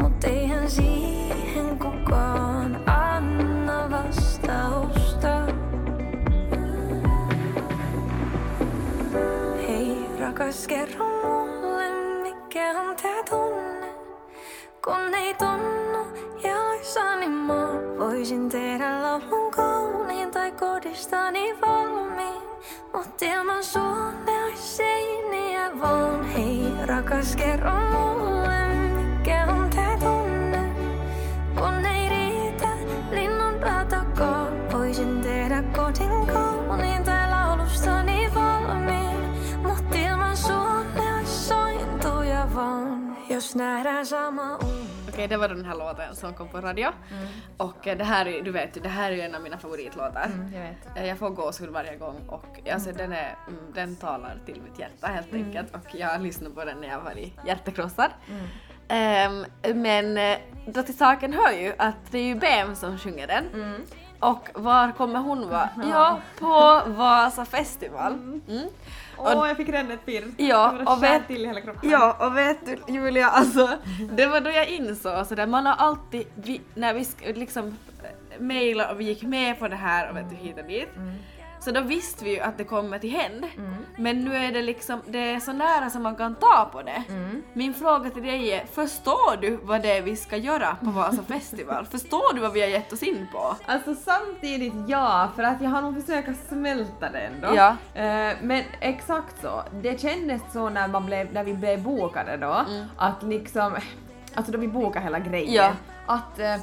Mut 0.00 0.24
eihän 0.24 0.70
siihen 0.70 1.78
kukaan 1.78 2.93
Rakas, 10.54 10.66
kerro 10.66 11.04
mulle, 11.04 11.88
mikä 12.22 12.80
on 12.80 12.96
tää 12.96 13.22
tunne. 13.30 13.86
Kun 14.84 15.14
ei 15.14 15.34
tunnu 15.34 16.06
jaloissani 16.44 17.28
mä 17.28 17.54
voisin 17.98 18.48
tehdä 18.48 19.02
laulun 19.02 19.50
kauniin 19.50 20.30
tai 20.30 20.52
kodistani 20.52 21.56
valmiin. 21.60 22.42
Mut 22.94 23.22
ilman 23.22 23.64
sua 23.64 24.12
ne 24.26 24.44
ois 24.44 24.76
seiniä 24.76 25.70
vaan. 25.80 26.24
Hei 26.24 26.86
rakas, 26.86 27.36
kerro 27.36 27.72
mulle, 27.72 28.43
Jos 43.34 43.54
nähdään 43.54 44.06
sama 44.06 44.56
uni. 44.56 44.86
Okej, 45.08 45.28
det 45.28 45.36
var 45.36 45.48
den 45.48 45.64
här 45.64 45.74
låten 45.74 46.14
som 46.16 46.34
kom 46.34 46.48
på 46.48 46.60
radio. 46.60 46.88
Och 47.56 47.86
eh, 47.86 47.96
det 47.98 48.04
här, 48.04 48.26
är- 48.26 48.42
du 48.42 48.50
vet 48.50 48.82
det 48.82 48.88
här 48.88 49.10
är 49.10 49.14
ju 49.16 49.20
en 49.20 49.34
av 49.34 49.42
mina 49.42 49.58
favoritlåtar. 49.58 50.24
Mm, 50.26 50.52
jag 50.54 50.60
vet. 50.62 50.96
Eh, 50.96 51.06
Jag 51.06 51.18
får 51.18 51.30
gåshud 51.30 51.68
varje 51.70 51.96
gång 51.96 52.20
och 52.28 52.58
alltså, 52.72 52.92
den, 52.92 53.12
är, 53.12 53.36
mm, 53.48 53.60
den 53.74 53.96
talar 53.96 54.36
till 54.46 54.62
mitt 54.62 54.78
hjärta 54.78 55.06
helt 55.06 55.34
enkelt 55.34 55.74
och 55.74 55.94
jag 55.94 56.20
lyssnade 56.22 56.54
på 56.54 56.64
den 56.64 56.80
när 56.80 56.88
jag 56.88 57.00
var 57.00 57.18
i 57.18 57.32
hjärtekrossad. 57.46 58.10
Ehm, 58.88 59.44
men 59.74 60.16
eh, 60.18 60.38
då 60.66 60.82
till 60.82 60.96
saken 60.96 61.32
hör 61.32 61.52
ju 61.52 61.72
att 61.78 61.94
det 62.10 62.18
är 62.18 62.24
ju 62.24 62.34
BM 62.34 62.74
som 62.76 62.98
sjunger 62.98 63.26
den. 63.26 63.44
Och 64.20 64.48
var 64.54 64.92
kommer 64.92 65.18
hon 65.20 65.48
vara? 65.48 65.68
Ja, 65.90 66.20
på 66.38 66.82
Vasa 66.86 67.44
festival. 67.44 68.40
Mm. 69.18 69.38
Åh, 69.38 69.48
jag 69.48 69.56
fick 69.56 69.68
redan 69.68 69.90
ett 69.90 70.06
pirr. 70.06 70.24
Ja, 70.36 70.74
och 70.86 71.02
vet- 71.02 71.26
till 71.26 71.42
i 71.44 71.46
hela 71.46 71.60
kroppen. 71.60 71.90
Ja, 71.90 72.16
och 72.26 72.36
vet 72.36 72.58
du 72.66 72.92
Julia, 72.92 73.26
alltså 73.26 73.68
det 74.12 74.26
var 74.26 74.40
då 74.40 74.50
jag 74.50 74.68
insåg 74.68 75.26
sådär, 75.26 75.46
man 75.46 75.66
har 75.66 75.74
alltid, 75.74 76.26
vi, 76.34 76.60
när 76.74 76.94
vi 76.94 77.06
liksom 77.34 77.78
mejlade 78.38 78.92
och 78.92 79.00
vi 79.00 79.04
gick 79.04 79.22
med 79.22 79.58
på 79.58 79.68
det 79.68 79.76
här 79.76 80.10
och 80.10 80.16
vet 80.16 80.30
du 80.30 80.36
hit 80.36 80.56
och 80.58 80.64
dit, 80.64 80.88
så 81.64 81.70
då 81.70 81.80
visste 81.80 82.24
vi 82.24 82.30
ju 82.34 82.40
att 82.40 82.58
det 82.58 82.64
kommer 82.64 82.98
till 82.98 83.10
händ. 83.10 83.44
Men 83.98 84.24
nu 84.24 84.36
är 84.36 84.52
det 84.52 84.62
liksom, 84.62 85.00
det 85.06 85.30
är 85.30 85.40
så 85.40 85.52
nära 85.52 85.90
som 85.90 86.02
man 86.02 86.16
kan 86.16 86.34
ta 86.34 86.68
på 86.72 86.82
det. 86.82 87.02
Min 87.52 87.74
fråga 87.74 88.10
till 88.10 88.22
dig 88.22 88.50
är, 88.52 88.66
förstår 88.66 89.36
du 89.40 89.56
vad 89.62 89.82
det 89.82 89.96
är 89.98 90.02
vi 90.02 90.16
ska 90.16 90.36
göra 90.36 90.76
på 90.84 90.90
Vasa 90.90 91.22
festival? 91.28 91.86
förstår 91.86 92.34
du 92.34 92.40
vad 92.40 92.52
vi 92.52 92.60
har 92.60 92.68
gett 92.68 92.92
oss 92.92 93.02
in 93.02 93.26
på? 93.32 93.56
Alltså 93.66 93.94
samtidigt 93.94 94.72
ja, 94.88 95.28
för 95.36 95.42
att 95.42 95.60
jag 95.62 95.70
har 95.70 95.82
nog 95.82 96.00
försökt 96.00 96.48
smälta 96.48 97.10
det 97.10 97.18
ändå. 97.18 97.48
Ja. 97.56 97.68
Eh, 97.94 98.36
men 98.42 98.62
exakt 98.80 99.40
så. 99.42 99.62
Det 99.82 100.00
kändes 100.00 100.42
så 100.52 100.68
när, 100.68 100.88
man 100.88 101.06
blev, 101.06 101.32
när 101.32 101.44
vi 101.44 101.54
blev 101.54 101.82
bokade 101.82 102.36
då, 102.36 102.64
att 102.96 103.22
liksom, 103.22 103.76
alltså 104.34 104.52
då 104.52 104.58
vi 104.58 104.68
bokade 104.68 105.04
hela 105.04 105.18
grejen, 105.18 105.52
Ja. 105.54 105.72
att 106.06 106.38
eh, 106.38 106.56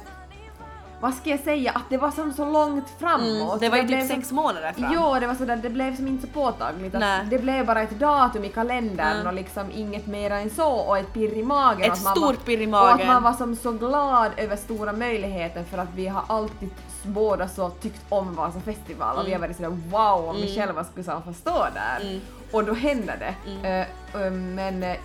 vad 1.02 1.14
ska 1.14 1.30
jag 1.30 1.40
säga, 1.40 1.70
att 1.74 1.82
det 1.90 1.96
var 1.98 2.10
som 2.10 2.32
så 2.32 2.44
långt 2.52 2.84
framåt. 2.98 3.26
Mm, 3.48 3.58
det 3.60 3.68
var 3.68 3.76
ju 3.76 3.88
typ 3.88 3.98
som- 4.00 4.08
sex 4.08 4.32
månader 4.32 4.72
fram. 4.72 4.92
Jo, 4.94 5.16
det 5.20 5.26
var 5.26 5.34
sådär, 5.34 5.56
det 5.56 5.70
blev 5.70 5.96
som 5.96 6.06
inte 6.08 6.26
så 6.26 6.32
påtagligt. 6.32 6.94
Att 6.94 7.30
det 7.30 7.38
blev 7.38 7.66
bara 7.66 7.82
ett 7.82 7.90
datum 7.98 8.44
i 8.44 8.48
kalendern 8.48 9.12
Mm. 9.16 9.26
och 9.26 9.32
liksom 9.34 9.70
inget 9.74 10.06
mer 10.06 10.30
än 10.30 10.50
så 10.50 10.70
och 10.72 10.98
ett 10.98 11.12
pirr 11.14 11.32
i 11.34 11.42
magen. 11.42 11.92
Ett 11.92 11.98
stort 11.98 12.44
pirr 12.44 12.60
i 12.60 12.66
Och 12.66 12.78
att 12.90 12.96
magen. 12.96 13.06
man 13.06 13.22
var 13.22 13.32
som 13.32 13.56
så 13.56 13.72
glad 13.72 14.30
över 14.36 14.56
stora 14.56 14.92
möjligheter 14.92 15.64
för 15.64 15.78
att 15.78 15.88
vi 15.94 16.06
har 16.06 16.22
alltid 16.26 16.70
båda 17.04 17.48
så 17.48 17.70
tyckt 17.70 18.00
om 18.08 18.34
Vasa 18.34 18.60
festival 18.60 19.16
och 19.18 19.26
vi 19.28 19.32
har 19.32 19.40
varit 19.40 19.56
sådär 19.56 19.78
wow 19.90 20.28
om 20.28 20.36
vi 20.36 20.56
själva 20.56 20.84
skulle 20.84 21.04
så 21.04 21.22
få 21.26 21.32
stå 21.32 21.66
där. 21.74 22.20
Och 22.52 22.64
då 22.64 22.74
hände 22.74 23.12
det. 23.18 23.34
Eh, 23.68 24.22
eh, 24.26 24.30
men 24.32 24.82
eh, 24.82 24.96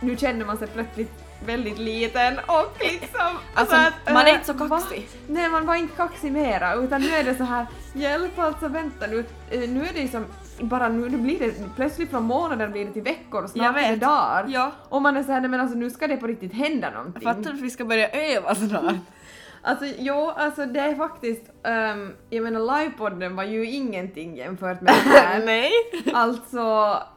nu 0.00 0.16
känner 0.16 0.44
man 0.44 0.56
sig 0.58 0.68
plötsligt 0.68 1.21
väldigt 1.46 1.78
liten 1.78 2.38
och 2.38 2.76
liksom... 2.80 3.38
Alltså, 3.54 3.76
att, 3.76 4.12
man 4.12 4.22
är 4.22 4.26
eh, 4.26 4.34
inte 4.34 4.46
så 4.46 4.52
va? 4.52 4.80
kaxig. 4.80 5.08
Nej, 5.26 5.48
man 5.48 5.66
var 5.66 5.74
inte 5.74 5.96
kaxig 5.96 6.32
mera 6.32 6.74
utan 6.74 7.00
nu 7.00 7.08
är 7.08 7.24
det 7.24 7.34
så 7.34 7.44
här, 7.44 7.66
hjälp 7.94 8.38
alltså 8.38 8.68
vänta 8.68 9.06
nu, 9.06 9.24
Eh, 9.52 9.68
nu 9.68 9.80
är 9.86 9.92
det 9.92 10.00
ju 10.00 10.08
som 10.08 10.26
bara 10.60 10.88
nu, 10.88 11.08
nu 11.08 11.16
blir 11.16 11.38
det 11.38 11.54
plötsligt 11.76 12.10
från 12.10 12.24
månader 12.24 12.68
blir 12.68 12.84
det 12.84 12.92
till 12.92 13.02
veckor 13.02 13.44
och 13.44 13.50
snart 13.50 13.76
är 13.76 13.82
det 13.82 13.88
vet. 13.90 14.00
dagar. 14.00 14.46
Ja. 14.48 14.72
Och 14.88 15.02
man 15.02 15.16
är 15.16 15.22
såhär, 15.22 15.40
nej 15.40 15.50
men 15.50 15.60
alltså 15.60 15.78
nu 15.78 15.90
ska 15.90 16.06
det 16.06 16.16
på 16.16 16.26
riktigt 16.26 16.52
hända 16.52 16.90
någonting. 16.90 17.22
Fattar 17.22 17.42
du 17.42 17.50
att 17.50 17.60
vi 17.60 17.70
ska 17.70 17.84
börja 17.84 18.08
öva 18.08 18.54
snart? 18.54 18.94
Alltså 19.64 19.84
jo, 19.98 20.30
alltså 20.36 20.66
det 20.66 20.80
är 20.80 20.94
faktiskt, 20.94 21.42
ehm, 21.64 22.12
jag 22.30 22.42
menar 22.44 22.78
livepodden 22.80 23.36
var 23.36 23.44
ju 23.44 23.70
ingenting 23.70 24.36
jämfört 24.36 24.80
med 24.80 24.94
det 24.94 25.10
här. 25.10 25.42
Nej. 25.46 25.70
Alltså, 26.14 26.58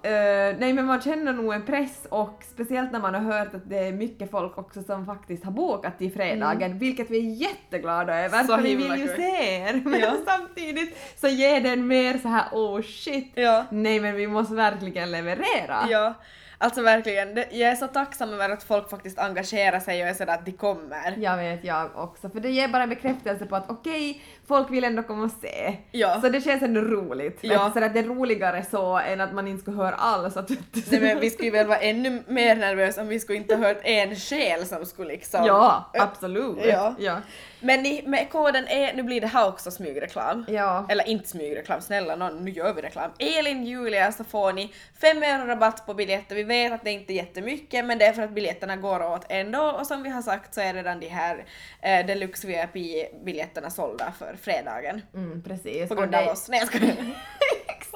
eh, 0.04 0.58
nej 0.60 0.74
men 0.74 0.86
man 0.86 1.02
känner 1.02 1.34
nog 1.34 1.54
en 1.54 1.66
press 1.66 2.08
och 2.10 2.44
speciellt 2.54 2.92
när 2.92 3.00
man 3.00 3.14
har 3.16 3.22
hört 3.22 3.54
att 3.56 3.70
det 3.70 3.78
är 3.78 3.92
mycket 3.92 4.32
folk 4.32 4.58
också 4.58 4.84
som 4.84 5.06
faktiskt 5.06 5.44
har 5.46 5.52
bokat 5.52 5.98
till 5.98 6.14
fredagen, 6.14 6.80
vilket 6.80 7.10
vi 7.12 7.18
är 7.18 7.36
jätteglada 7.42 8.20
över 8.20 8.36
Mm. 8.36 8.48
Så 8.48 8.56
för 8.56 8.64
vi 8.64 8.76
vill 8.76 8.96
ju 9.00 9.08
kul. 9.08 9.16
se 9.16 9.56
er. 9.62 9.82
Men 9.86 10.00
Ja. 10.00 10.14
samtidigt 10.26 10.98
så 11.16 11.28
ger 11.28 11.62
den 11.62 11.88
mer 11.88 12.18
så 12.18 12.28
här 12.28 12.46
oh 12.52 12.82
shit. 12.82 13.32
Ja. 13.36 13.66
Nej 13.72 14.00
men 14.00 14.16
vi 14.16 14.28
måste 14.28 14.54
verkligen 14.56 15.12
leverera. 15.12 15.78
Ja, 15.90 16.14
alltså 16.58 16.82
verkligen. 16.82 17.36
Det- 17.36 17.48
Jag 17.52 17.72
är 17.72 17.76
så 17.76 17.88
tacksam 17.88 18.34
över 18.34 18.50
att 18.50 18.64
folk 18.64 18.90
faktiskt 18.90 19.20
engagerar 19.20 19.80
sig 19.80 20.04
och 20.04 20.10
är 20.10 20.14
sådär 20.14 20.34
att 20.34 20.46
de 20.46 20.52
kommer. 20.52 21.14
Jag 21.18 21.38
vet 21.38 21.64
jag 21.64 21.90
också, 21.96 22.30
för 22.30 22.40
det 22.40 22.50
ger 22.50 22.68
bara 22.68 22.84
en 22.84 22.90
bekräftelse 22.90 23.46
på 23.46 23.56
att 23.56 23.70
okej, 23.70 24.22
folk 24.48 24.72
vill 24.72 24.84
ändå 24.84 25.04
komma 25.04 25.24
och 25.24 25.32
se. 25.42 25.78
Ja. 25.92 26.22
Så 26.22 26.30
det 26.30 26.42
känns 26.42 26.64
ändå 26.64 26.82
roligt. 26.82 27.38
Ja. 27.42 27.72
Så 27.74 27.84
att 27.84 27.94
det 27.94 28.00
är 28.00 28.04
roligare 28.04 28.66
så 28.72 28.98
än 28.98 29.22
att 29.22 29.34
man 29.34 29.48
inte 29.48 29.62
skulle 29.62 29.78
höra 29.78 29.96
alls. 29.96 30.38
Att, 30.38 30.50
Nej, 30.92 31.02
men 31.02 31.20
vi 31.20 31.30
skulle 31.30 31.52
väl 31.52 31.68
vara 31.68 31.80
ännu 31.80 32.24
mer 32.28 32.56
nervösa 32.56 33.02
om 33.02 33.08
vi 33.08 33.20
skulle 33.20 33.38
inte 33.38 33.56
ha 33.56 33.68
hört 33.68 33.82
en 33.84 34.16
själ 34.16 34.66
som 34.66 34.86
skulle 34.86 35.12
liksom... 35.12 35.46
Ja, 35.46 35.92
absolut. 35.94 36.58
Ja. 36.66 36.96
ja. 37.00 37.18
Men 37.60 37.84
ni, 37.84 38.04
med 38.06 38.30
koden 38.30 38.68
är, 38.68 38.94
nu 38.94 39.04
blir 39.04 39.22
det 39.22 39.28
här 39.28 39.48
också 39.48 39.72
smygreklam. 39.72 40.46
Ja. 40.48 40.86
Eller 40.90 41.08
inte 41.08 41.30
smygreklam, 41.30 41.82
snälla 41.82 42.16
någon, 42.16 42.46
nu 42.46 42.52
gör 42.52 42.74
vi 42.74 42.82
reklam. 42.82 43.12
Elin 43.20 43.66
Julia 43.66 44.12
så 44.12 44.24
får 44.24 44.54
ni 44.54 44.74
5 45.02 45.24
euro 45.24 45.46
rabatt 45.46 45.86
på 45.86 45.94
biljetter. 45.94 46.36
Vi 46.36 46.44
vet 46.44 46.74
att 46.74 46.84
det 46.84 46.92
inte 46.92 47.14
är 47.14 47.16
jättemycket 47.16 47.86
men 47.86 47.98
det 47.98 48.06
är 48.06 48.14
för 48.14 48.22
att 48.22 48.32
biljetterna 48.32 48.76
går 48.76 49.04
åt 49.04 49.26
ändå 49.30 49.62
och 49.62 49.88
som 49.88 50.04
vi 50.04 50.10
har 50.10 50.22
sagt 50.22 50.54
så 50.54 50.62
är 50.62 50.74
redan 50.74 51.00
de 51.00 51.08
här 51.08 51.46
eh, 51.82 52.06
Deluxe 52.06 52.48
VIP-biljetterna 52.48 53.70
sålda 53.70 54.14
för 54.20 54.35
fredagen. 54.38 55.02
Mm, 55.14 55.44
precis. 55.44 55.90
På 55.90 55.96
grund 55.96 56.16
av 56.16 56.28
oss. 56.28 56.50
Nej 56.50 56.60
jag 56.60 56.68
skojar. 56.68 56.96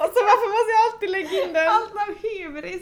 Alltså 0.02 0.20
varför 0.24 0.50
måste 0.50 0.72
jag 0.72 0.94
alltid 0.94 1.10
lägga 1.10 1.48
in 1.48 1.54
den? 1.54 1.68
Allt 1.68 1.92
av 1.92 2.16
hybris! 2.24 2.82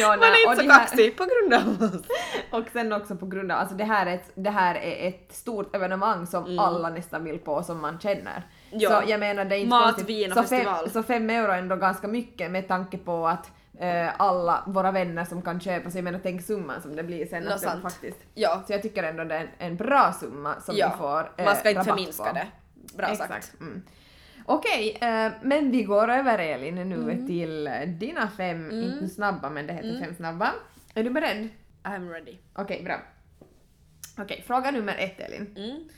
Ja, 0.00 0.08
Man 0.08 0.22
är 0.22 0.50
inte 0.50 0.64
så 0.64 0.70
här- 0.70 0.78
kaxig 0.80 1.16
på 1.16 1.24
grund 1.24 1.54
av 1.54 1.82
oss. 1.82 2.02
Och 2.50 2.64
sen 2.72 2.92
också 2.92 3.16
på 3.16 3.26
grund 3.26 3.52
av, 3.52 3.58
alltså 3.58 3.74
det 3.74 3.84
här 3.84 4.06
är 4.06 4.14
ett, 4.14 4.30
det 4.34 4.50
här 4.50 4.74
är 4.74 5.08
ett 5.08 5.32
stort 5.32 5.76
evenemang 5.76 6.26
som 6.26 6.58
alla 6.58 6.88
nästan 6.90 7.24
vill 7.24 7.38
på 7.38 7.62
som 7.62 7.80
man 7.80 7.98
känner. 8.00 8.16
Mm. 8.70 8.80
Ja. 8.80 8.90
Så 9.02 9.10
jag 9.10 9.20
menar 9.20 9.44
det 9.44 9.54
är 9.56 9.58
inte 9.58 9.68
Mat, 9.68 10.02
vin 10.02 10.30
och 10.32 10.36
så 10.36 10.42
festival. 10.42 10.84
Fem, 10.84 10.92
så 10.92 11.02
fem 11.02 11.30
euro 11.30 11.52
är 11.52 11.58
ändå 11.58 11.76
ganska 11.76 12.08
mycket 12.08 12.50
med 12.50 12.68
tanke 12.68 12.98
på 12.98 13.26
att 13.28 13.50
eh, 13.78 14.20
alla 14.20 14.62
våra 14.66 14.90
vänner 14.90 15.24
som 15.24 15.42
kan 15.42 15.60
köpa, 15.60 15.90
så 15.90 15.98
jag 15.98 16.04
menar 16.04 16.20
tänk 16.22 16.42
summan 16.42 16.82
som 16.82 16.96
det 16.96 17.02
blir 17.02 17.26
sen. 17.26 17.42
Nå, 17.42 17.50
att 17.52 17.60
sant. 17.60 17.82
faktiskt. 17.82 18.18
Ja, 18.34 18.62
Så 18.66 18.72
jag 18.72 18.82
tycker 18.82 19.02
ändå 19.02 19.24
det 19.24 19.34
är 19.34 19.40
en, 19.40 19.48
en 19.58 19.76
bra 19.76 20.12
summa 20.20 20.60
som 20.60 20.76
ja. 20.76 20.88
vi 20.92 20.98
får 20.98 21.32
eh, 21.36 21.44
man 21.44 21.56
ska 21.56 21.68
inte 21.68 21.80
rabatt 21.80 21.86
förminska 21.86 22.24
på. 22.24 22.34
det. 22.34 22.46
Bra 22.96 23.06
Exakt. 23.08 23.30
sagt. 23.30 23.60
Mm. 23.60 23.82
Okej, 24.44 24.98
eh, 25.00 25.32
men 25.42 25.70
vi 25.70 25.82
går 25.82 26.08
över 26.10 26.38
Elin 26.38 26.74
nu 26.74 26.94
Mm. 26.96 27.26
till 27.26 27.66
eh, 27.66 27.80
dina 27.88 28.28
fem, 28.30 28.70
inte 28.70 29.08
snabba 29.08 29.50
men 29.50 29.66
det 29.66 29.72
heter 29.72 30.00
fem 30.04 30.14
snabba. 30.14 30.52
Är 30.94 31.04
du 31.04 31.10
beredd? 31.10 31.48
I'm 31.82 32.08
ready. 32.10 32.36
Okej, 32.54 32.82
bra. 32.84 33.00
Okej, 34.18 34.44
fråga 34.46 34.70
nummer 34.70 34.96
ett 34.98 35.20
Elin. 35.20 35.54
Mm. 35.56 35.88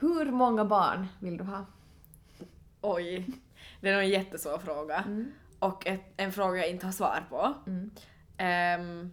Hur 0.00 0.30
många 0.30 0.64
barn 0.64 1.06
vill 1.20 1.36
du 1.36 1.44
ha? 1.44 1.66
Oj, 2.80 3.26
det 3.80 3.88
är 3.88 3.92
nog 3.94 4.02
en 4.02 4.08
jättesvår 4.10 4.58
fråga. 4.58 4.96
Mm. 5.06 5.32
Och 5.58 5.86
ett, 5.86 6.00
en 6.16 6.32
fråga 6.32 6.58
jag 6.58 6.68
inte 6.70 6.86
har 6.86 6.92
svar 6.92 7.24
på. 7.30 7.54
Ehm, 8.38 9.12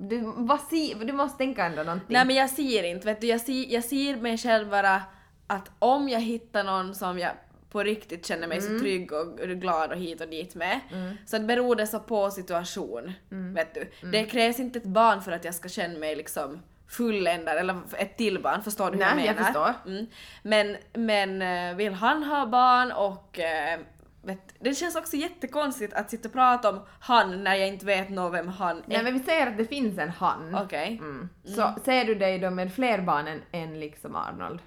Du, 0.00 0.20
vad 0.36 0.60
si, 0.60 0.94
du 0.94 1.12
måste 1.12 1.38
tänka 1.38 1.64
ändå 1.66 1.82
någonting. 1.82 2.06
nej 2.08 2.24
men 2.26 2.36
jag 2.36 2.50
ser 2.50 2.82
inte, 2.82 3.06
vet 3.06 3.20
du, 3.20 3.26
jag 3.26 3.40
ser, 3.40 3.72
jag 3.72 3.84
ser 3.84 4.16
mig 4.16 4.38
själv 4.38 4.70
bara 4.70 5.02
att 5.48 5.70
om 5.78 6.08
jag 6.08 6.20
hittar 6.20 6.64
någon 6.64 6.94
som 6.94 7.18
jag 7.18 7.30
på 7.70 7.82
riktigt 7.82 8.26
känner 8.26 8.48
mig 8.48 8.58
Mm. 8.58 8.72
så 8.78 8.82
trygg 8.82 9.12
och 9.12 9.38
glad 9.38 9.90
och 9.92 9.96
hit 9.98 10.20
och 10.20 10.28
dit 10.28 10.54
med. 10.54 10.80
Så 11.26 11.38
det 11.38 11.44
beror 11.44 11.76
det 11.76 11.86
så 11.86 12.00
på 12.00 12.30
situation, 12.30 13.12
Mm. 13.30 13.54
vet 13.54 13.74
du. 13.74 13.90
Det 14.10 14.24
krävs 14.24 14.60
inte 14.60 14.78
ett 14.78 14.84
barn 14.84 15.22
för 15.22 15.32
att 15.32 15.44
jag 15.44 15.54
ska 15.54 15.68
känna 15.68 15.98
mig 15.98 16.16
liksom 16.16 16.62
fulländad 16.88 17.56
eller 17.56 17.80
ett 17.98 18.16
till 18.16 18.42
barn, 18.42 18.62
förstår 18.62 18.86
du 18.90 18.92
hur 18.92 18.98
Nej, 18.98 19.08
jag 19.16 19.26
jag 19.26 19.34
menar? 19.34 19.44
förstår. 19.72 19.90
Mm. 19.92 20.06
Men, 20.42 20.76
men 20.92 21.42
eh, 21.70 21.76
vill 21.76 21.92
han 21.92 22.22
ha 22.24 22.46
barn 22.46 22.92
och 22.92 23.38
eh, 23.38 23.80
vet, 24.22 24.54
det 24.58 24.74
känns 24.74 24.96
också 24.96 25.16
jättekonstigt 25.16 25.94
att 25.94 26.10
sitta 26.10 26.28
och 26.28 26.32
prata 26.32 26.68
om 26.70 26.80
han 27.00 27.44
när 27.44 27.54
jag 27.54 27.68
inte 27.68 27.86
vet 27.86 28.10
nå 28.10 28.28
vem 28.28 28.48
han 28.48 28.76
är. 28.78 28.82
Nej 28.86 29.02
men 29.02 29.12
vi 29.14 29.20
säger 29.20 29.46
att 29.46 29.56
det 29.58 29.64
finns 29.64 29.98
en 29.98 30.10
han. 30.10 30.54
Okej. 30.54 30.98
Mm. 31.00 31.28
Så 31.44 31.74
ser 31.84 32.04
du 32.04 32.14
dig 32.14 32.38
då 32.38 32.50
med 32.50 32.74
fler 32.74 32.98
barn 33.00 33.26
än, 33.28 33.42
än 33.52 33.80
liksom 33.80 34.16
Arnold? 34.16 34.60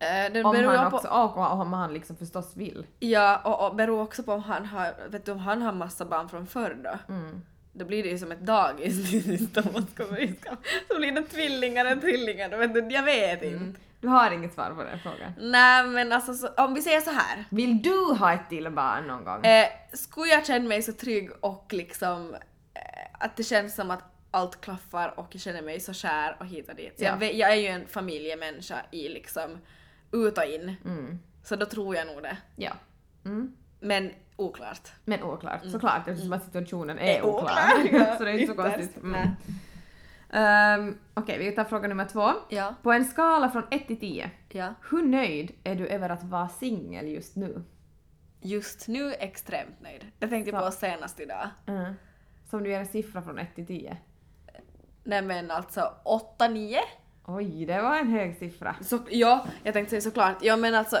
Eh, 0.00 0.32
det 0.32 0.44
Om 0.44 0.52
beror 0.52 0.72
han 0.72 0.90
på, 0.90 0.96
också, 0.96 1.08
och 1.08 1.60
om 1.60 1.72
han 1.72 1.94
liksom 1.94 2.16
förstås 2.16 2.56
vill. 2.56 2.86
ja, 2.98 3.40
och, 3.44 3.66
och 3.68 3.76
beror 3.76 4.00
också 4.02 4.22
på 4.22 4.32
om 4.32 4.42
han 4.42 4.66
har, 4.66 4.94
vet 5.08 5.24
du 5.26 5.32
om 5.32 5.38
han 5.38 5.62
har 5.62 5.72
massa 5.72 6.04
barn 6.04 6.28
från 6.28 6.46
förr 6.46 6.76
då? 6.84 7.14
Mm. 7.14 7.42
Då 7.72 7.84
blir 7.84 8.02
det 8.02 8.08
ju 8.08 8.18
som 8.18 8.32
ett 8.32 8.40
dagis 8.40 9.12
om 9.56 9.72
man 9.72 9.86
ska 9.86 10.04
Så 10.88 10.98
blir 10.98 11.12
det 11.12 11.22
tvillingar 11.22 11.96
och 11.96 12.00
trillingar, 12.00 12.56
vet 12.56 12.74
du, 12.74 12.88
jag 12.90 13.02
vet 13.02 13.42
inte. 13.42 13.56
Mm. 13.56 13.76
Du 14.00 14.08
har 14.08 14.30
inget 14.30 14.54
svar 14.54 14.70
på 14.70 14.82
den 14.82 14.98
frågan. 14.98 15.32
Nej 15.40 15.86
men 15.86 16.12
alltså 16.12 16.34
så, 16.34 16.48
om 16.48 16.74
vi 16.74 16.82
säger 16.82 17.00
så 17.00 17.10
här. 17.10 17.44
Vill 17.50 17.82
du 17.82 18.14
ha 18.14 18.32
ett 18.32 18.48
till 18.48 18.70
barn 18.70 19.06
någon 19.06 19.24
gång? 19.24 19.44
Eh, 19.46 19.66
skulle 19.92 20.30
jag 20.30 20.46
känna 20.46 20.68
mig 20.68 20.82
så 20.82 20.92
trygg 20.92 21.30
och 21.40 21.66
liksom 21.70 22.34
eh, 22.74 22.80
att 23.12 23.36
det 23.36 23.44
känns 23.44 23.74
som 23.74 23.90
att 23.90 24.02
allt 24.30 24.60
klaffar 24.60 25.18
och 25.20 25.26
jag 25.30 25.40
känner 25.40 25.62
mig 25.62 25.80
så 25.80 25.92
kär 25.92 26.36
och 26.40 26.46
hit 26.46 26.68
och 26.68 26.74
dit. 26.74 26.98
Så 26.98 27.04
Ja. 27.04 27.16
jag, 27.20 27.34
jag 27.34 27.50
är 27.50 27.54
ju 27.56 27.66
en 27.66 27.86
familjemänniska 27.86 28.76
i 28.90 29.08
liksom 29.08 29.58
ut 30.12 30.38
och 30.38 30.44
in. 30.44 30.74
Mm. 30.84 31.18
Så 31.42 31.56
då 31.56 31.66
tror 31.66 31.96
jag 31.96 32.06
nog 32.06 32.22
det. 32.22 32.36
Ja. 32.56 32.72
Mm. 33.24 33.56
Men 33.80 34.10
oklart. 34.36 34.88
Men 35.04 35.22
oklart, 35.22 35.60
såklart 35.70 36.08
eftersom 36.08 36.32
att 36.32 36.44
situationen 36.44 36.98
är, 36.98 37.02
Mm. 37.02 37.16
Är 37.16 37.22
oklar. 37.28 37.58
oklar, 37.84 38.14
så 38.18 38.24
det 38.24 38.30
är 38.30 38.34
inte 38.38 38.54
så 38.54 38.62
konstigt. 38.62 38.96
Mm. 38.96 39.28
Ehm, 40.32 40.98
Okej, 41.14 41.38
vi 41.38 41.52
tar 41.52 41.64
fråga 41.64 41.88
nummer 41.88 42.04
två. 42.04 42.30
Ja. 42.48 42.74
På 42.82 42.92
en 42.92 43.04
skala 43.04 43.50
från 43.50 43.62
1 43.70 43.86
till 43.86 44.00
10, 44.00 44.30
Ja. 44.48 44.74
hur 44.90 45.02
nöjd 45.02 45.52
är 45.64 45.74
du 45.74 45.86
över 45.86 46.08
att 46.08 46.24
vara 46.24 46.48
singel 46.48 47.08
just 47.08 47.36
nu? 47.36 47.62
Just 48.42 48.88
nu 48.88 49.14
extremt 49.14 49.80
nöjd. 49.80 50.06
Det 50.18 50.28
tänkte 50.28 50.50
jag 50.50 50.64
på 50.64 50.70
senast 50.72 51.20
idag. 51.20 51.48
Mm. 51.66 51.94
Som 52.50 52.62
du 52.62 52.70
ger 52.70 52.78
en 52.80 52.86
siffra 52.86 53.22
från 53.22 53.38
1 53.38 53.54
till 53.54 53.66
10. 53.66 53.96
Nej 55.04 55.22
men 55.22 55.50
alltså 55.50 55.92
8-9? 56.38 56.76
Oj, 57.36 57.64
det 57.66 57.82
var 57.82 57.96
en 57.96 58.08
hög 58.08 58.36
siffra. 58.36 58.76
Så, 58.80 58.98
ja, 59.10 59.46
jag 59.64 59.74
tänkte 59.74 59.90
säga 59.90 60.00
såklart. 60.00 60.36
Ja 60.40 60.56
men 60.56 60.74
alltså 60.74 60.96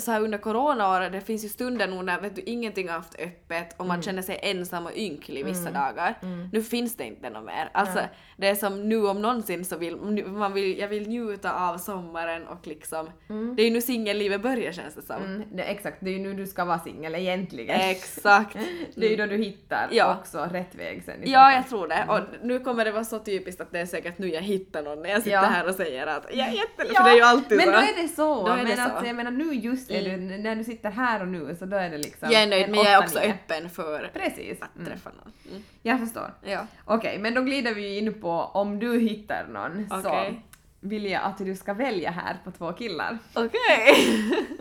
så 0.00 0.10
här 0.10 0.20
under 0.20 0.38
coronaåret, 0.38 1.12
det 1.12 1.20
finns 1.20 1.44
ju 1.44 1.48
stunder 1.48 1.88
nog 1.88 2.04
när 2.04 2.20
vet 2.20 2.36
du, 2.36 2.42
ingenting 2.42 2.88
har 2.88 2.96
haft 2.96 3.14
öppet 3.20 3.74
och 3.80 3.86
man 3.86 4.02
känner 4.02 4.22
sig 4.22 4.38
ensam 4.42 4.86
och 4.86 4.92
ynklig 4.96 5.44
vissa 5.44 5.70
dagar. 5.70 6.18
Nu 6.52 6.62
finns 6.62 6.96
det 6.96 7.04
inte 7.04 7.30
något 7.30 7.44
mer. 7.44 7.70
Alltså 7.74 7.98
det 8.36 8.48
är 8.48 8.54
som 8.54 8.88
nu 8.88 9.06
om 9.08 9.22
någonsin 9.22 9.64
så 9.64 9.76
vill 9.76 9.96
nu- 9.96 10.26
man 10.26 10.52
vill, 10.52 10.78
jag 10.78 10.88
vill 10.88 11.08
njuta 11.08 11.52
av 11.70 11.78
sommaren 11.78 12.46
och 12.46 12.66
liksom, 12.66 13.10
det 13.56 13.62
är 13.62 13.66
ju 13.66 13.72
nu 13.72 13.80
singellivet 13.80 14.42
börjar 14.42 14.72
känns 14.72 14.94
det 14.94 15.02
som. 15.02 15.22
Mm, 15.22 15.42
det, 15.52 15.62
exakt, 15.62 15.96
det 16.00 16.10
är 16.10 16.14
ju 16.14 16.20
nu 16.20 16.34
du 16.34 16.46
ska 16.46 16.64
vara 16.64 16.78
singel 16.78 17.14
egentligen. 17.14 17.80
Exakt. 17.80 18.56
Det 18.94 19.06
är 19.06 19.10
ju 19.10 19.16
då 19.16 19.26
du 19.26 19.36
hittar 19.36 19.88
Ja. 19.90 20.16
också 20.20 20.48
rätt 20.52 20.74
väg 20.74 21.02
sen. 21.04 21.14
Ja, 21.24 21.52
jag 21.52 21.68
tror 21.68 21.88
det. 21.88 22.04
Och 22.08 22.20
nu 22.46 22.58
kommer 22.58 22.84
det 22.84 22.92
vara 22.92 23.04
så 23.04 23.18
typiskt 23.18 23.60
att 23.60 23.72
det 23.72 23.78
är 23.80 23.86
säkert 23.86 24.18
nu 24.18 24.28
jag 24.28 24.42
hittar 24.42 24.82
någon 24.82 25.02
när 25.02 25.10
jag 25.10 25.18
sitter 25.22 25.36
Ja. 25.36 25.40
här 25.40 25.68
och 25.72 25.76
säger 25.86 26.06
att 26.06 26.26
jag 26.32 26.48
är 26.48 26.52
jätte... 26.52 26.86
Ja, 26.92 26.94
för 26.94 27.04
det 27.04 27.10
är 27.10 27.16
ju 27.16 27.22
alltid 27.22 27.56
men 27.58 27.66
så. 27.66 27.72
då 27.72 27.78
är 27.78 28.02
det 28.02 28.08
så. 28.08 28.46
Är 28.46 28.56
det 28.56 28.62
men 28.62 28.76
så. 28.76 28.82
Mm. 28.82 28.90
Alltså, 28.90 29.06
jag 29.06 29.16
menar 29.16 29.30
nu 29.30 29.54
just 29.54 29.90
är 29.90 30.02
du, 30.04 30.16
när 30.38 30.56
du 30.56 30.64
sitter 30.64 30.90
här 30.90 31.20
och 31.22 31.28
nu 31.28 31.56
så 31.58 31.64
då 31.64 31.76
är 31.76 31.90
det 31.90 31.98
liksom 31.98 32.28
jag 32.32 32.42
är 32.42 32.46
nöjd 32.46 32.64
en 32.64 32.70
men 32.70 32.80
jag 32.80 32.92
är 32.92 32.98
också 32.98 33.18
nio. 33.20 33.30
öppen 33.34 33.70
för 33.70 34.10
Precis. 34.14 34.62
att 34.62 34.76
Mm. 34.76 34.86
träffa 34.88 35.10
någon. 35.10 35.32
Mm. 35.50 35.62
Jag 35.82 36.00
förstår. 36.00 36.34
Ja. 36.42 36.66
Okej, 36.84 37.18
men 37.18 37.34
då 37.34 37.42
glider 37.42 37.74
vi 37.74 37.98
in 37.98 38.20
på 38.20 38.30
om 38.30 38.78
du 38.78 38.98
hittar 39.00 39.46
någon 39.48 40.02
så 40.02 40.08
Okej. 40.08 40.42
vill 40.80 41.06
jag 41.06 41.22
att 41.22 41.38
du 41.38 41.56
ska 41.56 41.74
välja 41.74 42.10
här 42.10 42.36
på 42.44 42.50
två 42.50 42.72
killar. 42.72 43.18
Okej. 43.34 43.94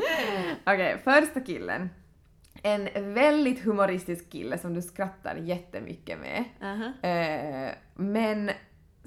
Okej, 0.66 1.02
första 1.04 1.40
killen. 1.40 1.90
En 2.64 3.14
väldigt 3.14 3.64
humoristisk 3.66 4.32
kille 4.32 4.58
som 4.58 4.74
du 4.74 4.82
skrattar 4.82 5.36
jättemycket 5.36 6.20
med. 6.20 6.44
Aha. 6.64 7.10
Eh, 7.10 7.72
men 7.96 8.52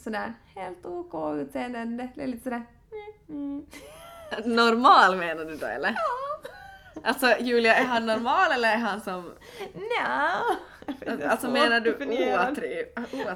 sådär 0.04 0.34
helt 0.54 0.86
OK 0.86 1.38
utseende, 1.38 2.08
det 2.14 2.22
är 2.22 2.26
lite 2.26 2.42
sådär 2.42 2.62
mm. 3.28 3.66
Normal 4.44 5.16
menar 5.16 5.44
du 5.44 5.56
då 5.56 5.66
eller? 5.66 5.88
Ja. 5.88 6.50
Alltså 7.02 7.34
Julia, 7.40 7.74
är 7.74 7.84
han 7.84 8.06
normal 8.06 8.52
eller 8.52 8.72
är 8.72 8.76
han 8.76 9.00
som... 9.00 9.32
Nja. 9.74 10.30
Alltså 11.28 11.50
menar 11.50 11.80
du 11.80 11.92
oattraktiv? 11.92 12.86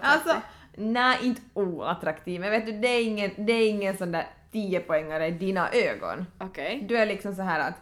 Alltså, 0.02 0.36
nej 0.74 1.18
inte 1.22 1.40
oattraktiv, 1.54 2.40
men 2.40 2.50
vet 2.50 2.66
du 2.66 2.72
det 2.72 2.88
är 2.88 3.04
ingen, 3.04 3.30
det 3.36 3.52
är 3.52 3.68
ingen 3.68 3.96
sån 3.96 4.12
där 4.12 4.26
10 4.52 4.80
poängare 4.80 5.26
i 5.26 5.30
dina 5.30 5.70
ögon. 5.72 6.26
Okej. 6.38 6.84
Du 6.88 6.96
är 6.96 7.06
liksom 7.06 7.34
så 7.34 7.42
här 7.42 7.60
att 7.60 7.74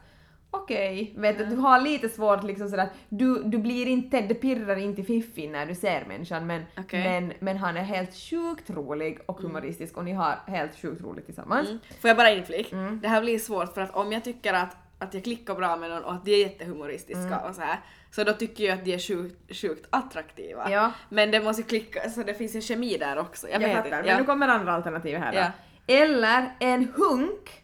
okej, 0.63 1.13
vet 1.17 1.39
du, 1.39 1.45
du 1.45 1.57
har 1.57 1.81
lite 1.81 2.09
svårt 2.09 2.45
liksom 2.45 2.69
sådär 2.69 2.89
du, 3.09 3.43
du 3.43 3.59
blir 3.59 3.87
inte, 3.87 4.21
det 4.21 4.35
pirrar 4.35 4.77
inte 4.77 5.01
i 5.01 5.05
fiffin 5.05 5.53
när 5.53 5.67
du 5.67 5.75
ser 5.75 6.05
människan 6.05 6.47
men, 6.47 6.63
Okej. 6.79 7.05
men, 7.05 7.33
men 7.39 7.57
han 7.57 7.77
är 7.77 7.83
helt 7.83 8.15
sjukt 8.15 8.71
rolig 8.71 9.19
och 9.27 9.41
humoristisk 9.41 9.97
och 9.97 10.05
ni 10.05 10.13
har 10.13 10.35
helt 10.47 10.77
sjukt 10.81 11.03
roligt 11.03 11.27
tillsammans. 11.27 11.69
Mm. 11.69 11.79
Får 12.01 12.09
jag 12.09 12.17
bara 12.17 12.31
inflik? 12.31 12.73
Mm. 12.73 13.01
Det 13.01 13.09
här 13.09 13.21
blir 13.21 13.39
svårt 13.39 13.75
för 13.75 13.81
att 13.81 13.95
om 13.95 14.13
jag 14.13 14.25
tycker 14.25 14.53
att, 14.55 14.77
att 14.99 15.15
jag 15.15 15.25
klickar 15.25 15.55
bra 15.55 15.77
med 15.77 15.91
någon 15.91 16.05
och 16.05 16.13
att 16.13 16.25
de 16.25 16.33
är 16.35 16.39
jättehumoristiska 16.39 17.21
Mm. 17.37 17.39
och 17.49 17.55
så 17.55 17.61
här 17.61 17.81
så 18.11 18.25
då 18.25 18.33
tycker 18.33 18.65
jag 18.65 18.79
att 18.79 18.85
de 18.85 18.95
är 18.95 18.99
sjukt, 18.99 19.57
sjukt 19.57 19.87
attraktiva. 19.91 20.71
Ja. 20.71 20.93
Men 21.09 21.31
det 21.31 21.41
måste 21.41 21.63
klicka, 21.63 22.11
så 22.11 22.23
det 22.23 22.35
finns 22.35 22.57
ju 22.57 22.61
kemi 22.61 22.97
där 22.99 23.19
också. 23.19 23.49
Jag, 23.49 23.63
Jag, 23.63 23.69
vet 23.69 23.77
fattar, 23.77 23.87
inte. 23.87 23.97
men 24.01 24.09
Ja. 24.11 24.19
nu 24.19 24.25
kommer 24.25 24.49
andra 24.49 24.73
alternativ 24.73 25.19
här 25.19 25.33
då. 25.33 25.39
Ja. 25.39 25.51
Eller 25.87 26.51
en 26.61 26.89
hunk 26.97 27.63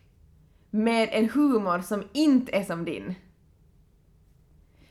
med 0.74 1.08
en 1.12 1.28
humor 1.28 1.80
som 1.80 2.02
inte 2.12 2.56
är 2.56 2.62
som 2.62 2.84
din. 2.84 3.14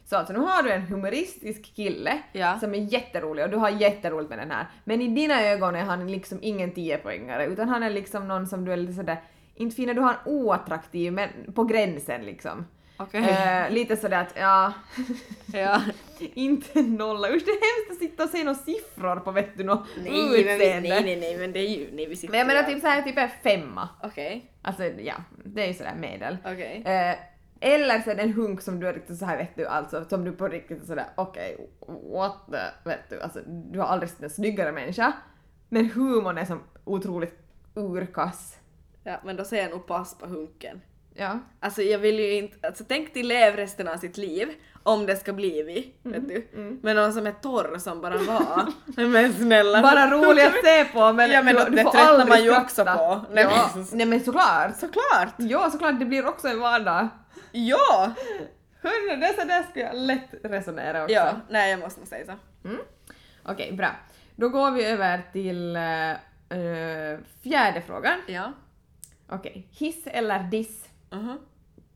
Så 0.05 0.15
alltså 0.17 0.33
nu 0.33 0.39
har 0.39 0.63
du 0.63 0.71
en 0.71 0.81
humoristisk 0.81 1.75
kille 1.75 2.19
Ja. 2.31 2.59
som 2.59 2.73
är 2.73 2.77
jätterolig 2.77 3.45
och 3.45 3.51
du 3.51 3.57
har 3.57 3.69
jätteroligt 3.69 4.29
med 4.29 4.39
den 4.39 4.51
här. 4.51 4.67
Men 4.83 5.01
i 5.01 5.07
dina 5.07 5.41
ögon 5.41 5.75
är 5.75 5.83
han 5.83 6.11
liksom 6.11 6.39
ingen 6.41 6.73
10-poängare 6.73 7.45
utan 7.45 7.69
han 7.69 7.83
är 7.83 7.89
liksom 7.89 8.27
någon 8.27 8.47
som 8.47 8.65
du 8.65 8.73
är 8.73 8.77
lite 8.77 8.93
sådär, 8.93 9.21
inte 9.55 9.75
finner 9.75 9.93
du 9.93 10.01
han 10.01 10.15
oattraktiv 10.25 11.13
men 11.13 11.29
på 11.55 11.63
gränsen 11.63 12.25
liksom. 12.25 12.65
Okej. 13.01 13.29
Eh, 13.29 13.69
lite 13.69 13.97
sådär 13.97 14.21
att 14.21 14.33
ja, 14.35 14.73
ja. 15.53 15.81
inte 16.19 16.81
nolla. 16.81 17.27
Usch 17.29 17.45
det 17.45 17.51
är 17.51 17.87
hemskt 17.87 17.91
att 17.91 18.09
sitta 18.09 18.23
och 18.23 18.29
se 18.29 18.43
några 18.43 18.57
siffror 18.57 19.15
på 19.15 19.31
vet 19.31 19.57
du 19.57 19.63
något 19.63 19.87
Nej, 19.97 20.11
men 20.11 20.31
vi, 20.31 20.39
utseende. 20.53 20.89
nej, 20.89 21.03
nej, 21.03 21.19
nej, 21.19 21.37
men 21.37 21.51
det 21.51 21.59
är 21.59 21.69
ju, 21.69 21.89
nej 21.93 22.05
vi 22.07 22.15
sitter 22.15 22.31
Men 22.31 22.37
jag 22.39 22.47
menar 22.47 22.63
typ 22.63 22.81
såhär 22.81 23.01
typ 23.01 23.17
en 23.17 23.29
femma. 23.43 23.89
Okej, 24.03 24.51
Alltså 24.61 24.83
ja, 24.83 25.15
det 25.45 25.63
är 25.63 25.67
ju 25.67 25.73
sådär 25.73 25.95
medel. 25.95 26.37
okej. 26.45 26.83
Eh, 26.85 27.15
eller 27.63 27.99
det 28.05 28.21
en 28.21 28.33
hunk 28.33 28.61
som 28.61 28.79
du 28.79 28.87
är 28.87 28.93
riktigt 28.93 29.17
såhär 29.17 29.37
vet 29.37 29.55
du, 29.55 29.65
alltså 29.67 30.05
som 30.09 30.23
du 30.25 30.31
på 30.31 30.47
riktigt 30.47 30.81
är 30.81 30.85
sådär 30.85 31.05
okej, 31.15 31.57
what 31.87 32.35
the, 32.51 32.89
vet 32.89 33.09
du, 33.09 33.21
alltså 33.21 33.39
du 33.45 33.79
har 33.79 33.85
aldrig 33.87 34.09
sett 34.09 34.23
en 34.23 34.29
snyggare 34.29 34.71
människa. 34.71 35.13
Men 35.69 35.89
humorn 35.89 36.37
är 36.37 36.45
som 36.45 36.63
otroligt 36.83 37.39
urkass. 37.75 38.57
Ja, 39.03 39.19
men 39.25 39.35
då 39.35 39.43
säger 39.45 39.63
jag 39.63 39.71
nog 39.71 39.87
pass 39.87 40.17
på 40.17 40.25
hunken. 40.25 40.81
Ja. 41.13 41.39
Alltså 41.59 41.81
jag 41.81 41.99
vill 41.99 42.19
ju 42.19 42.33
inte, 42.33 42.67
alltså 42.67 42.83
tänk 42.87 43.13
dig 43.13 43.23
lev 43.23 43.55
resten 43.55 43.87
av 43.87 43.97
sitt 43.97 44.17
liv 44.17 44.49
om 44.83 45.05
det 45.05 45.15
ska 45.15 45.33
bli 45.33 45.63
vi, 45.63 45.93
Mm, 46.05 46.27
vet 46.27 46.51
du. 46.51 46.79
Men 46.81 46.95
någon 46.95 47.13
som 47.13 47.27
är 47.27 47.31
torr 47.31 47.77
som 47.77 48.01
bara 48.01 48.17
var. 48.17 48.65
men 49.07 49.33
snälla. 49.33 49.81
Bara 49.81 50.11
rolig 50.11 50.43
att 50.43 50.65
se 50.65 50.85
på 50.85 51.13
men, 51.13 51.31
Ja, 51.31 51.43
men 51.43 51.55
du, 51.55 51.61
det 51.75 51.83
tröttnar 51.83 52.27
man 52.27 52.43
ju 52.43 52.57
också 52.57 52.85
på. 52.85 53.21
Nej, 53.31 53.43
ja. 53.43 53.69
men- 53.75 53.85
Nej 53.91 54.05
men 54.05 54.19
såklart! 54.19 54.75
Såklart! 54.79 55.33
Ja 55.37 55.69
såklart, 55.71 55.99
det 55.99 56.05
blir 56.05 56.27
också 56.27 56.47
en 56.47 56.59
vardag. 56.59 57.07
Ja! 57.51 58.11
Hörru, 58.83 59.15
det 59.19 59.33
så 59.41 59.47
där 59.47 59.63
skulle 59.63 59.85
jag 59.85 59.95
lätt 59.95 60.29
resonera 60.43 61.03
också. 61.03 61.13
Ja, 61.15 61.31
nej 61.49 61.71
jag 61.71 61.79
måste 61.79 61.99
nog 61.99 62.07
säga 62.09 62.25
så. 62.25 62.33
Okej, 63.43 63.71
bra. 63.73 63.89
Då 64.35 64.49
går 64.49 64.71
vi 64.71 64.85
över 64.85 65.21
till 65.33 65.75
eh, 65.75 67.19
fjärde 67.43 67.81
frågan. 67.87 68.19
Ja. 68.27 68.53
Okej, 69.29 69.67
hiss 69.71 70.07
eller 70.07 70.39
diss? 70.39 70.85
Mhm. 71.11 71.37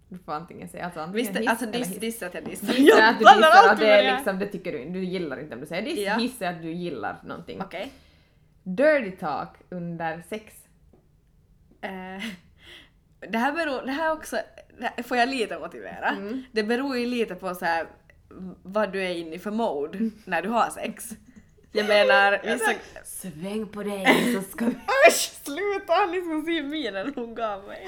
Du 0.10 0.18
får 0.18 0.32
antingen 0.32 0.70
säga 0.70 0.86
alltså 0.86 1.00
antingen 1.00 1.34
Visst, 1.34 1.40
hiss 1.40 1.50
alltså 1.50 1.66
diss, 1.66 1.88
hiss. 1.88 2.00
diss 2.00 2.24
att 2.24 2.34
jag 2.34 2.46
dissar. 2.46 2.68
Diss 2.68 2.94
att 2.94 3.20
du 3.20 3.26
dissar 3.26 3.70
alltid 3.70 3.88
det 3.88 3.92
är 3.92 4.16
liksom, 4.16 4.40
det 4.40 4.46
tycker 4.48 4.72
du 4.72 4.90
du 4.90 5.04
gillar 5.04 5.40
inte 5.40 5.56
om 5.56 5.62
du 5.62 5.68
säger 5.68 5.82
diss. 5.82 6.00
Ja. 6.00 6.14
Hiss 6.16 6.42
är 6.42 6.50
att 6.50 6.62
du 6.62 6.72
gillar 6.72 7.22
någonting. 7.24 7.62
Okej. 7.62 7.92
Dirty 8.64 9.12
talk 9.12 9.50
under 9.70 10.24
sex. 10.30 10.54
Eh, 11.82 12.24
det 13.30 13.38
här 13.38 13.52
beror, 13.52 13.86
det 13.86 13.92
här 13.92 14.12
också, 14.12 14.38
det 14.80 14.92
här 14.96 15.04
får 15.04 15.18
jag 15.18 15.30
lite 15.30 15.60
motivera. 15.60 16.10
Mm. 16.10 16.44
Det 16.52 16.64
beror 16.64 16.98
ju 16.98 17.06
lite 17.06 17.36
på 17.36 17.56
så 17.56 17.66
här 17.66 17.88
vad 18.64 18.92
du 18.92 19.02
är 19.04 19.14
inne 19.16 19.36
i 19.36 19.40
för 19.40 19.52
mode 19.52 20.10
när 20.26 20.42
du 20.42 20.50
har 20.50 20.70
sex. 20.70 21.10
Jag 21.72 21.88
menar, 21.88 22.42
vissa... 22.44 22.72
Sväng 23.04 23.68
på 23.68 23.84
dig 23.84 24.34
så 24.36 24.42
ska 24.42 24.66
vi... 24.66 24.72
Usch, 25.10 25.32
sluta! 25.44 26.06
Ni 26.06 26.22
ska 26.22 26.44
se 26.46 26.62
minen 26.62 27.14
hon 27.16 27.36
gav 27.36 27.64
mig. 27.64 27.88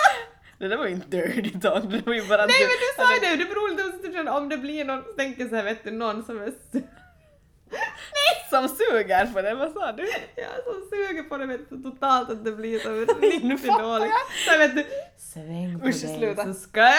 Det 0.58 0.68
där 0.68 0.76
var 0.76 0.86
ju 0.86 0.92
inte 0.92 1.06
dirty 1.16 1.60
talk, 1.60 1.84
det 1.90 2.06
var 2.06 2.14
ju 2.14 2.28
bara... 2.28 2.46
Nej 2.46 2.56
men 2.60 2.68
du 2.68 3.02
sa 3.02 3.14
ju 3.14 3.20
det, 3.20 3.36
det 3.44 3.50
beror 3.50 3.90
på 3.92 3.96
situationen 3.96 4.28
om 4.28 4.48
det 4.48 4.56
blir 4.58 4.84
någon, 4.84 5.16
tänker 5.16 5.48
såhär 5.48 5.62
vet 5.62 5.84
du, 5.84 5.90
någon 5.90 6.24
som 6.24 6.42
är 6.42 6.46
su- 6.72 6.82
Som 8.50 8.68
suger 8.68 9.26
på 9.32 9.42
det, 9.42 9.54
vad 9.54 9.72
sa 9.72 9.92
du? 9.92 10.06
ja, 10.36 10.46
som 10.64 10.88
suger 10.90 11.22
på 11.22 11.36
det 11.36 11.46
vet 11.46 11.70
du, 11.70 11.82
totalt 11.82 12.30
att 12.30 12.44
det 12.44 12.52
blir 12.52 12.78
så 12.78 12.90
riktigt 13.20 13.78
dåligt. 13.78 14.12
Så 14.48 14.58
vet 14.58 14.74
du, 14.74 14.84
sväng 15.18 15.80
på 15.80 15.86
Usch, 15.88 16.02
dig 16.02 16.16
sluta. 16.18 16.44
så 16.44 16.54
ska 16.54 16.80
jag... 16.80 16.92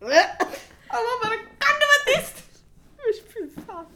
Och 0.00 0.96
man 1.06 1.18
bara, 1.22 1.36
kan 1.36 1.74
du 1.80 1.86
vara 1.92 2.04
tyst? 2.18 2.44
Usch, 3.08 3.22
fy 3.34 3.60
fan. 3.66 3.86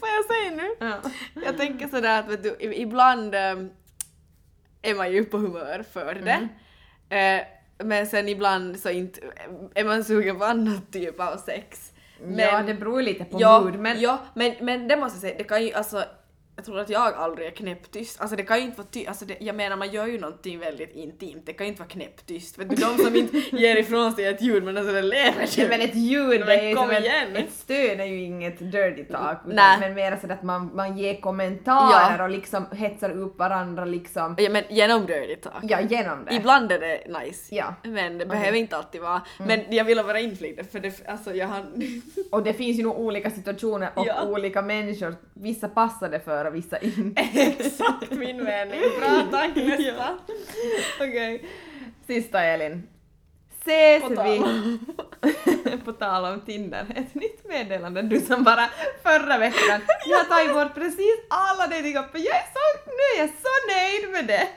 Får 0.00 0.08
jag 0.08 0.24
säga 0.24 0.50
nu? 0.50 0.74
Ja. 0.86 1.10
Jag 1.44 1.56
tänker 1.56 1.88
sådär 1.88 2.20
att 2.20 2.28
vet 2.28 2.42
du, 2.42 2.56
ibland 2.74 3.34
ehm, 3.34 3.70
är 4.82 4.94
man 4.94 5.12
ju 5.12 5.24
på 5.24 5.38
humör 5.38 5.84
för 5.92 6.14
det. 6.14 6.48
Eh, 7.16 7.46
men 7.84 8.06
sen 8.06 8.28
ibland 8.28 8.78
så 8.78 8.90
inte, 8.90 9.20
är 9.74 9.84
man 9.84 10.04
sugen 10.04 10.38
på 10.38 10.44
annat 10.44 10.92
typ 10.92 11.20
av 11.20 11.36
sex. 11.36 11.92
Men, 12.22 12.38
ja, 12.38 12.62
det 12.62 12.74
beror 12.74 13.00
ju 13.00 13.06
lite 13.06 13.24
på 13.24 13.40
ja, 13.40 13.60
mood 13.60 13.78
men... 13.78 14.00
ja, 14.00 14.18
men, 14.34 14.54
men 14.60 14.88
det 14.88 14.96
måste 14.96 15.16
jag 15.16 15.20
säga, 15.20 15.34
det 15.38 15.44
kan 15.44 15.64
ju 15.64 15.72
alltså 15.72 16.04
jag 16.60 16.64
tror 16.64 16.78
att 16.80 16.90
jag 16.90 17.14
aldrig 17.14 17.46
är 17.46 17.50
knäpptyst. 17.50 18.20
Alltså 18.20 18.36
det 18.36 18.42
kan 18.42 18.58
ju 18.58 18.64
inte 18.64 18.76
vara 18.78 18.88
tyst, 18.90 19.08
alltså 19.08 19.24
det, 19.24 19.36
jag 19.40 19.56
menar 19.56 19.76
man 19.76 19.90
gör 19.90 20.06
ju 20.06 20.20
någonting 20.20 20.58
väldigt 20.58 20.94
intimt, 20.94 21.42
det 21.46 21.52
kan 21.52 21.66
ju 21.66 21.68
inte 21.72 21.80
vara 21.82 21.88
knäpptyst. 21.88 22.58
Vet 22.58 22.68
du, 22.70 22.76
de 22.76 22.98
som 22.98 23.16
inte 23.16 23.36
ger 23.56 23.76
ifrån 23.76 24.12
sig 24.12 24.24
ett 24.26 24.42
ljud 24.42 24.64
men 24.64 24.76
alltså 24.76 24.92
det 24.92 25.02
lever 25.02 25.48
Ja, 25.56 25.66
men 25.68 25.80
ett 25.80 25.94
ljud 25.94 26.40
Men 26.40 26.48
är 26.48 26.68
ju 26.68 26.74
kom 26.74 26.84
som 26.88 26.96
ett, 26.96 27.04
igen. 27.04 27.36
ett 27.36 27.52
stöd 27.52 28.00
är 28.00 28.04
ju 28.04 28.22
inget 28.22 28.58
dirty 28.58 29.04
talk 29.04 29.38
utan, 29.46 29.80
men 29.80 29.94
mer 29.94 30.18
så 30.26 30.32
att 30.32 30.42
man, 30.42 30.70
man 30.74 30.98
ger 30.98 31.20
kommentarer 31.20 32.18
Ja. 32.18 32.24
och 32.24 32.30
liksom 32.30 32.66
hetsar 32.72 33.10
upp 33.10 33.38
varandra 33.38 33.84
liksom. 33.84 34.34
Ja 34.38 34.50
men 34.50 34.64
genom 34.68 35.06
dirty 35.06 35.36
talk. 35.36 35.54
Ja, 35.62 35.80
genom 35.80 36.24
det. 36.24 36.34
Ibland 36.34 36.72
är 36.72 36.78
det 36.80 37.18
nice. 37.20 37.54
Ja. 37.54 37.74
Men 37.82 38.18
det 38.18 38.26
behöver 38.26 38.58
inte 38.58 38.76
alltid 38.76 39.00
vara. 39.00 39.22
Men 39.38 39.60
jag 39.70 39.84
ville 39.84 40.02
vara 40.02 40.20
inflikad 40.20 40.66
för 40.72 40.80
det, 40.80 41.08
alltså 41.08 41.34
jag 41.34 41.46
har... 41.46 41.64
Och 42.30 42.42
det 42.42 42.52
finns 42.52 42.78
ju 42.78 42.82
nog 42.82 42.98
olika 43.00 43.30
situationer 43.30 43.90
och 43.94 44.06
Ja. 44.06 44.22
olika 44.26 44.62
människor. 44.62 45.14
Vissa 45.34 45.68
passar 45.68 46.08
det 46.08 46.20
för 46.20 46.49
och 46.50 46.56
vissa 46.56 46.78
inte. 46.78 47.20
Exakt 47.34 48.10
min 48.10 48.44
mening. 48.44 48.80
Bra 48.98 49.26
tack 49.30 49.50
nästa. 49.56 50.18
Okej. 51.00 51.44
Sista 52.06 52.42
Elin. 52.42 52.88
Ses 53.60 54.02
På 54.02 54.08
vi... 54.08 54.38
på 55.84 55.92
tal 55.92 56.24
om 56.24 56.40
Tinder, 56.40 56.86
ett 56.96 57.14
nytt 57.14 57.48
meddelande. 57.48 58.02
Du 58.02 58.20
som 58.20 58.44
bara 58.44 58.68
förra 59.02 59.38
veckan, 59.38 59.80
jag 60.06 60.18
har 60.18 60.24
tagit 60.24 60.54
bort 60.54 60.74
precis 60.74 61.16
alla 61.28 61.66
datingappar. 61.66 62.18
Jag 62.18 62.36
är 62.36 62.46
så, 62.54 62.90
nu 62.90 63.04
är 63.14 63.20
jag 63.20 63.30
så 63.30 63.54
nöjd 63.72 64.12
med 64.12 64.26
det. 64.26 64.48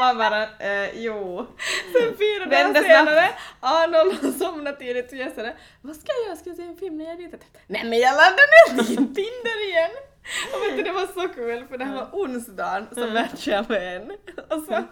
Man 0.00 0.18
bara, 0.18 0.42
eh, 0.42 0.90
jo. 0.94 1.46
Sen 1.92 2.16
fyra 2.18 2.46
dagar 2.46 2.82
senare, 2.82 3.28
Arnold 3.60 4.24
har 4.24 4.32
somnat 4.32 4.78
tidigt 4.78 5.12
och 5.12 5.18
jag 5.18 5.34
sådär 5.34 5.54
Vad 5.82 5.96
ska 5.96 6.12
jag 6.12 6.26
göra? 6.26 6.36
Ska 6.36 6.50
jag 6.50 6.56
se 6.56 6.62
en 6.62 6.76
film 6.76 6.98
när 6.98 7.04
jag 7.04 7.14
är 7.14 7.18
dit? 7.18 7.44
Nej 7.66 7.84
men 7.84 7.98
jag 7.98 8.12
laddar 8.12 8.74
ner 8.74 8.94
Tinder 8.96 9.68
igen! 9.68 9.90
Och 10.54 10.62
vet 10.62 10.76
du 10.76 10.82
det 10.82 10.92
var 10.92 11.06
så 11.06 11.28
kul 11.28 11.66
för 11.68 11.78
det 11.78 11.84
här 11.84 11.94
var 11.94 12.08
onsdagen 12.12 12.86
så 12.94 13.06
matchade 13.06 13.56
jag 13.56 13.70
med 13.70 13.96
en. 13.96 14.10
Och 14.48 14.62
så, 14.62 14.84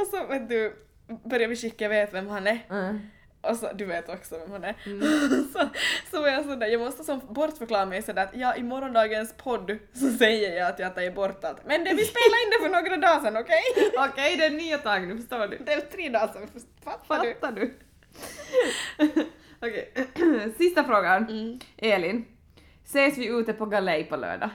och 0.00 0.06
så 0.06 0.26
vet 0.26 0.48
du 0.48 0.88
började 1.08 1.46
vi 1.46 1.56
skicka, 1.56 1.84
jag 1.84 1.90
vet 1.90 2.14
vem 2.14 2.28
han 2.28 2.46
är. 2.46 2.66
Mm. 2.70 3.00
Och 3.40 3.56
så, 3.56 3.70
du 3.74 3.84
vet 3.84 4.08
också 4.08 4.38
vem 4.38 4.50
han 4.50 4.64
är. 4.64 4.74
så, 5.52 5.68
så 6.10 6.20
var 6.20 6.28
jag 6.28 6.44
sådär, 6.44 6.66
jag 6.66 6.80
måste 6.80 7.04
som 7.04 7.20
bortförklara 7.28 7.86
mig 7.86 8.02
sådär 8.02 8.22
att 8.24 8.36
ja, 8.36 8.56
i 8.56 8.62
morgondagens 8.62 9.34
podd 9.36 9.78
så 9.92 10.10
säger 10.10 10.56
jag 10.56 10.68
att 10.68 10.78
jag 10.78 10.94
tagit 10.94 11.14
bort 11.14 11.44
allt. 11.44 11.66
Men 11.66 11.84
det, 11.84 11.94
vi 11.94 12.04
spelade 12.04 12.42
in 12.44 12.50
det 12.50 12.62
för 12.62 12.68
några 12.68 12.96
dagar 12.96 13.20
sedan, 13.20 13.36
okej? 13.36 13.62
Okej, 14.10 14.36
det 14.36 14.44
är 14.44 14.50
nya 14.50 14.78
tag 14.78 15.08
nu, 15.08 15.16
förstår 15.16 15.48
du? 15.48 15.58
Det 15.58 15.72
är 15.72 15.80
tre 15.80 16.08
dagar 16.08 16.32
sedan, 16.32 16.48
fattar 16.84 17.22
du? 17.22 17.34
Fattar 17.34 17.52
du? 17.52 17.74
Okej, 19.60 19.92
sista 20.58 20.84
frågan. 20.84 21.28
Mm. 21.28 21.58
Elin. 21.76 22.24
Ses 22.88 23.18
vi 23.18 23.26
ute 23.26 23.52
på 23.52 23.66
galej 23.66 24.04
på 24.04 24.16
lördag? 24.16 24.50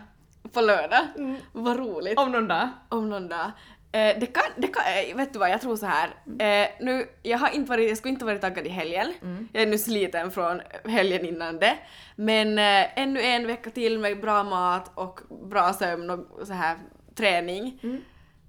På 0.53 0.61
lördag. 0.61 1.07
Vad 1.51 1.77
roligt. 1.77 2.19
Om 2.19 2.31
någon 2.31 2.47
dag? 2.47 2.69
Om 2.89 3.09
någon 3.09 3.27
dag. 3.27 3.51
Eh, 3.91 4.19
det 4.19 4.25
kan, 4.25 4.43
det 4.57 4.67
kan, 4.67 4.83
eh, 4.83 5.15
vet 5.17 5.33
du 5.33 5.39
vad, 5.39 5.49
jag 5.49 5.61
tror 5.61 5.75
så 5.75 5.85
här. 5.85 6.07
Eh, 6.39 6.69
nu, 6.79 7.07
jag 7.23 7.37
har 7.37 7.49
inte 7.49 7.69
varit, 7.69 7.89
jag 7.89 7.97
skulle 7.97 8.11
inte 8.13 8.25
varit 8.25 8.41
taggad 8.41 8.67
i 8.67 8.69
helgen. 8.69 9.13
Jag 9.53 9.63
är 9.63 9.67
nu 9.67 9.77
sliten 9.77 10.31
från 10.31 10.61
helgen 10.85 11.25
innan 11.25 11.59
det. 11.59 11.77
Men 12.15 12.59
eh, 12.59 12.99
ännu 12.99 13.21
en 13.21 13.47
vecka 13.47 13.69
till 13.69 13.99
med 13.99 14.21
bra 14.21 14.43
mat 14.43 14.91
och 14.95 15.19
bra 15.49 15.73
sömn 15.73 16.09
och 16.09 16.47
så 16.47 16.53
här 16.53 16.77
träning. 17.15 17.79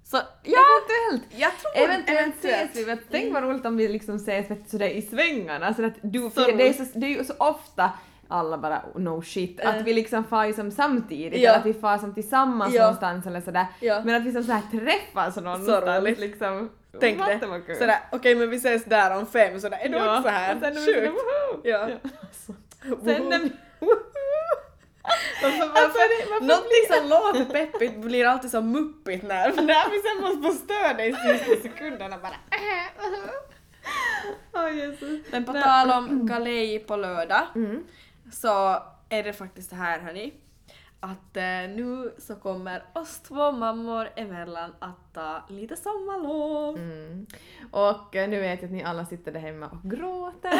Så 0.03 0.17
ja, 0.43 0.59
Eventuellt! 0.61 1.41
jag 1.41 1.51
tror 1.57 1.83
Eventuellt 1.83 2.35
ses 2.45 2.75
vi, 2.75 2.83
vet, 2.83 2.99
tänk 3.11 3.33
vad 3.33 3.43
roligt 3.43 3.65
om 3.65 3.77
vi 3.77 3.87
liksom 3.87 4.15
ses 4.15 4.51
vet, 4.51 4.69
sådär 4.69 4.89
i 4.89 5.01
svängarna. 5.01 5.73
Så 5.73 5.85
att 5.85 5.93
du, 6.01 6.29
Så 6.35 6.51
det, 6.51 6.67
är 6.69 6.73
så, 6.73 6.99
det 6.99 7.05
är 7.05 7.17
ju 7.17 7.23
så 7.23 7.33
ofta 7.37 7.91
alla 8.27 8.57
bara 8.57 8.81
no 8.95 9.21
shit. 9.21 9.59
Att 9.59 9.81
vi 9.81 9.93
liksom 9.93 10.23
far 10.23 10.51
som 10.53 10.71
samtidigt 10.71 11.33
Eh. 11.33 11.41
Ja. 11.41 11.49
eller 11.49 11.59
att 11.59 11.65
vi 11.65 11.73
far 11.73 11.97
som 11.97 12.13
tillsammans 12.13 12.73
Ja. 12.73 12.81
någonstans 12.81 13.27
eller 13.27 13.41
sådär. 13.41 13.65
Ja. 13.79 14.01
Men 14.05 14.15
att 14.15 14.23
vi 14.23 14.31
som 14.31 14.43
så 14.43 14.51
här 14.51 14.61
träffas 14.71 15.35
någonstans 15.35 15.85
roligt. 16.01 16.19
liksom. 16.19 16.69
Tänk 16.99 17.17
det. 17.25 17.75
Sådär, 17.77 17.97
okej 18.11 18.35
men 18.35 18.49
vi 18.49 18.55
ses 18.57 18.85
där 18.85 19.17
om 19.17 19.25
fem, 19.25 19.59
sådär, 19.59 19.77
är 19.81 19.89
du 19.89 19.97
Ja. 19.97 20.17
också 20.17 20.29
här? 20.29 20.55
Och 20.55 20.61
sen 20.61 20.71
är 20.71 20.75
vi 20.75 20.85
sådär, 20.85 21.01
Sjukt. 21.01 21.13
woho! 21.13 21.61
Ja. 21.63 21.89
Sen 23.05 23.29
när 23.29 23.39
vi... 23.39 23.51
Varför, 25.43 25.61
Alltså, 25.63 25.67
varför, 25.67 26.25
det- 26.25 26.29
varför 26.29 26.45
någonting 26.45 26.85
som 26.91 27.09
låter 27.09 27.53
peppigt 27.65 27.95
blir 27.97 28.25
alltid 28.25 28.51
så 28.51 28.61
muppigt 28.61 29.23
när, 29.23 29.47
när 29.61 29.89
vi 29.91 29.99
sen 30.01 30.21
måste 30.21 30.57
förstöra 30.57 31.05
i 31.05 31.13
sista 31.13 31.61
sekunderna 31.61 32.17
bara. 32.17 32.35
Åh 34.53 34.77
Jesus. 34.77 35.19
Men 35.31 35.45
på 35.45 35.53
tal 35.53 35.91
om 35.91 36.25
galej 36.27 36.79
på 36.79 36.95
lördag 36.95 37.41
Mm. 37.55 37.83
Så 38.31 38.83
är 39.09 39.23
det 39.23 39.33
faktiskt 39.33 39.69
det 39.69 39.75
här 39.75 39.99
hörni 39.99 40.33
att 41.05 41.37
eh, 41.37 41.75
nu 41.75 42.13
så 42.17 42.35
kommer 42.35 42.83
oss 42.93 43.19
två 43.19 43.51
mammor 43.51 44.09
emellan 44.15 44.73
att 44.79 45.13
ta 45.13 45.43
lite 45.49 45.75
sommarlov. 45.75 46.77
Mm. 46.77 47.25
Och 47.71 48.15
eh, 48.15 48.29
nu 48.29 48.41
vet 48.41 48.61
jag 48.61 48.67
att 48.67 48.73
ni 48.73 48.83
alla 48.83 49.05
sitter 49.05 49.31
där 49.31 49.39
hemma 49.39 49.67
och 49.67 49.89
gråter. 49.89 50.59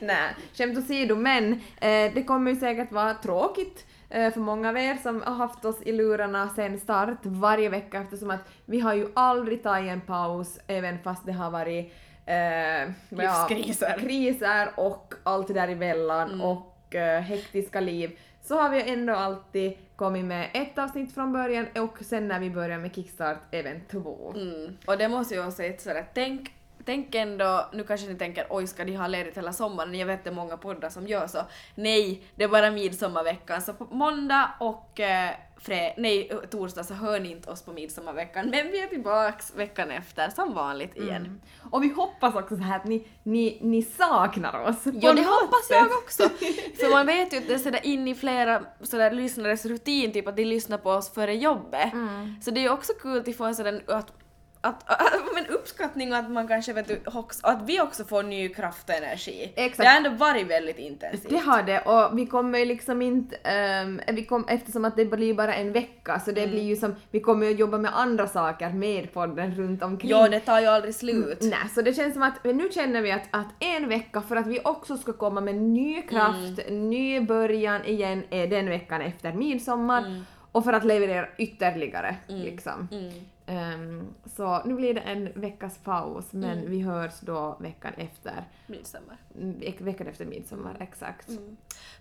Nej, 0.00 0.34
skämt 0.54 0.78
åsido, 0.78 1.16
men 1.16 1.52
eh, 1.52 2.14
det 2.14 2.24
kommer 2.26 2.50
ju 2.50 2.56
säkert 2.56 2.92
vara 2.92 3.14
tråkigt 3.14 3.86
eh, 4.08 4.32
för 4.32 4.40
många 4.40 4.68
av 4.68 4.78
er 4.78 4.94
som 4.94 5.22
har 5.22 5.34
haft 5.34 5.64
oss 5.64 5.82
i 5.82 5.92
lurarna 5.92 6.48
sen 6.48 6.80
start 6.80 7.18
varje 7.22 7.68
vecka 7.68 8.00
eftersom 8.00 8.30
att 8.30 8.50
vi 8.64 8.80
har 8.80 8.94
ju 8.94 9.08
aldrig 9.14 9.62
tagit 9.62 9.90
en 9.90 10.00
paus 10.00 10.58
även 10.66 10.98
fast 11.02 11.26
det 11.26 11.32
har 11.32 11.50
varit 11.50 11.92
eh, 12.30 12.90
Livskriser. 13.08 13.98
kriser 14.00 14.70
och 14.76 15.14
allt 15.22 15.54
däremellan 15.54 16.28
Mm. 16.28 16.40
och 16.40 16.94
eh, 16.94 17.20
hektiska 17.20 17.80
liv 17.80 18.18
så 18.42 18.54
har 18.60 18.70
vi 18.70 18.90
ändå 18.90 19.14
alltid 19.14 19.72
kommit 19.96 20.24
med 20.24 20.48
ett 20.54 20.78
avsnitt 20.78 21.14
från 21.14 21.32
början 21.32 21.66
och 21.78 21.98
sen 22.04 22.28
när 22.28 22.40
vi 22.40 22.50
börjar 22.50 22.78
med 22.78 22.94
Kickstart 22.94 23.38
även 23.50 23.80
två. 23.90 24.32
Mm. 24.36 24.76
Och 24.86 24.98
det 24.98 25.08
måste 25.08 25.34
jag 25.34 25.52
säga 25.52 25.78
sådär, 25.78 26.04
tänk, 26.14 26.54
tänk 26.90 27.14
ändå, 27.14 27.66
nu 27.72 27.84
kanske 27.84 28.08
ni 28.08 28.14
tänker 28.14 28.46
oj 28.50 28.66
ska 28.66 28.84
de 28.84 28.96
ha 28.96 29.06
ledigt 29.06 29.36
hela 29.36 29.52
sommaren, 29.52 29.94
jag 29.94 30.06
vet 30.06 30.24
det 30.24 30.30
är 30.30 30.34
många 30.34 30.56
poddar 30.56 30.90
som 30.90 31.06
gör 31.06 31.26
så. 31.26 31.38
Nej, 31.74 32.22
det 32.34 32.44
är 32.44 32.48
bara 32.48 32.70
midsommarveckan, 32.70 33.62
så 33.62 33.72
på 33.72 33.84
måndag 33.84 34.50
och 34.60 35.00
eh, 35.00 35.30
fre, 35.60 35.94
nej, 35.96 36.30
torsdag 36.50 36.84
så 36.84 36.94
hör 36.94 37.20
ni 37.20 37.30
inte 37.30 37.50
oss 37.50 37.62
på 37.62 37.72
midsommarveckan, 37.72 38.50
men 38.50 38.72
vi 38.72 38.80
är 38.80 38.86
tillbaks 38.86 39.54
veckan 39.56 39.90
efter 39.90 40.28
som 40.28 40.54
vanligt 40.54 40.96
igen. 40.96 41.16
Mm. 41.16 41.40
Och 41.70 41.82
vi 41.82 41.92
hoppas 41.92 42.34
också 42.34 42.56
så 42.56 42.62
här 42.62 42.76
att 42.76 42.84
ni, 42.84 43.06
ni, 43.22 43.58
ni 43.60 43.82
saknar 43.82 44.62
oss. 44.68 44.76
Ja, 44.84 45.12
det 45.12 45.22
hoppas 45.22 45.66
sätt. 45.68 45.76
jag 45.76 45.98
också. 45.98 46.22
För 46.80 46.90
man 46.90 47.06
vet 47.06 47.32
ju 47.32 47.38
att 47.38 47.48
det 47.48 47.54
är 47.54 47.58
sådär 47.58 47.86
in 47.86 48.08
i 48.08 48.14
flera 48.14 48.62
sådär 48.82 49.10
lyssnares 49.10 49.66
rutin, 49.66 50.12
typ 50.12 50.28
att 50.28 50.36
de 50.36 50.44
lyssnar 50.44 50.78
på 50.78 50.90
oss 50.90 51.10
före 51.10 51.34
jobbet. 51.34 51.92
Mm. 51.92 52.34
Så 52.42 52.50
det 52.50 52.60
är 52.60 52.62
ju 52.62 52.70
också 52.70 52.92
kul 53.00 53.18
att 53.28 53.36
få 53.36 53.44
en 53.44 53.54
sådan 53.54 53.80
att, 53.86 54.12
att, 54.60 54.90
att, 54.90 55.12
men 55.34 55.46
uppskattning 55.46 56.12
och 56.12 56.18
att 56.18 56.30
man 56.30 56.48
kanske 56.48 56.72
vet 56.72 56.88
du, 56.88 57.00
att 57.42 57.62
vi 57.66 57.80
också 57.80 58.04
får 58.04 58.22
ny 58.22 58.48
kraft 58.48 58.88
och 58.88 58.94
energi. 58.94 59.52
Exakt. 59.56 59.78
Det 59.78 59.86
har 59.88 59.96
ändå 59.96 60.10
varit 60.10 60.46
väldigt 60.46 60.78
intensivt. 60.78 61.30
Det 61.30 61.38
har 61.38 61.62
det 61.62 61.80
och 61.80 62.18
vi 62.18 62.26
kommer 62.26 62.58
ju 62.58 62.64
liksom 62.64 63.02
inte, 63.02 63.36
ehm, 63.36 64.00
vi 64.12 64.24
kom, 64.24 64.44
eftersom 64.48 64.84
att 64.84 64.96
det 64.96 65.04
blir 65.04 65.34
bara 65.34 65.54
en 65.54 65.72
vecka 65.72 66.20
så 66.20 66.30
det 66.32 66.40
Mm. 66.40 66.50
blir 66.50 66.62
ju 66.62 66.76
som, 66.76 66.94
vi 67.10 67.20
kommer 67.20 67.46
ju 67.46 67.52
jobba 67.52 67.78
med 67.78 67.98
andra 67.98 68.26
saker 68.28 68.70
med 68.70 69.12
podden 69.12 69.54
runt 69.54 69.82
omkring. 69.82 70.10
Ja, 70.10 70.28
det 70.28 70.40
tar 70.40 70.60
ju 70.60 70.66
aldrig 70.66 70.94
slut. 70.94 71.38
Nej, 71.40 71.68
så 71.74 71.82
det 71.82 71.94
känns 71.94 72.12
som 72.14 72.22
att 72.22 72.44
nu 72.44 72.68
känner 72.74 73.02
vi 73.02 73.12
att, 73.12 73.22
att 73.30 73.46
en 73.60 73.88
vecka 73.88 74.20
för 74.20 74.36
att 74.36 74.46
vi 74.46 74.60
också 74.64 74.96
ska 74.96 75.12
komma 75.12 75.40
med 75.40 75.54
ny 75.54 76.02
kraft, 76.02 76.58
Mm. 76.68 76.90
ny 76.90 77.20
början 77.20 77.84
igen 77.84 78.22
är 78.30 78.46
den 78.46 78.68
veckan 78.68 79.00
efter 79.00 79.32
midsommar 79.32 80.22
och 80.52 80.64
för 80.64 80.72
att 80.72 80.84
leverera 80.84 81.26
ytterligare 81.38 82.16
liksom. 82.26 82.88
Mm. 83.50 83.72
Ehm, 83.90 84.14
så 84.36 84.62
nu 84.64 84.74
blir 84.74 84.94
det 84.94 85.00
en 85.00 85.32
veckas 85.40 85.78
paus 85.78 86.32
men 86.32 86.58
Mm. 86.58 86.70
vi 86.70 86.80
hörs 86.80 87.20
då 87.20 87.56
veckan 87.60 87.92
efter. 87.96 88.44
Midsommar. 88.66 89.16
Mm, 89.40 89.60
Veckan 89.78 90.06
efter 90.06 90.24
midsommar, 90.26 90.76
exakt. 90.80 91.26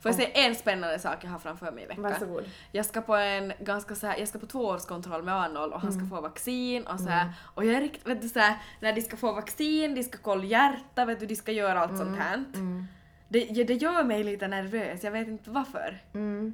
Får 0.01 0.09
jag 0.11 0.15
säga 0.15 0.29
en 0.29 0.55
spännande 0.55 0.99
sak 0.99 1.17
jag 1.23 1.29
har 1.29 1.39
framför 1.39 1.71
mig 1.71 1.83
i 1.83 1.87
veckan? 1.87 2.03
Varsågod. 2.03 2.43
Jag 2.71 2.85
ska 2.85 3.01
på 3.01 3.15
en 3.15 3.53
ganska 3.59 3.95
så 3.95 4.07
här, 4.07 4.17
jag 4.17 4.27
ska 4.27 4.39
på 4.39 4.45
tvåårskontroll 4.45 5.23
med 5.23 5.33
Arnold 5.35 5.73
och 5.73 5.81
han 5.81 5.91
Mm. 5.91 6.07
ska 6.07 6.15
få 6.15 6.21
vaccin 6.21 6.87
och 6.87 6.99
så 6.99 7.09
här, 7.09 7.33
och 7.55 7.65
jag 7.65 7.75
är 7.75 7.81
riktigt, 7.81 8.07
vet 8.07 8.21
du 8.21 8.29
så 8.29 8.39
här, 8.39 8.57
när 8.79 8.93
de 8.93 9.01
ska 9.01 9.17
få 9.17 9.31
vaccin, 9.33 9.95
de 9.95 10.03
ska 10.03 10.17
kolla 10.17 10.43
hjärta, 10.43 11.05
vet 11.05 11.19
du, 11.19 11.25
de 11.25 11.35
ska 11.35 11.51
göra 11.51 11.79
allt 11.79 11.97
sånt 11.97 12.17
här. 12.19 12.43
Mm. 12.53 12.85
Det, 13.27 13.39
ja, 13.39 13.63
det 13.65 13.73
gör 13.73 14.03
mig 14.03 14.23
lite 14.23 14.47
nervös, 14.47 15.03
jag 15.03 15.11
vet 15.11 15.27
inte 15.27 15.49
varför. 15.49 16.01
Mm. 16.13 16.53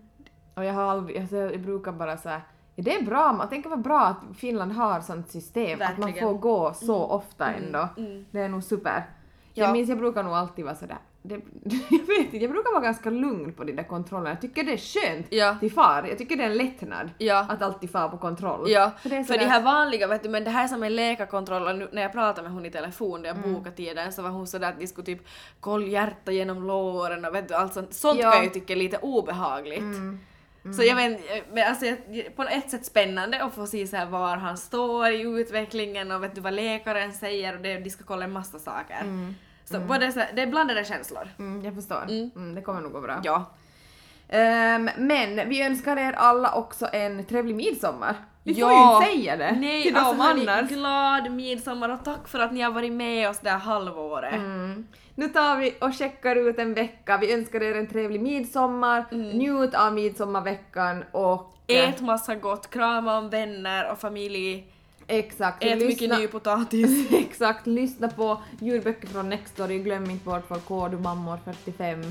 Och 0.53 0.65
jag 0.65 0.73
har 0.73 0.83
aldrig, 0.83 1.17
alltså 1.17 1.35
jag 1.35 1.59
brukar 1.61 1.91
bara 1.91 2.17
så 2.17 2.29
här, 2.29 2.37
ja, 2.37 2.43
det 2.75 2.95
är 2.95 3.03
bra, 3.03 3.33
man 3.33 3.49
tänker 3.49 3.69
vad 3.69 3.81
bra 3.81 4.01
att 4.01 4.37
Finland 4.37 4.71
har 4.71 5.01
sånt 5.01 5.29
system, 5.31 5.81
att 5.81 5.97
man 5.97 6.05
Verkligen. 6.07 6.27
får 6.29 6.37
gå 6.37 6.73
så 6.73 6.95
ofta 7.03 7.45
ändå. 7.53 7.87
mm. 7.97 8.25
Det 8.31 8.39
är 8.39 8.49
nog 8.49 8.63
super. 8.63 9.05
Ja. 9.53 9.63
Jag 9.65 9.73
minns, 9.73 9.89
jag 9.89 9.97
brukar 9.97 10.23
nog 10.23 10.33
alltid 10.33 10.65
vara 10.65 10.75
sådär, 10.75 10.97
det, 11.21 11.33
jag 11.89 11.99
vet 12.07 12.19
inte, 12.19 12.37
jag 12.37 12.51
brukar 12.51 12.71
vara 12.71 12.83
ganska 12.83 13.09
lugn 13.09 13.53
på 13.53 13.63
de 13.63 13.71
där 13.73 13.83
kontrollerna. 13.83 14.29
Jag 14.29 14.41
tycker 14.41 14.63
det 14.63 14.73
är 14.73 14.77
skönt 14.77 15.25
Ja. 15.29 15.55
till 15.59 15.71
far, 15.71 16.05
jag 16.09 16.17
tycker 16.17 16.35
det 16.35 16.43
är 16.43 16.47
en 16.49 16.57
lättnad 16.57 17.09
Ja. 17.17 17.45
att 17.49 17.61
alltid 17.61 17.91
fara 17.91 18.09
på 18.09 18.17
kontroll. 18.17 18.69
Ja, 18.71 18.91
För 19.01 19.09
det 19.09 19.15
är 19.17 19.23
för 19.23 19.37
de 19.37 19.45
här 19.45 19.61
vanliga, 19.63 20.07
vet 20.07 20.23
du, 20.23 20.29
men 20.29 20.43
det 20.43 20.49
här 20.49 20.63
är 20.63 20.67
som 20.67 20.83
en 20.83 20.95
läkarkontroll 20.95 21.67
och 21.67 21.75
nu, 21.75 21.89
när 21.91 22.01
jag 22.01 22.11
pratade 22.11 22.41
med 22.47 22.51
hon 22.51 22.65
i 22.65 22.71
telefon 22.71 23.21
där 23.21 23.29
jag 23.29 23.37
Mm. 23.37 23.53
bokade 23.53 23.75
tiden 23.75 24.13
så 24.13 24.21
var 24.21 24.29
hon 24.29 24.47
sådär 24.47 24.69
att 24.69 24.79
de 24.79 24.87
skulle 24.87 25.05
typ 25.05 25.27
kolla 25.59 25.85
hjärta 25.87 26.31
genom 26.31 26.63
låren 26.63 27.25
och 27.25 27.35
vet 27.35 27.47
du, 27.47 27.53
allt 27.55 27.73
sånt. 27.73 27.93
Sånt 27.93 28.19
Ja. 28.19 28.29
kan 28.31 28.37
jag 28.37 28.43
ju 28.43 28.49
tycka 28.49 28.73
är 28.73 28.77
lite 28.77 28.97
obehagligt. 28.97 29.79
Mm. 29.79 30.19
Så 30.73 30.83
jag 30.83 30.95
vet 30.95 31.21
men 31.53 31.67
alltså 31.67 31.85
på 32.35 32.43
ett 32.43 32.71
sätt 32.71 32.85
spännande 32.85 33.43
att 33.43 33.55
få 33.55 33.67
se 33.67 33.87
så 33.87 33.95
här 33.95 34.05
var 34.05 34.37
han 34.37 34.57
står 34.57 35.07
i 35.07 35.21
utvecklingen 35.21 36.11
och 36.11 36.23
vet 36.23 36.35
du 36.35 36.41
vad 36.41 36.53
läkaren 36.53 37.13
säger 37.13 37.55
och 37.55 37.61
det, 37.61 37.79
de 37.79 37.89
ska 37.89 38.03
kolla 38.03 38.25
en 38.25 38.31
massa 38.31 38.59
saker. 38.59 38.95
Så 39.65 39.79
både 39.79 40.11
så 40.11 40.19
här, 40.19 40.29
det 40.35 40.41
är 40.41 40.47
blandade 40.47 40.85
känslor. 40.85 41.29
Mm, 41.39 41.65
jag 41.65 41.75
förstår. 41.75 42.03
Mm. 42.03 42.31
Mm, 42.35 42.55
det 42.55 42.61
kommer 42.61 42.81
nog 42.81 42.91
gå 42.91 43.01
bra. 43.01 43.21
Ja. 43.23 43.45
Ehm, 44.29 44.89
men 44.97 45.49
vi 45.49 45.61
önskar 45.61 45.97
er 45.97 46.13
alla 46.13 46.51
också 46.51 46.89
en 46.93 47.25
trevlig 47.25 47.55
midsommar. 47.55 48.15
Vi 48.47 48.53
får 48.53 48.61
Ja. 48.71 49.01
ju 49.03 49.07
inte 49.09 49.17
säga 49.21 49.37
det 49.37 49.59
Nej, 49.59 49.83
till 49.83 49.95
alltså 49.95 50.23
annars. 50.23 50.69
glad 50.69 51.31
midsommar 51.31 51.89
och 51.89 52.03
tack 52.05 52.27
för 52.27 52.39
att 52.39 52.53
ni 52.53 52.61
har 52.61 52.71
varit 52.71 52.91
med 52.91 53.29
oss 53.29 53.39
det 53.39 53.49
här 53.49 53.57
halvåret. 53.57 54.33
Mm. 54.33 54.87
Nu 55.15 55.27
tar 55.27 55.57
vi 55.57 55.73
och 55.81 55.93
checkar 55.93 56.35
ut 56.35 56.59
en 56.59 56.73
vecka. 56.73 57.17
Vi 57.17 57.33
önskar 57.33 57.63
er 57.63 57.75
en 57.75 57.87
trevlig 57.87 58.21
midsommar. 58.21 59.05
Mm. 59.11 59.29
Njut 59.29 59.73
av 59.73 59.93
midsommarveckan 59.93 61.03
och... 61.11 61.51
Ät 61.67 62.01
massa 62.01 62.35
gott, 62.35 62.69
krama 62.69 63.17
om 63.17 63.29
vänner 63.29 63.91
och 63.91 63.99
familj, 63.99 64.67
Exakt. 65.07 65.63
ät 65.63 65.77
mycket 65.79 66.01
lyssna, 66.01 66.17
ny 66.17 66.27
potatis. 66.27 67.11
Exakt. 67.13 67.67
Lyssna 67.67 68.07
på 68.09 68.41
ljudböcker 68.59 69.07
från 69.07 69.29
Nextory. 69.29 69.79
Glöm 69.79 70.09
inte 70.09 70.25
bort 70.25 70.45
vår 70.47 70.59
kod 70.59 71.01
mammor 71.01 71.39
45 71.45 72.01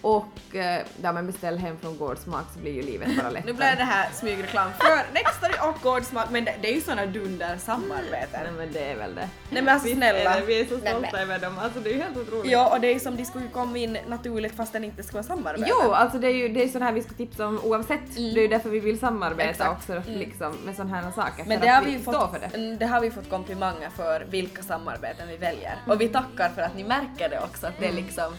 Och 0.00 0.56
eh, 0.56 0.82
ja, 1.02 1.12
men 1.12 1.26
beställ 1.26 1.58
hem 1.58 1.76
från 1.80 1.98
Gårdsmak 1.98 2.44
så 2.54 2.60
blir 2.60 2.72
ju 2.72 2.82
livet 2.82 3.08
bara 3.16 3.30
lättare. 3.30 3.52
Nu 3.52 3.56
blev 3.58 3.76
det 3.76 3.84
här 3.84 4.08
smygreklam 4.12 4.70
för 4.78 5.14
Nextory 5.14 5.70
och 5.70 5.82
Gårdsmak, 5.82 6.26
men 6.30 6.44
det, 6.44 6.54
det 6.62 6.70
är 6.70 6.74
ju 6.74 6.80
såna 6.80 7.06
dunder 7.06 7.56
samarbeten. 7.58 8.40
Nej 8.42 8.52
men 8.58 8.72
det 8.72 8.84
är 8.90 8.96
väl 8.96 9.14
det. 9.14 9.28
Nej 9.50 9.62
men 9.62 9.68
alltså 9.68 9.86
Visst 9.86 9.96
snälla. 9.98 10.34
är 10.34 10.42
vi 10.46 10.60
är 10.60 10.64
så 10.66 10.78
stolta 10.78 11.20
över 11.22 11.38
dem. 11.38 11.58
Alltså 11.58 11.80
det 11.80 11.90
är 11.90 11.94
ju 11.94 12.00
helt 12.02 12.16
otroligt. 12.16 12.52
Ja, 12.52 12.74
och 12.74 12.80
det 12.80 12.86
är 12.94 12.98
som 12.98 13.16
de 13.16 13.24
skulle 13.24 13.44
ju 13.44 13.50
komma 13.50 13.78
in 13.78 13.98
naturligt 14.08 14.56
fast 14.56 14.72
den 14.72 14.84
inte 14.84 15.02
skulle 15.02 15.22
vara 15.22 15.36
samarbete. 15.36 15.66
Jo, 15.84 15.92
alltså 15.92 16.18
det 16.18 16.26
är 16.26 16.34
ju 16.34 16.48
det 16.48 16.62
är 16.64 16.68
sånt 16.68 16.84
här 16.84 16.92
vi 16.92 17.02
ska 17.02 17.12
tipsa 17.14 17.46
om 17.46 17.60
oavsett. 17.64 18.14
Det 18.16 18.20
är 18.20 18.42
ju 18.42 18.48
därför 18.48 18.70
vi 18.70 18.80
vill 18.80 18.98
samarbeta 18.98 19.40
Mm. 19.40 19.50
Exakt. 19.50 19.70
också 19.90 20.10
liksom, 20.10 20.56
med 20.64 20.76
såna 20.76 20.96
här 20.96 21.10
saker. 21.10 21.44
Men 21.46 21.60
det 21.60 21.68
har, 21.68 21.82
vi 21.82 21.90
ju 21.90 21.98
fått, 22.00 22.30
för 22.32 22.38
det. 22.40 22.56
mm, 22.56 22.78
det 22.78 22.86
har 22.86 23.00
vi 23.00 23.10
fått 23.10 23.30
komplimanger 23.30 23.90
för 23.96 24.26
vilka 24.30 24.62
samarbeten 24.62 25.28
vi 25.28 25.36
väljer. 25.36 25.74
Och 25.86 26.00
vi 26.00 26.08
tackar 26.08 26.48
för 26.48 26.62
att 26.62 26.74
ni 26.76 26.84
märker 26.84 27.28
det 27.28 27.40
också, 27.40 27.66
att 27.66 27.78
det 27.78 27.86
är 27.86 27.92
liksom 27.92 28.32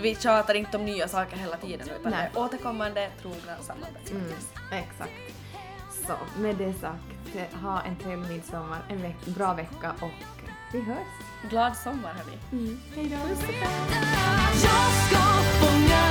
vi 0.00 0.14
tjatar 0.14 0.54
inte 0.54 0.76
om 0.76 0.84
nya 0.84 1.08
saker 1.08 1.36
hela 1.36 1.56
tiden 1.56 1.88
utan 2.00 2.12
Nej. 2.12 2.30
det 2.32 2.38
är 2.38 2.42
återkommande 2.44 3.10
trogna 3.22 3.56
samarbeten. 3.60 4.16
Mm, 4.16 4.32
exakt. 4.84 5.12
Så 6.06 6.40
med 6.40 6.56
det 6.56 6.72
sagt, 6.72 7.52
ha 7.62 7.82
en 7.82 7.96
trevlig 7.96 8.28
midsommar, 8.28 8.78
en 8.88 9.02
veck, 9.02 9.26
bra 9.26 9.54
vecka 9.54 9.94
och 10.00 10.10
vi 10.72 10.80
hörs. 10.80 11.50
Glad 11.50 11.76
sommar 11.76 12.12
hörni! 12.14 12.76
Hej 12.94 13.08
då! 13.08 13.28
Jag 13.28 14.92
ska 15.06 15.20
fånga 15.60 16.10